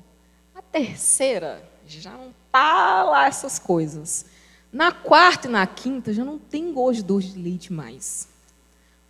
A 0.52 0.60
terceira 0.60 1.62
já 1.86 2.10
não 2.10 2.34
tá 2.50 3.04
lá 3.04 3.28
essas 3.28 3.56
coisas. 3.56 4.26
Na 4.72 4.90
quarta 4.90 5.46
e 5.46 5.50
na 5.50 5.64
quinta 5.64 6.12
já 6.12 6.24
não 6.24 6.40
tem 6.40 6.72
gosto 6.72 6.96
de 6.96 7.04
doce 7.04 7.28
de 7.28 7.38
leite 7.40 7.72
mais. 7.72 8.29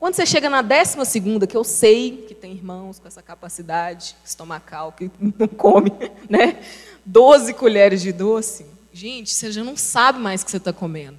Quando 0.00 0.14
você 0.14 0.24
chega 0.24 0.48
na 0.48 0.62
décima 0.62 1.04
segunda, 1.04 1.46
que 1.46 1.54
eu 1.54 1.62
sei 1.62 2.24
que 2.26 2.34
tem 2.34 2.52
irmãos 2.52 2.98
com 2.98 3.06
essa 3.06 3.20
capacidade 3.20 4.16
estomacal, 4.24 4.92
que 4.92 5.10
não 5.20 5.46
come, 5.46 5.92
né? 6.26 6.58
Doze 7.04 7.52
colheres 7.52 8.00
de 8.00 8.10
doce, 8.10 8.64
gente, 8.94 9.30
você 9.30 9.52
já 9.52 9.62
não 9.62 9.76
sabe 9.76 10.18
mais 10.18 10.40
o 10.40 10.46
que 10.46 10.50
você 10.52 10.56
está 10.56 10.72
comendo. 10.72 11.18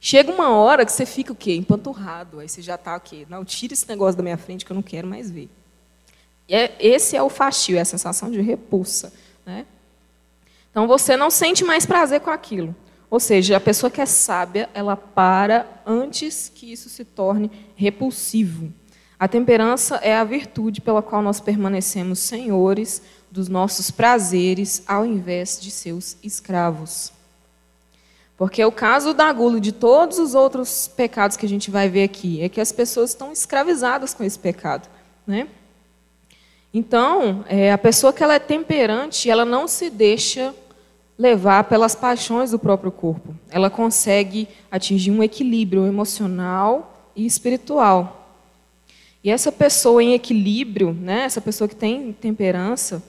Chega 0.00 0.30
uma 0.30 0.50
hora 0.50 0.86
que 0.86 0.92
você 0.92 1.04
fica 1.04 1.32
o 1.32 1.34
quê? 1.34 1.56
Empanturrado. 1.56 2.38
Aí 2.38 2.48
você 2.48 2.62
já 2.62 2.76
está 2.76 2.94
o 2.94 3.00
quê? 3.00 3.26
Não, 3.28 3.44
tira 3.44 3.72
esse 3.72 3.88
negócio 3.88 4.16
da 4.16 4.22
minha 4.22 4.38
frente 4.38 4.64
que 4.64 4.70
eu 4.70 4.76
não 4.76 4.82
quero 4.82 5.08
mais 5.08 5.28
ver. 5.28 5.50
É, 6.48 6.70
esse 6.78 7.16
é 7.16 7.22
o 7.22 7.28
fastio, 7.28 7.76
é 7.76 7.80
a 7.80 7.84
sensação 7.84 8.30
de 8.30 8.40
repulsa. 8.40 9.12
Né? 9.44 9.66
Então 10.70 10.86
você 10.86 11.16
não 11.16 11.30
sente 11.30 11.64
mais 11.64 11.84
prazer 11.84 12.20
com 12.20 12.30
aquilo. 12.30 12.76
Ou 13.10 13.18
seja, 13.18 13.56
a 13.56 13.60
pessoa 13.60 13.90
que 13.90 14.00
é 14.00 14.06
sábia, 14.06 14.68
ela 14.74 14.96
para 14.96 15.66
antes 15.86 16.50
que 16.54 16.70
isso 16.70 16.88
se 16.88 17.04
torne 17.04 17.50
repulsivo. 17.74 18.72
A 19.18 19.26
temperança 19.26 19.96
é 19.96 20.14
a 20.14 20.24
virtude 20.24 20.80
pela 20.80 21.02
qual 21.02 21.22
nós 21.22 21.40
permanecemos 21.40 22.20
senhores 22.20 23.02
dos 23.30 23.48
nossos 23.48 23.90
prazeres 23.90 24.82
ao 24.86 25.04
invés 25.04 25.58
de 25.60 25.70
seus 25.70 26.16
escravos. 26.22 27.12
Porque 28.36 28.64
o 28.64 28.70
caso 28.70 29.12
da 29.12 29.32
gula 29.32 29.58
e 29.58 29.60
de 29.60 29.72
todos 29.72 30.18
os 30.18 30.34
outros 30.34 30.86
pecados 30.86 31.36
que 31.36 31.44
a 31.44 31.48
gente 31.48 31.70
vai 31.70 31.88
ver 31.88 32.04
aqui 32.04 32.40
é 32.40 32.48
que 32.48 32.60
as 32.60 32.70
pessoas 32.70 33.10
estão 33.10 33.32
escravizadas 33.32 34.14
com 34.14 34.22
esse 34.22 34.38
pecado. 34.38 34.88
Né? 35.26 35.48
Então, 36.72 37.44
é, 37.48 37.72
a 37.72 37.78
pessoa 37.78 38.12
que 38.12 38.22
ela 38.22 38.34
é 38.34 38.38
temperante, 38.38 39.28
ela 39.28 39.44
não 39.44 39.66
se 39.66 39.90
deixa 39.90 40.54
levar 41.18 41.64
pelas 41.64 41.94
paixões 41.94 42.52
do 42.52 42.58
próprio 42.58 42.92
corpo. 42.92 43.34
Ela 43.50 43.68
consegue 43.68 44.46
atingir 44.70 45.10
um 45.10 45.22
equilíbrio 45.22 45.84
emocional 45.86 47.10
e 47.16 47.26
espiritual. 47.26 48.36
E 49.22 49.30
essa 49.30 49.50
pessoa 49.50 50.02
em 50.02 50.14
equilíbrio, 50.14 50.92
né, 50.92 51.24
essa 51.24 51.40
pessoa 51.40 51.66
que 51.66 51.74
tem 51.74 52.12
temperança, 52.12 53.02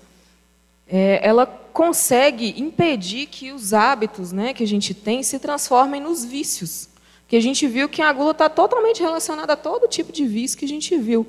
é, 0.88 1.20
ela 1.22 1.46
consegue 1.46 2.60
impedir 2.60 3.28
que 3.28 3.52
os 3.52 3.74
hábitos 3.74 4.32
né, 4.32 4.54
que 4.54 4.64
a 4.64 4.68
gente 4.68 4.94
tem 4.94 5.22
se 5.22 5.38
transformem 5.38 6.02
nos 6.02 6.26
vícios. 6.26 6.90
Porque 7.22 7.36
a 7.36 7.42
gente 7.42 7.68
viu 7.68 7.88
que 7.88 8.02
a 8.02 8.12
gula 8.12 8.32
está 8.32 8.50
totalmente 8.50 9.02
relacionada 9.02 9.54
a 9.54 9.56
todo 9.56 9.88
tipo 9.88 10.12
de 10.12 10.26
vício 10.26 10.58
que 10.58 10.66
a 10.66 10.68
gente 10.68 10.98
viu. 10.98 11.28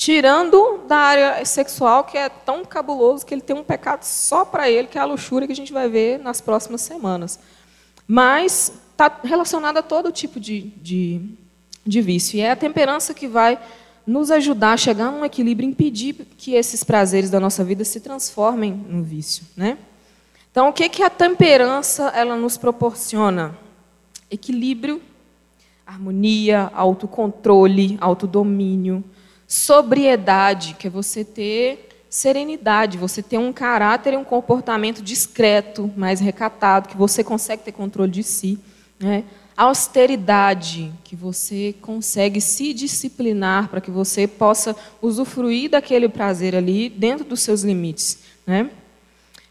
Tirando 0.00 0.80
da 0.88 0.96
área 0.96 1.44
sexual, 1.44 2.04
que 2.04 2.16
é 2.16 2.30
tão 2.30 2.64
cabuloso 2.64 3.26
que 3.26 3.34
ele 3.34 3.42
tem 3.42 3.54
um 3.54 3.62
pecado 3.62 4.02
só 4.02 4.46
para 4.46 4.70
ele, 4.70 4.88
que 4.88 4.96
é 4.96 5.00
a 5.02 5.04
luxúria 5.04 5.46
que 5.46 5.52
a 5.52 5.54
gente 5.54 5.74
vai 5.74 5.90
ver 5.90 6.18
nas 6.18 6.40
próximas 6.40 6.80
semanas. 6.80 7.38
Mas 8.08 8.72
está 8.92 9.14
relacionado 9.22 9.76
a 9.76 9.82
todo 9.82 10.10
tipo 10.10 10.40
de, 10.40 10.62
de, 10.80 11.20
de 11.86 12.00
vício. 12.00 12.38
E 12.38 12.40
é 12.40 12.50
a 12.50 12.56
temperança 12.56 13.12
que 13.12 13.28
vai 13.28 13.58
nos 14.06 14.30
ajudar 14.30 14.72
a 14.72 14.76
chegar 14.78 15.08
a 15.08 15.10
um 15.10 15.22
equilíbrio, 15.22 15.68
impedir 15.68 16.14
que 16.38 16.54
esses 16.54 16.82
prazeres 16.82 17.28
da 17.28 17.38
nossa 17.38 17.62
vida 17.62 17.84
se 17.84 18.00
transformem 18.00 18.72
no 18.72 19.02
vício. 19.02 19.44
Né? 19.54 19.76
Então, 20.50 20.70
o 20.70 20.72
que, 20.72 20.88
que 20.88 21.02
a 21.02 21.10
temperança 21.10 22.04
ela 22.14 22.38
nos 22.38 22.56
proporciona? 22.56 23.54
Equilíbrio, 24.30 25.02
harmonia, 25.86 26.70
autocontrole, 26.74 27.98
autodomínio 28.00 29.04
sobriedade, 29.50 30.76
que 30.78 30.86
é 30.86 30.90
você 30.90 31.24
ter 31.24 31.88
serenidade, 32.08 32.96
você 32.96 33.20
ter 33.20 33.36
um 33.36 33.52
caráter 33.52 34.14
e 34.14 34.16
um 34.16 34.22
comportamento 34.22 35.02
discreto, 35.02 35.92
mais 35.96 36.20
recatado, 36.20 36.88
que 36.88 36.96
você 36.96 37.24
consegue 37.24 37.64
ter 37.64 37.72
controle 37.72 38.12
de 38.12 38.22
si. 38.22 38.60
Né? 39.00 39.24
Austeridade, 39.56 40.92
que 41.02 41.16
você 41.16 41.74
consegue 41.82 42.40
se 42.40 42.72
disciplinar 42.72 43.68
para 43.68 43.80
que 43.80 43.90
você 43.90 44.28
possa 44.28 44.76
usufruir 45.02 45.68
daquele 45.68 46.08
prazer 46.08 46.54
ali 46.54 46.88
dentro 46.88 47.24
dos 47.24 47.40
seus 47.40 47.62
limites. 47.62 48.20
Né? 48.46 48.70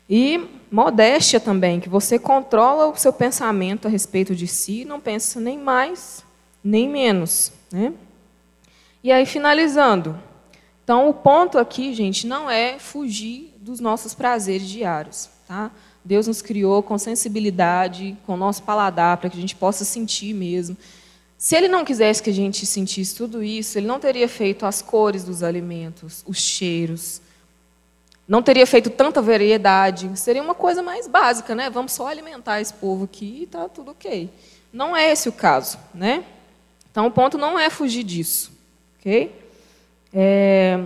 E 0.09 0.47
modéstia 0.71 1.41
também, 1.41 1.81
que 1.81 1.89
você 1.89 2.17
controla 2.17 2.87
o 2.87 2.95
seu 2.95 3.11
pensamento 3.11 3.85
a 3.85 3.91
respeito 3.91 4.33
de 4.33 4.47
si, 4.47 4.85
não 4.85 5.01
pensa 5.01 5.41
nem 5.41 5.57
mais, 5.57 6.23
nem 6.63 6.87
menos. 6.87 7.51
Né? 7.69 7.91
E 9.03 9.11
aí, 9.11 9.25
finalizando. 9.25 10.19
Então, 10.83 11.09
o 11.09 11.13
ponto 11.13 11.57
aqui, 11.57 11.93
gente, 11.93 12.25
não 12.27 12.49
é 12.49 12.79
fugir 12.79 13.53
dos 13.59 13.79
nossos 13.79 14.13
prazeres 14.13 14.67
diários. 14.67 15.29
Tá? 15.47 15.71
Deus 16.03 16.27
nos 16.27 16.41
criou 16.41 16.81
com 16.81 16.97
sensibilidade, 16.97 18.17
com 18.25 18.33
o 18.33 18.37
nosso 18.37 18.63
paladar, 18.63 19.17
para 19.17 19.29
que 19.29 19.37
a 19.37 19.41
gente 19.41 19.55
possa 19.55 19.85
sentir 19.85 20.33
mesmo. 20.33 20.75
Se 21.37 21.55
ele 21.55 21.67
não 21.67 21.85
quisesse 21.85 22.21
que 22.21 22.29
a 22.29 22.33
gente 22.33 22.65
sentisse 22.65 23.15
tudo 23.15 23.41
isso, 23.43 23.77
ele 23.77 23.87
não 23.87 23.99
teria 23.99 24.27
feito 24.27 24.65
as 24.65 24.81
cores 24.81 25.23
dos 25.23 25.41
alimentos, 25.43 26.23
os 26.27 26.37
cheiros, 26.37 27.21
não 28.29 28.43
teria 28.43 28.67
feito 28.67 28.91
tanta 28.91 29.23
variedade. 29.23 30.11
Seria 30.13 30.43
uma 30.43 30.53
coisa 30.53 30.83
mais 30.83 31.07
básica, 31.07 31.55
né? 31.55 31.67
Vamos 31.67 31.93
só 31.93 32.07
alimentar 32.07 32.61
esse 32.61 32.71
povo 32.75 33.05
aqui 33.05 33.39
e 33.39 33.43
está 33.45 33.67
tudo 33.67 33.89
ok. 33.89 34.29
Não 34.71 34.95
é 34.95 35.11
esse 35.11 35.27
o 35.27 35.31
caso, 35.31 35.79
né? 35.91 36.23
Então 36.91 37.07
o 37.07 37.11
ponto 37.11 37.39
não 37.39 37.57
é 37.57 37.71
fugir 37.71 38.03
disso, 38.03 38.51
ok? 38.99 39.35
É... 40.13 40.79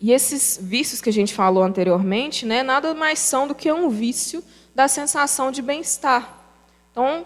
E 0.00 0.12
esses 0.12 0.58
vícios 0.60 1.00
que 1.00 1.08
a 1.08 1.12
gente 1.12 1.32
falou 1.32 1.62
anteriormente, 1.62 2.44
né, 2.44 2.62
nada 2.62 2.94
mais 2.94 3.18
são 3.18 3.48
do 3.48 3.54
que 3.54 3.72
um 3.72 3.88
vício 3.88 4.44
da 4.74 4.88
sensação 4.88 5.50
de 5.50 5.62
bem-estar. 5.62 6.38
Então, 6.92 7.24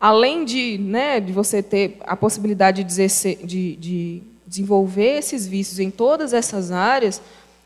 além 0.00 0.44
de, 0.44 0.78
né, 0.78 1.20
de 1.20 1.32
você 1.32 1.62
ter 1.62 1.98
a 2.00 2.16
possibilidade 2.16 2.82
de, 2.82 3.06
de, 3.44 3.76
de 3.76 4.22
desenvolver 4.46 5.18
esses 5.18 5.46
vícios 5.46 5.78
em 5.78 5.90
todas 5.90 6.32
essas 6.32 6.70
áreas, 6.70 7.20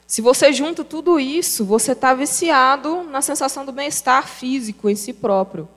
se 0.06 0.20
você 0.20 0.52
junta 0.52 0.84
tudo 0.84 1.20
isso, 1.20 1.64
você 1.64 1.92
está 1.92 2.12
viciado 2.12 3.04
na 3.04 3.22
sensação 3.22 3.64
do 3.64 3.72
bem-estar 3.72 4.26
físico 4.26 4.90
em 4.90 4.96
si 4.96 5.12
próprio. 5.12 5.68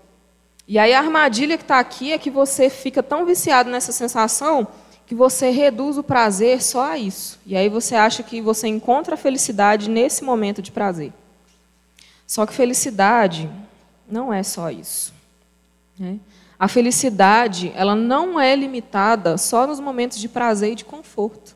E 0.67 0.79
aí 0.79 0.93
a 0.93 0.99
armadilha 0.99 1.55
que 1.55 1.63
está 1.63 1.79
aqui 1.79 2.11
é 2.11 2.17
que 2.17 2.31
você 2.31 2.69
fica 2.69 3.03
tão 3.03 3.25
viciado 3.25 3.69
nessa 3.69 3.91
sensação 3.91 4.67
que 5.05 5.13
você 5.13 5.49
reduz 5.49 5.97
o 5.97 6.03
prazer 6.03 6.61
só 6.61 6.91
a 6.91 6.97
isso. 6.97 7.39
E 7.45 7.55
aí 7.55 7.69
você 7.69 7.95
acha 7.95 8.23
que 8.23 8.41
você 8.41 8.67
encontra 8.67 9.13
a 9.13 9.17
felicidade 9.17 9.89
nesse 9.89 10.23
momento 10.23 10.61
de 10.61 10.71
prazer. 10.71 11.13
Só 12.25 12.45
que 12.45 12.53
felicidade 12.53 13.49
não 14.09 14.33
é 14.33 14.41
só 14.41 14.71
isso. 14.71 15.13
Né? 15.97 16.19
A 16.57 16.67
felicidade 16.67 17.71
ela 17.75 17.95
não 17.95 18.39
é 18.39 18.55
limitada 18.55 19.37
só 19.37 19.67
nos 19.67 19.79
momentos 19.79 20.17
de 20.17 20.27
prazer 20.27 20.71
e 20.71 20.75
de 20.75 20.85
conforto. 20.85 21.55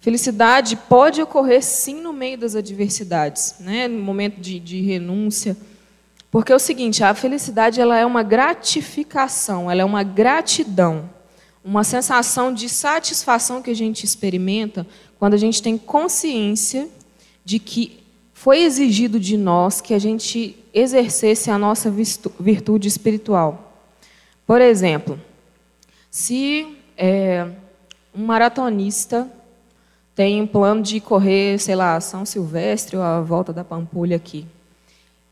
Felicidade 0.00 0.76
pode 0.76 1.22
ocorrer 1.22 1.62
sim 1.62 2.02
no 2.02 2.12
meio 2.12 2.36
das 2.36 2.56
adversidades, 2.56 3.54
né? 3.60 3.86
no 3.88 4.02
momento 4.02 4.40
de, 4.40 4.58
de 4.58 4.80
renúncia. 4.82 5.56
Porque 6.30 6.52
é 6.52 6.56
o 6.56 6.58
seguinte, 6.58 7.04
a 7.04 7.14
felicidade 7.14 7.80
ela 7.80 7.96
é 7.96 8.04
uma 8.04 8.22
gratificação, 8.22 9.70
ela 9.70 9.82
é 9.82 9.84
uma 9.84 10.02
gratidão, 10.02 11.08
uma 11.64 11.84
sensação 11.84 12.52
de 12.52 12.68
satisfação 12.68 13.62
que 13.62 13.70
a 13.70 13.74
gente 13.74 14.04
experimenta 14.04 14.86
quando 15.18 15.34
a 15.34 15.38
gente 15.38 15.62
tem 15.62 15.78
consciência 15.78 16.88
de 17.44 17.58
que 17.58 18.02
foi 18.32 18.62
exigido 18.64 19.20
de 19.20 19.36
nós 19.36 19.80
que 19.80 19.94
a 19.94 19.98
gente 19.98 20.56
exercesse 20.74 21.50
a 21.50 21.58
nossa 21.58 21.90
virtude 22.40 22.88
espiritual. 22.88 23.72
Por 24.46 24.60
exemplo, 24.60 25.20
se 26.10 26.76
é, 26.96 27.46
um 28.14 28.24
maratonista 28.24 29.30
tem 30.14 30.42
um 30.42 30.46
plano 30.46 30.82
de 30.82 31.00
correr, 31.00 31.58
sei 31.58 31.74
lá, 31.74 32.00
São 32.00 32.24
Silvestre 32.24 32.96
ou 32.96 33.02
a 33.02 33.20
volta 33.20 33.52
da 33.52 33.64
Pampulha 33.64 34.16
aqui. 34.16 34.46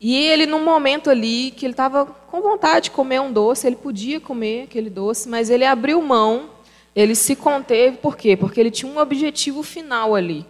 E 0.03 0.17
ele, 0.17 0.47
num 0.47 0.63
momento 0.63 1.11
ali 1.11 1.51
que 1.51 1.63
ele 1.63 1.73
estava 1.73 2.07
com 2.07 2.41
vontade 2.41 2.85
de 2.85 2.91
comer 2.91 3.21
um 3.21 3.31
doce, 3.31 3.67
ele 3.67 3.75
podia 3.75 4.19
comer 4.19 4.63
aquele 4.63 4.89
doce, 4.89 5.29
mas 5.29 5.47
ele 5.51 5.63
abriu 5.63 6.01
mão, 6.01 6.49
ele 6.95 7.13
se 7.13 7.35
conteve, 7.35 7.97
por 7.97 8.17
quê? 8.17 8.35
Porque 8.35 8.59
ele 8.59 8.71
tinha 8.71 8.91
um 8.91 8.97
objetivo 8.97 9.61
final 9.61 10.15
ali. 10.15 10.43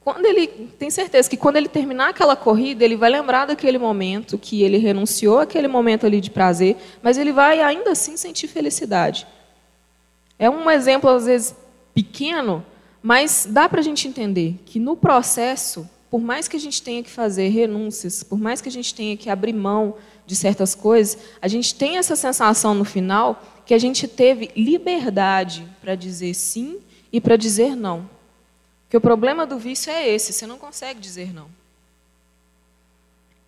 Quando 0.00 0.26
ele 0.26 0.48
tem 0.48 0.90
certeza 0.90 1.30
que 1.30 1.36
quando 1.36 1.56
ele 1.56 1.68
terminar 1.68 2.08
aquela 2.08 2.34
corrida, 2.34 2.84
ele 2.84 2.96
vai 2.96 3.08
lembrar 3.08 3.46
daquele 3.46 3.78
momento 3.78 4.36
que 4.36 4.64
ele 4.64 4.76
renunciou 4.76 5.38
àquele 5.38 5.68
momento 5.68 6.04
ali 6.04 6.20
de 6.20 6.30
prazer, 6.30 6.76
mas 7.00 7.16
ele 7.16 7.32
vai 7.32 7.60
ainda 7.60 7.92
assim 7.92 8.16
sentir 8.16 8.48
felicidade. 8.48 9.24
É 10.36 10.50
um 10.50 10.68
exemplo 10.68 11.08
às 11.08 11.26
vezes 11.26 11.54
pequeno, 11.94 12.64
mas 13.00 13.46
dá 13.48 13.68
para 13.68 13.78
a 13.78 13.84
gente 13.84 14.08
entender 14.08 14.56
que 14.66 14.80
no 14.80 14.96
processo, 14.96 15.88
por 16.10 16.20
mais 16.20 16.46
que 16.46 16.56
a 16.56 16.60
gente 16.60 16.82
tenha 16.82 17.02
que 17.02 17.10
fazer 17.10 17.48
renúncias, 17.48 18.22
por 18.22 18.38
mais 18.38 18.60
que 18.60 18.68
a 18.68 18.72
gente 18.72 18.94
tenha 18.94 19.16
que 19.16 19.28
abrir 19.28 19.52
mão 19.52 19.96
de 20.24 20.36
certas 20.36 20.74
coisas, 20.74 21.18
a 21.40 21.48
gente 21.48 21.74
tem 21.74 21.98
essa 21.98 22.16
sensação 22.16 22.74
no 22.74 22.84
final 22.84 23.42
que 23.64 23.74
a 23.74 23.78
gente 23.78 24.06
teve 24.06 24.50
liberdade 24.56 25.66
para 25.80 25.94
dizer 25.94 26.34
sim 26.34 26.78
e 27.12 27.20
para 27.20 27.36
dizer 27.36 27.74
não. 27.74 28.08
Porque 28.84 28.96
o 28.96 29.00
problema 29.00 29.44
do 29.44 29.58
vício 29.58 29.90
é 29.90 30.08
esse, 30.08 30.32
você 30.32 30.46
não 30.46 30.58
consegue 30.58 31.00
dizer 31.00 31.34
não. 31.34 31.48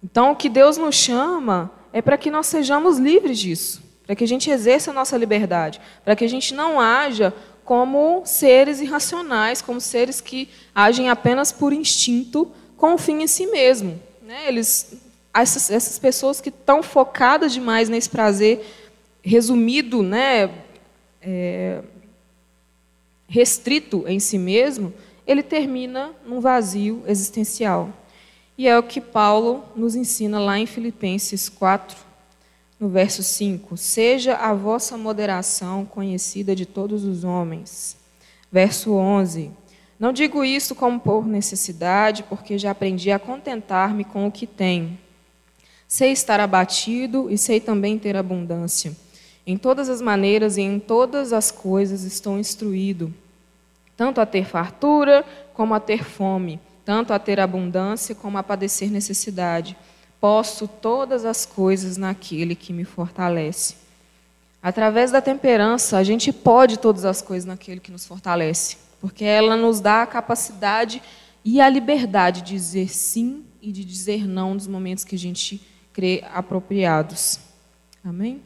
Então, 0.02 0.32
o 0.32 0.36
que 0.36 0.48
Deus 0.48 0.76
nos 0.76 0.94
chama 0.94 1.70
é 1.92 2.02
para 2.02 2.18
que 2.18 2.30
nós 2.30 2.46
sejamos 2.46 2.98
livres 2.98 3.38
disso, 3.38 3.82
para 4.06 4.16
que 4.16 4.24
a 4.24 4.28
gente 4.28 4.50
exerça 4.50 4.90
a 4.90 4.94
nossa 4.94 5.16
liberdade, 5.16 5.80
para 6.04 6.16
que 6.16 6.24
a 6.24 6.28
gente 6.28 6.54
não 6.54 6.80
haja 6.80 7.32
como 7.68 8.22
seres 8.24 8.80
irracionais, 8.80 9.60
como 9.60 9.78
seres 9.78 10.22
que 10.22 10.48
agem 10.74 11.10
apenas 11.10 11.52
por 11.52 11.70
instinto, 11.70 12.50
com 12.78 12.94
o 12.94 12.98
fim 12.98 13.20
em 13.20 13.26
si 13.26 13.46
mesmo. 13.46 14.00
Né? 14.22 14.48
Eles, 14.48 14.94
essas, 15.34 15.70
essas 15.70 15.98
pessoas 15.98 16.40
que 16.40 16.48
estão 16.48 16.82
focadas 16.82 17.52
demais 17.52 17.90
nesse 17.90 18.08
prazer 18.08 18.64
resumido, 19.22 20.02
né, 20.02 20.50
é, 21.20 21.82
restrito 23.28 24.02
em 24.08 24.18
si 24.18 24.38
mesmo, 24.38 24.90
ele 25.26 25.42
termina 25.42 26.12
num 26.24 26.40
vazio 26.40 27.02
existencial. 27.06 27.90
E 28.56 28.66
é 28.66 28.78
o 28.78 28.82
que 28.82 28.98
Paulo 28.98 29.62
nos 29.76 29.94
ensina 29.94 30.40
lá 30.40 30.58
em 30.58 30.64
Filipenses 30.64 31.50
4, 31.50 31.98
no 32.78 32.88
verso 32.88 33.22
5: 33.22 33.76
Seja 33.76 34.36
a 34.36 34.54
vossa 34.54 34.96
moderação 34.96 35.84
conhecida 35.84 36.54
de 36.54 36.64
todos 36.64 37.04
os 37.04 37.24
homens. 37.24 37.96
Verso 38.50 38.92
11: 38.94 39.50
Não 39.98 40.12
digo 40.12 40.44
isso 40.44 40.74
como 40.74 41.00
por 41.00 41.26
necessidade, 41.26 42.22
porque 42.22 42.58
já 42.58 42.70
aprendi 42.70 43.10
a 43.10 43.18
contentar-me 43.18 44.04
com 44.04 44.26
o 44.26 44.32
que 44.32 44.46
tenho. 44.46 44.98
Sei 45.86 46.12
estar 46.12 46.38
abatido 46.38 47.30
e 47.30 47.38
sei 47.38 47.60
também 47.60 47.98
ter 47.98 48.16
abundância. 48.16 48.94
Em 49.46 49.56
todas 49.56 49.88
as 49.88 50.02
maneiras 50.02 50.58
e 50.58 50.60
em 50.60 50.78
todas 50.78 51.32
as 51.32 51.50
coisas 51.50 52.02
estou 52.04 52.38
instruído, 52.38 53.12
tanto 53.96 54.20
a 54.20 54.26
ter 54.26 54.44
fartura 54.44 55.24
como 55.54 55.72
a 55.72 55.80
ter 55.80 56.04
fome, 56.04 56.60
tanto 56.84 57.14
a 57.14 57.18
ter 57.18 57.40
abundância 57.40 58.14
como 58.14 58.36
a 58.36 58.42
padecer 58.42 58.90
necessidade. 58.90 59.74
Posso 60.20 60.66
todas 60.66 61.24
as 61.24 61.46
coisas 61.46 61.96
naquele 61.96 62.54
que 62.54 62.72
me 62.72 62.84
fortalece. 62.84 63.76
Através 64.62 65.10
da 65.10 65.20
temperança, 65.20 65.96
a 65.96 66.02
gente 66.02 66.32
pode 66.32 66.78
todas 66.78 67.04
as 67.04 67.22
coisas 67.22 67.44
naquele 67.44 67.80
que 67.80 67.92
nos 67.92 68.06
fortalece, 68.06 68.76
porque 69.00 69.24
ela 69.24 69.56
nos 69.56 69.80
dá 69.80 70.02
a 70.02 70.06
capacidade 70.06 71.00
e 71.44 71.60
a 71.60 71.68
liberdade 71.68 72.42
de 72.42 72.54
dizer 72.54 72.88
sim 72.88 73.44
e 73.62 73.70
de 73.70 73.84
dizer 73.84 74.26
não 74.26 74.54
nos 74.54 74.66
momentos 74.66 75.04
que 75.04 75.14
a 75.14 75.18
gente 75.18 75.60
crê 75.92 76.24
apropriados. 76.32 77.38
Amém? 78.04 78.42